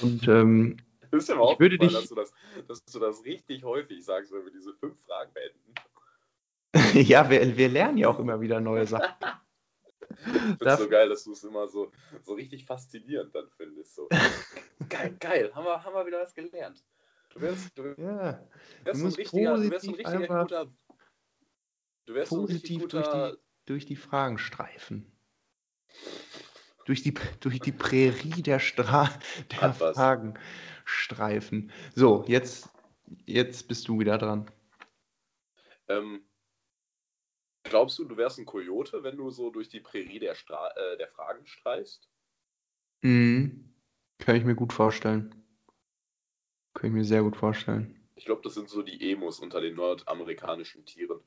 Und 0.02 0.28
ähm, 0.28 0.76
das 1.10 1.24
ist 1.24 1.28
ja 1.28 1.38
auch 1.38 1.58
würde 1.58 1.78
dich... 1.78 1.92
dass, 1.92 2.08
du 2.08 2.14
das, 2.14 2.32
dass 2.66 2.84
du 2.84 2.98
das 2.98 3.24
richtig 3.24 3.64
häufig 3.64 4.04
sagst, 4.04 4.32
wenn 4.32 4.44
wir 4.44 4.52
diese 4.52 4.74
fünf 4.74 4.96
Fragen 5.06 5.32
beenden. 5.32 5.74
ja, 7.08 7.28
wir, 7.30 7.56
wir 7.56 7.68
lernen 7.68 7.98
ja 7.98 8.08
auch 8.08 8.18
immer 8.18 8.40
wieder 8.40 8.60
neue 8.60 8.86
Sachen. 8.86 9.12
Das 10.58 10.80
ist 10.80 10.84
so 10.84 10.88
geil, 10.88 11.08
dass 11.08 11.24
du 11.24 11.32
es 11.32 11.44
immer 11.44 11.68
so, 11.68 11.92
so 12.22 12.32
richtig 12.32 12.64
faszinierend 12.64 13.32
dann 13.34 13.48
findest. 13.56 13.94
So. 13.94 14.08
geil, 14.88 15.14
geil, 15.20 15.52
haben 15.54 15.64
wir, 15.64 15.84
haben 15.84 15.94
wir 15.94 16.06
wieder 16.06 16.20
was 16.20 16.34
gelernt. 16.34 16.82
Du 17.30 17.40
wirst, 17.42 17.78
du, 17.78 17.94
ja, 17.98 18.42
wirst, 18.84 19.00
du 19.02 19.06
ein, 19.06 19.12
richtiger, 19.12 19.56
du 19.56 19.70
wirst 19.70 19.86
ein 19.86 19.94
richtiger 19.94 20.42
guter. 20.42 20.72
Du 22.06 22.14
wirst 22.14 22.30
positiv 22.30 22.80
guter, 22.80 23.02
durch, 23.02 23.36
die, 23.36 23.42
durch 23.66 23.86
die 23.86 23.96
Fragen 23.96 24.38
streifen 24.38 25.12
durch 26.88 27.02
die, 27.02 27.12
durch 27.40 27.60
die 27.60 27.72
Prärie 27.72 28.42
der, 28.42 28.58
Stra 28.60 29.10
der 29.60 29.74
Fragen 29.74 30.38
streifen. 30.86 31.70
So, 31.94 32.24
jetzt, 32.26 32.70
jetzt 33.26 33.68
bist 33.68 33.86
du 33.88 34.00
wieder 34.00 34.16
dran. 34.16 34.50
Ähm, 35.88 36.24
glaubst 37.64 37.98
du, 37.98 38.06
du 38.06 38.16
wärst 38.16 38.38
ein 38.38 38.46
Kojote, 38.46 39.02
wenn 39.02 39.18
du 39.18 39.28
so 39.30 39.50
durch 39.50 39.68
die 39.68 39.80
Prärie 39.80 40.18
der, 40.18 40.34
Stra 40.34 40.70
äh, 40.70 40.96
der 40.96 41.08
Fragen 41.08 41.46
streifst? 41.46 42.08
Mhm. 43.02 43.74
Kann 44.16 44.36
ich 44.36 44.44
mir 44.44 44.54
gut 44.54 44.72
vorstellen. 44.72 45.34
Kann 46.72 46.88
ich 46.88 46.92
mir 46.94 47.04
sehr 47.04 47.22
gut 47.22 47.36
vorstellen. 47.36 48.08
Ich 48.14 48.24
glaube, 48.24 48.40
das 48.42 48.54
sind 48.54 48.70
so 48.70 48.82
die 48.82 49.12
Emos 49.12 49.40
unter 49.40 49.60
den 49.60 49.74
nordamerikanischen 49.74 50.86
Tieren. 50.86 51.20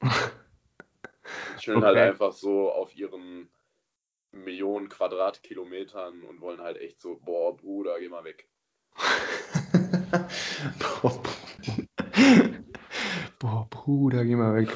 Chillen 1.58 1.78
okay. 1.78 1.86
halt 1.86 1.98
einfach 1.98 2.32
so 2.32 2.70
auf 2.70 2.94
ihren 2.94 3.50
Millionen 4.32 4.88
Quadratkilometern 4.88 6.22
und 6.22 6.40
wollen 6.40 6.60
halt 6.60 6.78
echt 6.78 7.00
so, 7.00 7.20
boah, 7.24 7.56
Bruder, 7.56 7.98
geh 7.98 8.08
mal 8.08 8.24
weg. 8.24 8.48
boah, 11.02 11.22
boah, 13.38 13.66
Bruder, 13.70 14.24
geh 14.24 14.36
mal 14.36 14.54
weg. 14.56 14.68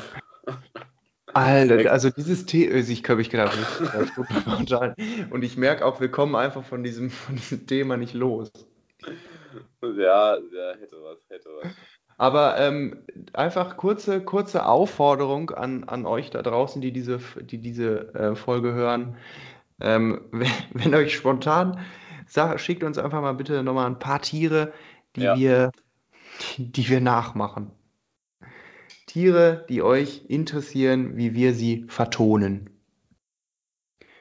Alter, 1.34 1.92
also 1.92 2.11
dieses 2.11 2.46
Thema, 2.46 2.74
äh, 2.74 2.80
ich 2.80 3.03
glaube, 3.03 3.22
ich 3.22 3.30
gerade 3.30 3.57
nicht. 3.57 5.32
Und 5.32 5.42
ich 5.42 5.57
merke 5.57 5.84
auch, 5.84 6.01
wir 6.01 6.11
kommen 6.11 6.34
einfach 6.34 6.64
von 6.64 6.82
diesem, 6.82 7.11
von 7.11 7.36
diesem 7.36 7.66
Thema 7.66 7.96
nicht 7.96 8.14
los. 8.14 8.51
Ja, 9.82 10.36
ja, 10.36 10.74
hätte 10.78 11.03
was, 11.03 11.18
hätte 11.28 11.48
was. 11.62 11.72
Aber 12.21 12.59
ähm, 12.59 13.03
einfach 13.33 13.79
kurze, 13.79 14.23
kurze 14.23 14.66
Aufforderung 14.66 15.53
an, 15.53 15.85
an 15.85 16.05
euch 16.05 16.29
da 16.29 16.43
draußen, 16.43 16.83
die 16.83 16.93
diese, 16.93 17.18
die 17.41 17.57
diese 17.57 18.14
äh, 18.14 18.35
Folge 18.35 18.75
hören. 18.75 19.16
Ähm, 19.81 20.27
wenn, 20.31 20.53
wenn, 20.75 20.95
euch 20.95 21.14
spontan, 21.14 21.81
sag, 22.27 22.61
schickt 22.61 22.85
uns 22.85 22.99
einfach 22.99 23.23
mal 23.23 23.33
bitte 23.33 23.62
nochmal 23.62 23.87
ein 23.87 23.99
paar 23.99 24.21
Tiere, 24.21 24.75
die, 25.16 25.23
ja. 25.23 25.35
wir, 25.35 25.73
die, 26.59 26.71
die 26.71 26.91
wir 26.91 27.01
nachmachen. 27.01 27.71
Tiere, 29.07 29.64
die 29.71 29.81
euch 29.81 30.27
interessieren, 30.29 31.16
wie 31.16 31.33
wir 31.33 31.55
sie 31.55 31.87
vertonen. 31.89 32.68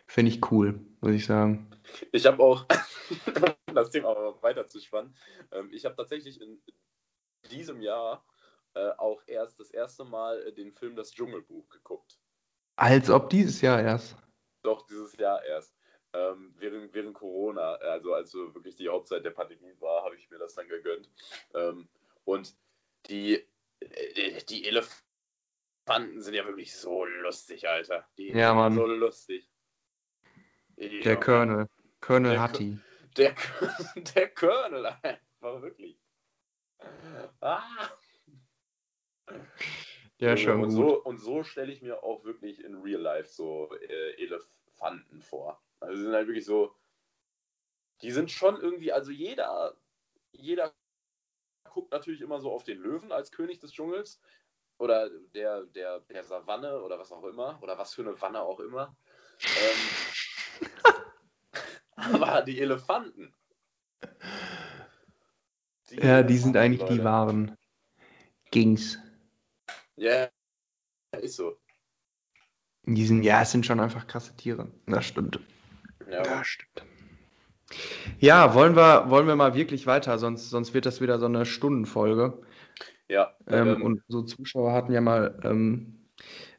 Finde 0.07 0.31
ich 0.31 0.49
cool, 0.53 0.79
muss 1.01 1.11
ich 1.11 1.25
sagen. 1.25 1.69
Ich 2.13 2.25
habe 2.25 2.41
auch, 2.41 2.65
das 3.73 3.89
Thema 3.89 4.15
weiter 4.39 4.69
zu 4.69 4.79
spannen, 4.79 5.13
ähm, 5.51 5.67
ich 5.73 5.83
habe 5.83 5.97
tatsächlich 5.97 6.39
in 6.39 6.61
diesem 7.47 7.81
Jahr 7.81 8.25
äh, 8.75 8.91
auch 8.97 9.21
erst 9.27 9.59
das 9.59 9.71
erste 9.71 10.05
Mal 10.05 10.41
äh, 10.47 10.53
den 10.53 10.71
Film 10.71 10.95
Das 10.95 11.11
Dschungelbuch 11.11 11.67
geguckt. 11.69 12.19
Als 12.75 13.09
ob 13.09 13.29
dieses 13.29 13.61
Jahr 13.61 13.81
erst. 13.81 14.15
Doch, 14.63 14.85
dieses 14.87 15.17
Jahr 15.17 15.43
erst. 15.43 15.75
Ähm, 16.13 16.55
während, 16.57 16.93
während 16.93 17.13
Corona, 17.13 17.75
also 17.75 18.13
als 18.13 18.31
so 18.31 18.53
wirklich 18.55 18.75
die 18.75 18.89
Hauptzeit 18.89 19.23
der 19.23 19.31
Pandemie 19.31 19.73
war, 19.79 20.03
habe 20.03 20.15
ich 20.15 20.29
mir 20.29 20.39
das 20.39 20.55
dann 20.55 20.67
gegönnt. 20.67 21.09
Ähm, 21.53 21.87
und 22.23 22.55
die, 23.07 23.45
äh, 23.79 24.43
die 24.49 24.65
Elefanten 24.65 26.21
sind 26.21 26.33
ja 26.33 26.45
wirklich 26.45 26.75
so 26.75 27.05
lustig, 27.05 27.67
Alter. 27.67 28.07
Die 28.17 28.29
ja, 28.29 28.53
Mann. 28.53 28.75
so 28.75 28.85
lustig. 28.85 29.49
Der 31.03 31.19
Colonel. 31.19 31.67
Colonel 31.99 32.39
Hattie. 32.39 32.79
Der, 33.17 33.35
der 34.15 34.29
Colonel 34.29 34.85
einfach 34.85 35.61
wirklich. 35.61 35.98
Ah. 37.41 37.89
Ja, 40.17 40.35
schon. 40.35 40.61
Und 40.61 40.71
so, 40.71 41.01
und 41.03 41.17
so 41.17 41.43
stelle 41.43 41.71
ich 41.71 41.81
mir 41.81 42.03
auch 42.03 42.23
wirklich 42.23 42.63
in 42.63 42.81
Real 42.81 43.01
Life 43.01 43.29
so 43.29 43.73
äh, 43.75 44.21
Elefanten 44.21 45.21
vor. 45.21 45.61
Also 45.79 45.95
sie 45.95 46.03
sind 46.03 46.13
halt 46.13 46.27
wirklich 46.27 46.45
so, 46.45 46.75
die 48.01 48.11
sind 48.11 48.31
schon 48.31 48.59
irgendwie, 48.59 48.91
also 48.91 49.11
jeder, 49.11 49.77
jeder 50.31 50.73
guckt 51.63 51.91
natürlich 51.91 52.21
immer 52.21 52.41
so 52.41 52.51
auf 52.51 52.63
den 52.63 52.79
Löwen 52.79 53.11
als 53.11 53.31
König 53.31 53.59
des 53.59 53.71
Dschungels 53.71 54.19
oder 54.77 55.09
der, 55.33 55.65
der, 55.65 55.99
der 56.01 56.23
Savanne 56.23 56.81
oder 56.81 56.99
was 56.99 57.11
auch 57.11 57.23
immer 57.23 57.59
oder 57.61 57.77
was 57.77 57.93
für 57.93 58.01
eine 58.01 58.19
Wanne 58.21 58.41
auch 58.41 58.59
immer. 58.59 58.95
Ähm, 59.41 60.69
aber 61.95 62.41
die 62.41 62.59
Elefanten, 62.59 63.33
Die 65.91 65.97
ja, 65.97 66.23
die 66.23 66.37
sind 66.37 66.57
eigentlich 66.57 66.81
Leute. 66.81 66.93
die 66.93 67.03
wahren 67.03 67.57
Gings. 68.51 68.99
Ja, 69.95 70.29
ist 71.21 71.35
so. 71.35 71.57
Die 72.85 73.05
sind, 73.05 73.23
ja, 73.23 73.41
es 73.41 73.51
sind 73.51 73.65
schon 73.65 73.79
einfach 73.79 74.07
krasse 74.07 74.35
Tiere. 74.35 74.71
Das 74.87 75.05
stimmt. 75.05 75.39
Ja, 76.09 76.23
das 76.23 76.47
stimmt. 76.47 76.85
Ja, 78.19 78.55
wollen 78.55 78.75
wir, 78.75 79.09
wollen 79.09 79.27
wir 79.27 79.35
mal 79.35 79.53
wirklich 79.53 79.85
weiter, 79.85 80.17
sonst, 80.17 80.49
sonst 80.49 80.73
wird 80.73 80.85
das 80.85 81.01
wieder 81.01 81.19
so 81.19 81.27
eine 81.27 81.45
Stundenfolge. 81.45 82.41
Ja. 83.07 83.33
Ähm, 83.47 83.67
ähm, 83.67 83.81
und 83.83 84.01
so 84.07 84.23
Zuschauer 84.23 84.73
hatten 84.73 84.91
ja 84.91 85.01
mal 85.01 85.39
ähm, 85.43 86.07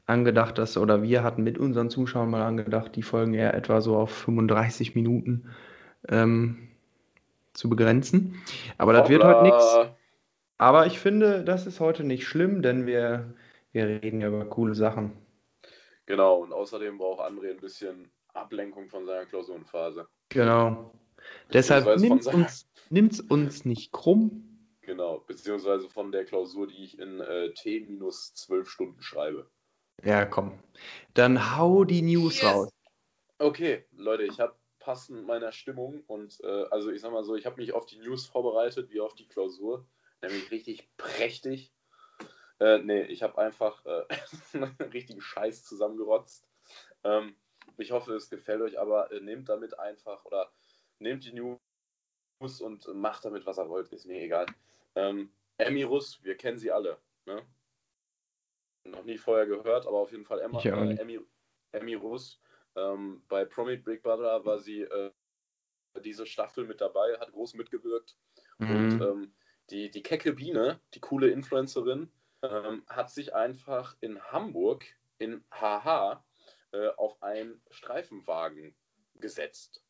angedacht, 0.06 0.58
dass, 0.58 0.76
oder 0.76 1.02
wir 1.02 1.22
hatten 1.22 1.42
mit 1.42 1.58
unseren 1.58 1.90
Zuschauern 1.90 2.30
mal 2.30 2.42
angedacht, 2.42 2.94
die 2.94 3.02
Folgen 3.02 3.34
eher 3.34 3.54
etwa 3.54 3.80
so 3.80 3.96
auf 3.96 4.10
35 4.10 4.94
Minuten 4.94 5.50
ähm, 6.08 6.69
zu 7.52 7.68
begrenzen. 7.68 8.42
Aber 8.78 8.92
das 8.92 9.08
wird 9.08 9.24
heute 9.24 9.42
nichts. 9.42 9.76
Aber 10.58 10.86
ich 10.86 10.98
finde, 10.98 11.42
das 11.42 11.66
ist 11.66 11.80
heute 11.80 12.04
nicht 12.04 12.26
schlimm, 12.26 12.62
denn 12.62 12.86
wir, 12.86 13.34
wir 13.72 13.86
reden 13.86 14.20
ja 14.20 14.28
über 14.28 14.44
coole 14.44 14.74
Sachen. 14.74 15.12
Genau, 16.06 16.38
und 16.42 16.52
außerdem 16.52 16.98
braucht 16.98 17.20
André 17.20 17.50
ein 17.50 17.60
bisschen 17.60 18.10
Ablenkung 18.34 18.88
von 18.88 19.06
seiner 19.06 19.26
Klausurenphase. 19.26 20.06
Genau. 20.28 20.92
Deshalb 21.52 21.98
nimmt 21.98 22.26
uns, 22.26 22.68
nimmt's 22.90 23.20
uns 23.20 23.64
nicht 23.64 23.92
krumm. 23.92 24.46
Genau, 24.82 25.20
beziehungsweise 25.20 25.88
von 25.88 26.10
der 26.12 26.24
Klausur, 26.24 26.66
die 26.66 26.84
ich 26.84 26.98
in 26.98 27.20
äh, 27.20 27.52
T 27.54 27.80
minus 27.80 28.34
zwölf 28.34 28.68
Stunden 28.68 29.00
schreibe. 29.02 29.48
Ja, 30.02 30.24
komm. 30.24 30.58
Dann 31.14 31.56
hau 31.56 31.84
die 31.84 32.02
News 32.02 32.40
yes. 32.40 32.50
raus. 32.50 32.70
Okay, 33.38 33.84
Leute, 33.92 34.24
ich 34.24 34.40
habe 34.40 34.54
passend 34.80 35.26
meiner 35.26 35.52
Stimmung 35.52 36.02
und 36.06 36.40
äh, 36.42 36.64
also 36.70 36.90
ich 36.90 37.00
sag 37.00 37.12
mal 37.12 37.22
so, 37.22 37.36
ich 37.36 37.46
habe 37.46 37.60
mich 37.60 37.72
auf 37.72 37.86
die 37.86 37.98
News 37.98 38.26
vorbereitet, 38.26 38.90
wie 38.90 39.00
auf 39.00 39.14
die 39.14 39.28
Klausur. 39.28 39.86
Nämlich 40.22 40.50
richtig 40.50 40.88
prächtig. 40.96 41.72
Äh, 42.58 42.78
nee, 42.78 43.02
ich 43.02 43.22
habe 43.22 43.38
einfach 43.38 43.84
äh, 43.86 44.04
richtigen 44.92 45.20
Scheiß 45.20 45.64
zusammengerotzt. 45.64 46.46
Ähm, 47.04 47.36
ich 47.78 47.92
hoffe, 47.92 48.14
es 48.14 48.28
gefällt 48.28 48.60
euch, 48.60 48.78
aber 48.78 49.10
äh, 49.12 49.20
nehmt 49.20 49.48
damit 49.48 49.78
einfach 49.78 50.24
oder 50.24 50.50
nehmt 50.98 51.24
die 51.24 51.32
News 51.32 52.60
und 52.60 52.86
macht 52.94 53.24
damit, 53.24 53.46
was 53.46 53.58
ihr 53.58 53.68
wollt, 53.68 53.88
ist 53.92 54.06
mir 54.06 54.20
egal. 54.20 54.46
Ähm, 54.94 55.32
Emirus, 55.56 56.22
wir 56.22 56.36
kennen 56.36 56.58
sie 56.58 56.70
alle. 56.70 56.98
Ne? 57.26 57.42
Noch 58.84 59.04
nie 59.04 59.18
vorher 59.18 59.46
gehört, 59.46 59.86
aber 59.86 59.98
auf 59.98 60.10
jeden 60.10 60.24
Fall 60.24 60.40
Emma, 60.40 60.60
äh, 60.62 60.96
Emmy, 60.96 61.20
Emirus. 61.72 62.40
Ähm, 62.76 63.22
bei 63.28 63.44
Promit 63.44 63.84
Big 63.84 64.02
Brother 64.02 64.44
war 64.44 64.58
sie 64.58 64.82
äh, 64.82 65.10
diese 66.04 66.26
Staffel 66.26 66.66
mit 66.66 66.80
dabei, 66.80 67.18
hat 67.18 67.32
groß 67.32 67.54
mitgewirkt. 67.54 68.16
Mhm. 68.58 68.70
Und 68.70 69.00
ähm, 69.00 69.34
die, 69.70 69.90
die 69.90 70.02
kecke 70.02 70.32
Biene, 70.32 70.80
die 70.94 71.00
coole 71.00 71.30
Influencerin, 71.30 72.10
ähm, 72.42 72.84
hat 72.88 73.10
sich 73.10 73.34
einfach 73.34 73.96
in 74.00 74.20
Hamburg 74.22 74.84
in 75.18 75.44
HH 75.50 76.24
äh, 76.72 76.88
auf 76.96 77.22
einen 77.22 77.60
Streifenwagen 77.70 78.74
gesetzt. 79.16 79.84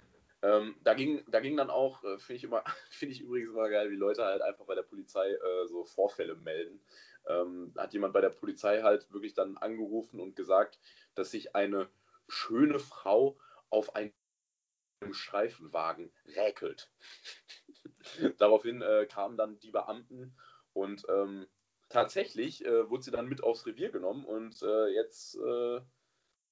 ähm, 0.43 0.76
da, 0.82 0.95
ging, 0.95 1.24
da 1.28 1.41
ging 1.41 1.57
dann 1.57 1.70
auch, 1.70 2.03
äh, 2.05 2.18
finde 2.18 2.37
ich 2.37 2.45
immer, 2.45 2.64
finde 2.91 3.14
ich 3.14 3.20
übrigens 3.20 3.51
immer 3.51 3.68
geil, 3.68 3.91
wie 3.91 3.97
Leute 3.97 4.24
halt 4.24 4.43
einfach 4.43 4.64
bei 4.64 4.74
der 4.74 4.82
Polizei 4.82 5.30
äh, 5.30 5.66
so 5.66 5.84
Vorfälle 5.84 6.34
melden. 6.34 6.80
Ähm, 7.29 7.72
hat 7.77 7.93
jemand 7.93 8.12
bei 8.12 8.20
der 8.20 8.31
Polizei 8.31 8.83
halt 8.83 9.12
wirklich 9.12 9.35
dann 9.35 9.57
angerufen 9.57 10.20
und 10.20 10.37
gesagt, 10.37 10.79
dass 11.14 11.31
sich 11.31 11.55
eine 11.55 11.89
schöne 12.29 12.79
Frau 12.79 13.39
auf 13.70 13.95
einem 13.95 14.12
Streifenwagen 15.11 16.12
räkelt. 16.37 16.91
Daraufhin 18.39 18.83
äh, 18.83 19.07
kamen 19.07 19.37
dann 19.37 19.59
die 19.59 19.70
Beamten 19.70 20.37
und 20.72 21.05
ähm, 21.09 21.47
tatsächlich 21.89 22.64
äh, 22.64 22.89
wurde 22.89 23.03
sie 23.03 23.11
dann 23.11 23.29
mit 23.29 23.43
aufs 23.43 23.66
Revier 23.66 23.91
genommen 23.91 24.24
und 24.24 24.62
äh, 24.62 24.89
jetzt 24.89 25.37
äh, 25.37 25.81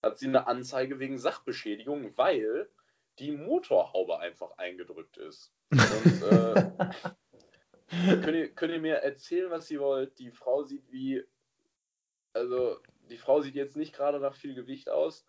hat 0.02 0.18
sie 0.18 0.26
eine 0.26 0.46
Anzeige 0.46 0.98
wegen 0.98 1.18
Sachbeschädigung, 1.18 2.16
weil 2.16 2.68
die 3.18 3.32
Motorhaube 3.32 4.18
einfach 4.18 4.56
eingedrückt 4.58 5.16
ist. 5.16 5.52
Und, 5.70 6.22
äh, 6.22 6.72
könnt, 8.22 8.36
ihr, 8.36 8.54
könnt 8.54 8.72
ihr 8.72 8.80
mir 8.80 8.96
erzählen, 8.96 9.50
was 9.50 9.70
ihr 9.70 9.80
wollt? 9.80 10.18
Die 10.18 10.30
Frau 10.30 10.62
sieht 10.62 10.90
wie. 10.90 11.22
Also, 12.32 12.78
die 13.10 13.18
Frau 13.18 13.40
sieht 13.40 13.54
jetzt 13.54 13.76
nicht 13.76 13.94
gerade 13.94 14.18
nach 14.18 14.34
viel 14.34 14.54
Gewicht 14.54 14.90
aus. 14.90 15.24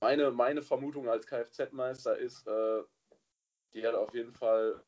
Meine, 0.00 0.30
meine 0.30 0.62
Vermutung 0.62 1.08
als 1.08 1.26
Kfz-Meister 1.26 2.18
ist, 2.18 2.46
äh, 2.46 2.82
die 3.72 3.86
hat 3.86 3.94
auf 3.94 4.12
jeden 4.14 4.32
Fall 4.32 4.82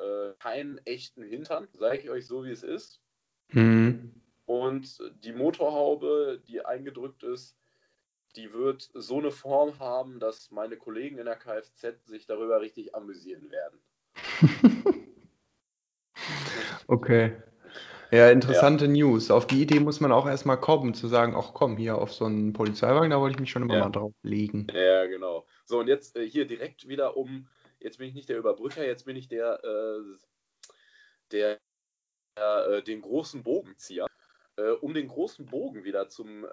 äh, 0.00 0.32
keinen 0.38 0.78
echten 0.86 1.22
Hintern, 1.22 1.68
sage 1.72 1.98
ich 1.98 2.10
euch 2.10 2.26
so, 2.26 2.44
wie 2.44 2.50
es 2.50 2.62
ist. 2.62 3.02
Mhm. 3.48 4.22
Und 4.46 4.98
die 5.24 5.32
Motorhaube, 5.32 6.42
die 6.46 6.64
eingedrückt 6.64 7.22
ist, 7.22 7.56
die 8.36 8.52
wird 8.52 8.90
so 8.94 9.18
eine 9.18 9.30
Form 9.30 9.78
haben, 9.78 10.18
dass 10.20 10.50
meine 10.50 10.76
Kollegen 10.76 11.18
in 11.18 11.26
der 11.26 11.36
Kfz 11.36 12.06
sich 12.06 12.26
darüber 12.26 12.60
richtig 12.60 12.94
amüsieren 12.94 13.50
werden. 13.50 13.80
okay. 16.92 17.36
Ja, 18.10 18.30
interessante 18.30 18.84
ja. 18.84 18.90
News. 18.90 19.30
Auf 19.30 19.46
die 19.46 19.62
Idee 19.62 19.80
muss 19.80 20.00
man 20.00 20.12
auch 20.12 20.26
erstmal 20.26 20.60
kommen, 20.60 20.92
zu 20.92 21.08
sagen, 21.08 21.34
ach 21.34 21.54
komm, 21.54 21.78
hier 21.78 21.96
auf 21.96 22.12
so 22.12 22.26
einen 22.26 22.52
Polizeiwagen, 22.52 23.10
da 23.10 23.18
wollte 23.18 23.36
ich 23.36 23.40
mich 23.40 23.50
schon 23.50 23.62
immer 23.62 23.76
ja. 23.76 23.84
mal 23.84 23.90
drauf 23.90 24.12
legen. 24.22 24.66
Ja, 24.74 25.06
genau. 25.06 25.46
So, 25.64 25.78
und 25.78 25.88
jetzt 25.88 26.16
äh, 26.16 26.28
hier 26.28 26.46
direkt 26.46 26.86
wieder 26.86 27.16
um 27.16 27.48
Jetzt 27.82 27.98
bin 27.98 28.08
ich 28.08 28.14
nicht 28.14 28.28
der 28.28 28.38
Überbrücker, 28.38 28.86
jetzt 28.86 29.04
bin 29.04 29.16
ich 29.16 29.28
der, 29.28 29.62
äh, 29.64 30.18
der, 31.32 31.60
äh, 32.36 32.82
den 32.82 33.00
großen 33.00 33.42
Bogenzieher. 33.42 34.06
Äh, 34.56 34.70
um 34.70 34.94
den 34.94 35.08
großen 35.08 35.46
Bogen 35.46 35.82
wieder 35.82 36.08
zum, 36.08 36.46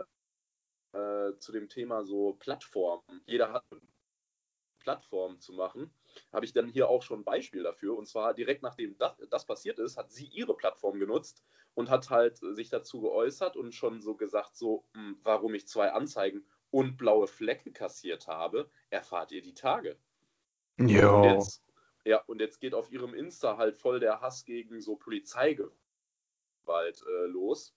äh, 0.93 1.33
zu 1.37 1.51
dem 1.51 1.69
Thema 1.69 2.03
so 2.03 2.33
Plattform. 2.33 3.03
Jeder 3.25 3.51
hat 3.51 3.63
eine 3.69 3.81
Plattform 4.79 5.39
zu 5.39 5.53
machen. 5.53 5.93
Habe 6.31 6.45
ich 6.45 6.53
dann 6.53 6.67
hier 6.67 6.89
auch 6.89 7.03
schon 7.03 7.21
ein 7.21 7.25
Beispiel 7.25 7.63
dafür. 7.63 7.97
Und 7.97 8.07
zwar 8.07 8.33
direkt 8.33 8.63
nachdem 8.63 8.97
das, 8.97 9.13
das 9.29 9.45
passiert 9.45 9.79
ist, 9.79 9.97
hat 9.97 10.11
sie 10.11 10.25
ihre 10.25 10.55
Plattform 10.55 10.99
genutzt 10.99 11.43
und 11.73 11.89
hat 11.89 12.09
halt 12.09 12.37
sich 12.37 12.69
dazu 12.69 13.01
geäußert 13.01 13.55
und 13.55 13.73
schon 13.73 14.01
so 14.01 14.15
gesagt, 14.15 14.55
so, 14.55 14.85
mh, 14.93 15.01
hm, 15.01 15.19
warum 15.23 15.53
ich 15.53 15.67
zwei 15.67 15.91
Anzeigen 15.91 16.45
und 16.71 16.97
blaue 16.97 17.27
Flecke 17.27 17.71
kassiert 17.71 18.27
habe, 18.27 18.69
erfahrt 18.89 19.31
ihr 19.31 19.41
die 19.41 19.53
Tage. 19.53 19.97
Ja. 20.77 21.33
Jetzt, 21.33 21.63
ja, 22.05 22.21
und 22.25 22.39
jetzt 22.39 22.59
geht 22.59 22.73
auf 22.73 22.91
ihrem 22.91 23.13
Insta 23.13 23.57
halt 23.57 23.75
voll 23.77 23.99
der 23.99 24.21
Hass 24.21 24.45
gegen 24.45 24.81
so 24.81 24.95
Polizeigewalt 24.95 25.73
äh, 26.67 27.25
los. 27.27 27.75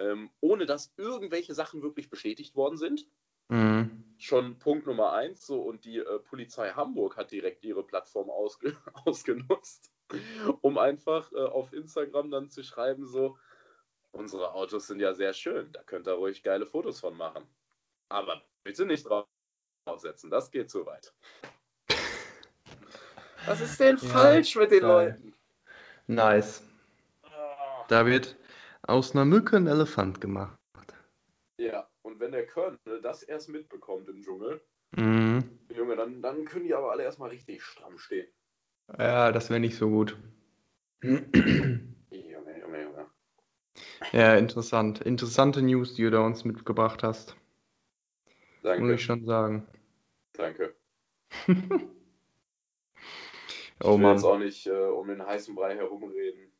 Ähm, 0.00 0.30
ohne 0.40 0.66
dass 0.66 0.92
irgendwelche 0.96 1.54
Sachen 1.54 1.82
wirklich 1.82 2.10
bestätigt 2.10 2.56
worden 2.56 2.76
sind. 2.76 3.06
Mhm. 3.48 4.04
Schon 4.18 4.58
Punkt 4.58 4.86
Nummer 4.86 5.12
eins. 5.12 5.46
So, 5.46 5.60
und 5.60 5.84
die 5.84 5.98
äh, 5.98 6.18
Polizei 6.20 6.70
Hamburg 6.70 7.16
hat 7.16 7.30
direkt 7.30 7.64
ihre 7.64 7.82
Plattform 7.82 8.30
ausge 8.30 8.76
ausgenutzt, 9.04 9.92
um 10.62 10.78
einfach 10.78 11.30
äh, 11.32 11.42
auf 11.42 11.72
Instagram 11.72 12.30
dann 12.30 12.50
zu 12.50 12.62
schreiben: 12.62 13.04
so, 13.06 13.36
unsere 14.12 14.54
Autos 14.54 14.86
sind 14.86 15.00
ja 15.00 15.12
sehr 15.14 15.34
schön, 15.34 15.72
da 15.72 15.82
könnt 15.82 16.08
ihr 16.08 16.14
ruhig 16.14 16.42
geile 16.42 16.66
Fotos 16.66 17.00
von 17.00 17.16
machen. 17.16 17.46
Aber 18.08 18.42
bitte 18.62 18.86
nicht 18.86 19.06
draufsetzen, 19.06 20.30
das 20.30 20.50
geht 20.50 20.70
zu 20.70 20.86
weit. 20.86 21.12
Was 23.46 23.60
ist 23.60 23.78
denn 23.78 23.96
ja, 23.96 24.08
falsch 24.08 24.56
mit 24.56 24.70
den 24.70 24.80
geil. 24.80 25.08
Leuten? 25.10 25.34
Nice. 26.06 26.62
Ah. 27.22 27.84
Da 27.88 28.06
wird 28.06 28.36
aus 28.82 29.12
einer 29.12 29.24
Mücke 29.24 29.56
ein 29.56 29.66
Elefant 29.66 30.20
gemacht. 30.20 30.56
Und 32.14 32.20
wenn 32.20 32.30
der 32.30 32.46
Colonel 32.46 33.00
das 33.02 33.24
erst 33.24 33.48
mitbekommt 33.48 34.08
im 34.08 34.22
Dschungel, 34.22 34.60
mhm. 34.96 35.42
Junge, 35.68 35.96
dann, 35.96 36.22
dann 36.22 36.44
können 36.44 36.64
die 36.64 36.72
aber 36.72 36.92
alle 36.92 37.02
erstmal 37.02 37.30
richtig 37.30 37.64
stramm 37.64 37.98
stehen. 37.98 38.28
Ja, 38.96 39.32
das 39.32 39.50
wäre 39.50 39.58
nicht 39.58 39.76
so 39.76 39.88
gut. 39.88 40.16
Junge, 41.02 41.26
Junge, 42.12 42.82
Junge. 42.84 43.10
Ja, 44.12 44.36
interessant. 44.36 45.00
Interessante 45.00 45.60
News, 45.60 45.94
die 45.94 46.04
du 46.04 46.12
da 46.12 46.20
uns 46.20 46.44
mitgebracht 46.44 47.02
hast. 47.02 47.36
Danke. 48.62 48.84
Muss 48.84 48.94
ich 48.94 49.04
schon 49.04 49.24
sagen. 49.24 49.66
Danke. 50.34 50.76
Ich 53.80 53.90
oh, 53.90 53.94
will 53.94 54.02
Mann. 54.02 54.14
jetzt 54.14 54.24
auch 54.24 54.38
nicht 54.38 54.66
äh, 54.68 54.70
um 54.70 55.08
den 55.08 55.26
heißen 55.26 55.54
Brei 55.56 55.74
herumreden. 55.74 56.52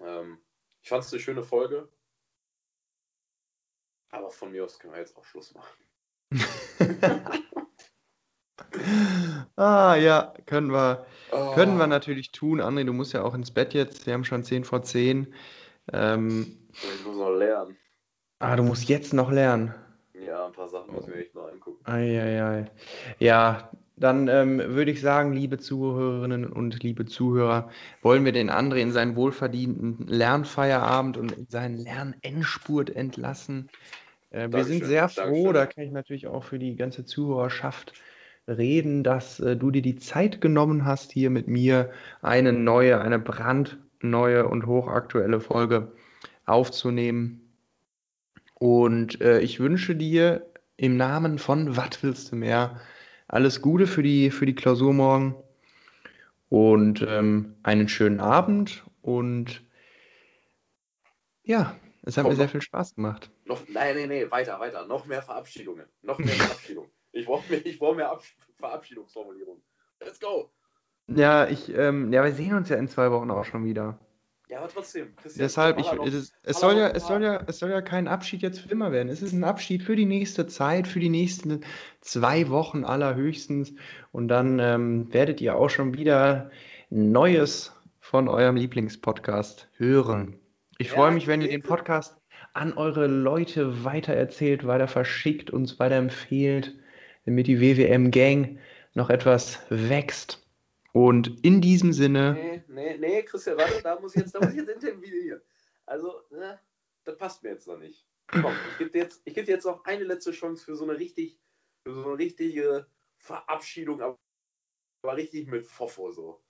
Ähm, 0.00 0.38
ich 0.80 0.88
fand 0.88 1.02
es 1.02 1.12
eine 1.12 1.20
schöne 1.20 1.42
Folge. 1.42 1.88
Aber 4.12 4.30
von 4.30 4.52
mir 4.52 4.64
aus 4.64 4.78
können 4.78 4.92
wir 4.92 5.00
jetzt 5.00 5.16
auch 5.16 5.24
Schluss 5.24 5.54
machen. 5.54 5.82
ah, 9.56 9.96
ja, 9.96 10.34
können 10.46 10.70
wir, 10.70 11.06
oh. 11.32 11.54
können 11.54 11.78
wir 11.78 11.86
natürlich 11.86 12.30
tun. 12.30 12.60
André, 12.60 12.84
du 12.84 12.92
musst 12.92 13.14
ja 13.14 13.22
auch 13.22 13.34
ins 13.34 13.50
Bett 13.50 13.74
jetzt. 13.74 14.06
Wir 14.06 14.14
haben 14.14 14.24
schon 14.24 14.44
10 14.44 14.64
vor 14.64 14.82
10. 14.82 15.34
Ähm, 15.92 16.58
ich 16.72 17.04
muss 17.04 17.16
noch 17.16 17.30
lernen. 17.30 17.76
Ah, 18.38 18.56
du 18.56 18.62
musst 18.62 18.88
jetzt 18.88 19.14
noch 19.14 19.30
lernen. 19.30 19.74
Ja, 20.14 20.46
ein 20.46 20.52
paar 20.52 20.68
Sachen 20.68 20.94
müssen 20.94 21.12
wir 21.12 21.20
echt 21.20 21.34
noch 21.34 21.50
angucken. 21.50 21.84
Eieiei. 21.84 22.70
Ja, 23.18 23.70
dann 23.96 24.28
ähm, 24.28 24.58
würde 24.58 24.90
ich 24.90 25.00
sagen, 25.00 25.32
liebe 25.32 25.58
Zuhörerinnen 25.58 26.46
und 26.46 26.82
liebe 26.82 27.06
Zuhörer, 27.06 27.70
wollen 28.02 28.24
wir 28.24 28.32
den 28.32 28.50
André 28.50 28.76
in 28.76 28.92
seinen 28.92 29.16
wohlverdienten 29.16 30.06
Lernfeierabend 30.06 31.16
und 31.16 31.32
in 31.32 31.46
seinen 31.48 31.78
Lernendspurt 31.78 32.90
entlassen. 32.90 33.70
Äh, 34.32 34.48
wir 34.50 34.64
sind 34.64 34.84
sehr 34.84 35.08
froh, 35.08 35.52
Dankeschön. 35.52 35.54
da 35.54 35.66
kann 35.66 35.84
ich 35.84 35.92
natürlich 35.92 36.26
auch 36.26 36.44
für 36.44 36.58
die 36.58 36.74
ganze 36.76 37.04
Zuhörerschaft 37.04 37.92
reden, 38.48 39.04
dass 39.04 39.40
äh, 39.40 39.56
du 39.56 39.70
dir 39.70 39.82
die 39.82 39.96
Zeit 39.96 40.40
genommen 40.40 40.84
hast, 40.84 41.12
hier 41.12 41.30
mit 41.30 41.48
mir 41.48 41.90
eine 42.22 42.52
neue, 42.52 43.00
eine 43.00 43.18
brandneue 43.18 44.48
und 44.48 44.66
hochaktuelle 44.66 45.40
Folge 45.40 45.92
aufzunehmen. 46.46 47.52
Und 48.54 49.20
äh, 49.20 49.40
ich 49.40 49.60
wünsche 49.60 49.94
dir 49.94 50.46
im 50.76 50.96
Namen 50.96 51.38
von 51.38 51.76
Was 51.76 52.02
willst 52.02 52.32
du 52.32 52.36
mehr 52.36 52.80
alles 53.28 53.62
Gute 53.62 53.86
für 53.86 54.02
die, 54.02 54.30
für 54.30 54.46
die 54.46 54.54
Klausur 54.54 54.92
morgen 54.92 55.36
und 56.48 57.04
ähm, 57.08 57.54
einen 57.62 57.88
schönen 57.88 58.20
Abend 58.20 58.84
und 59.00 59.62
ja, 61.44 61.74
es 62.02 62.16
hat 62.16 62.24
Komm, 62.24 62.32
mir 62.32 62.36
sehr 62.36 62.48
viel 62.48 62.62
Spaß 62.62 62.94
gemacht. 62.94 63.30
Noch, 63.52 63.68
nein, 63.68 63.96
nein, 63.96 64.08
nein, 64.08 64.30
weiter, 64.30 64.58
weiter. 64.60 64.86
Noch 64.86 65.04
mehr 65.04 65.20
Verabschiedungen. 65.20 65.84
Noch 66.00 66.18
mehr 66.18 66.28
Verabschiedungen. 66.28 66.90
ich 67.12 67.26
brauche 67.26 67.50
mehr, 67.50 67.66
ich 67.66 67.78
brauch 67.78 67.94
mehr 67.94 68.10
Ab 68.10 68.22
Verabschiedungsformulierungen. 68.58 69.62
Let's 70.00 70.18
go. 70.18 70.50
Ja, 71.08 71.46
ich, 71.46 71.68
ähm, 71.76 72.10
ja, 72.12 72.24
wir 72.24 72.32
sehen 72.32 72.54
uns 72.54 72.70
ja 72.70 72.76
in 72.76 72.88
zwei 72.88 73.10
Wochen 73.10 73.30
auch 73.30 73.44
schon 73.44 73.66
wieder. 73.66 73.98
Ja, 74.48 74.60
aber 74.60 74.68
trotzdem. 74.68 75.14
Christian, 75.16 75.44
Deshalb, 75.44 75.78
ich, 75.78 75.92
es, 75.92 76.32
es, 76.42 76.60
soll 76.60 76.76
ja, 76.76 76.88
es, 76.88 77.06
soll 77.06 77.22
ja, 77.22 77.42
es 77.46 77.58
soll 77.58 77.70
ja 77.70 77.82
kein 77.82 78.08
Abschied 78.08 78.40
jetzt 78.40 78.60
für 78.60 78.70
immer 78.70 78.90
werden. 78.90 79.08
Es 79.10 79.20
ist 79.20 79.32
ein 79.32 79.44
Abschied 79.44 79.82
für 79.82 79.96
die 79.96 80.06
nächste 80.06 80.46
Zeit, 80.46 80.86
für 80.86 81.00
die 81.00 81.10
nächsten 81.10 81.60
zwei 82.00 82.48
Wochen 82.48 82.84
allerhöchstens. 82.84 83.74
Und 84.12 84.28
dann 84.28 84.58
ähm, 84.60 85.12
werdet 85.12 85.42
ihr 85.42 85.56
auch 85.56 85.68
schon 85.68 85.92
wieder 85.92 86.50
Neues 86.88 87.72
von 88.00 88.28
eurem 88.28 88.56
Lieblingspodcast 88.56 89.68
hören. 89.76 90.38
Ich 90.78 90.88
ja, 90.88 90.94
freue 90.94 91.12
mich, 91.12 91.26
wenn 91.26 91.42
ihr 91.42 91.48
den 91.48 91.62
Podcast 91.62 92.21
an 92.54 92.74
eure 92.74 93.06
Leute 93.06 93.84
weitererzählt, 93.84 94.66
weiter 94.66 94.88
verschickt, 94.88 95.50
uns 95.50 95.78
weiterempfehlt, 95.78 96.76
damit 97.24 97.46
die 97.46 97.60
WWM-Gang 97.60 98.58
noch 98.94 99.10
etwas 99.10 99.64
wächst. 99.70 100.46
Und 100.92 101.42
in 101.44 101.60
diesem 101.62 101.92
Sinne. 101.92 102.34
Nee, 102.34 102.64
nee, 102.68 102.98
nee, 102.98 103.22
Christian, 103.22 103.56
warte, 103.56 103.82
da 103.82 103.98
muss 103.98 104.14
ich 104.14 104.22
jetzt, 104.22 104.34
da 104.34 104.40
muss 104.40 104.50
ich 104.50 104.56
jetzt 104.56 104.68
intervenieren. 104.68 105.40
Also, 105.86 106.22
ne, 106.30 106.60
das 107.04 107.16
passt 107.16 107.42
mir 107.42 107.50
jetzt 107.50 107.66
noch 107.66 107.78
nicht. 107.78 108.06
Komm, 108.26 108.54
ich 108.72 108.78
gebe 108.78 108.90
dir, 108.90 109.02
jetzt, 109.02 109.24
geb 109.24 109.48
jetzt 109.48 109.64
noch 109.64 109.84
eine 109.84 110.04
letzte 110.04 110.32
Chance 110.32 110.64
für 110.64 110.76
so 110.76 110.84
eine 110.84 110.98
richtig, 110.98 111.38
für 111.86 111.94
so 111.94 112.04
eine 112.04 112.18
richtige 112.18 112.86
Verabschiedung, 113.16 114.00
aber, 114.02 114.18
aber 115.02 115.16
richtig 115.16 115.48
mit 115.48 115.66
Fofo 115.66 116.10
so. 116.10 116.42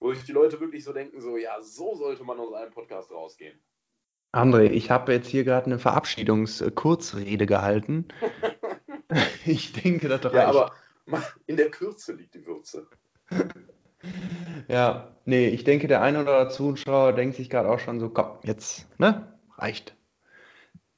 Wo 0.00 0.12
sich 0.12 0.24
die 0.24 0.32
Leute 0.32 0.60
wirklich 0.60 0.84
so 0.84 0.92
denken, 0.92 1.20
so, 1.20 1.36
ja, 1.36 1.60
so 1.62 1.94
sollte 1.94 2.24
man 2.24 2.38
aus 2.38 2.52
einem 2.52 2.70
Podcast 2.70 3.10
rausgehen. 3.10 3.58
André, 4.32 4.70
ich 4.70 4.90
habe 4.90 5.12
jetzt 5.12 5.28
hier 5.28 5.44
gerade 5.44 5.66
eine 5.66 5.78
Verabschiedungskurzrede 5.78 7.46
gehalten. 7.46 8.08
ich 9.46 9.72
denke, 9.72 10.08
das 10.08 10.24
reicht. 10.24 10.34
Ja, 10.34 10.48
aber 10.48 10.72
in 11.46 11.56
der 11.56 11.70
Kürze 11.70 12.12
liegt 12.12 12.34
die 12.34 12.46
Würze. 12.46 12.86
Ja, 14.68 15.16
nee, 15.24 15.48
ich 15.48 15.64
denke, 15.64 15.88
der 15.88 16.02
eine 16.02 16.20
oder 16.20 16.38
andere 16.38 16.54
Zuschauer 16.54 17.14
denkt 17.14 17.36
sich 17.36 17.50
gerade 17.50 17.68
auch 17.68 17.80
schon 17.80 17.98
so, 17.98 18.10
komm, 18.10 18.38
jetzt, 18.44 18.86
ne? 19.00 19.36
Reicht. 19.56 19.96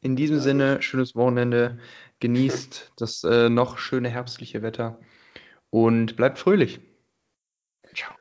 In 0.00 0.16
diesem 0.16 0.36
ja, 0.36 0.42
Sinne, 0.42 0.82
schönes 0.82 1.14
Wochenende. 1.16 1.78
Genießt 2.20 2.92
das 2.98 3.24
äh, 3.24 3.48
noch 3.48 3.78
schöne 3.78 4.10
herbstliche 4.10 4.62
Wetter 4.62 5.00
und 5.70 6.16
bleibt 6.16 6.38
fröhlich. 6.38 6.80
Ciao. 7.94 8.14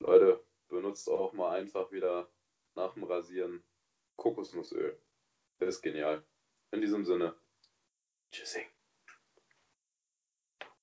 Leute, 0.00 0.44
benutzt 0.68 1.08
auch 1.10 1.32
mal 1.32 1.58
einfach 1.58 1.90
wieder 1.90 2.28
nach 2.76 2.94
dem 2.94 3.04
Rasieren 3.04 3.64
Kokosnussöl. 4.18 5.00
Das 5.58 5.76
ist 5.76 5.82
genial. 5.82 6.26
In 6.72 6.80
diesem 6.82 7.04
Sinne. 7.04 7.34
Tschüssing. 8.30 8.66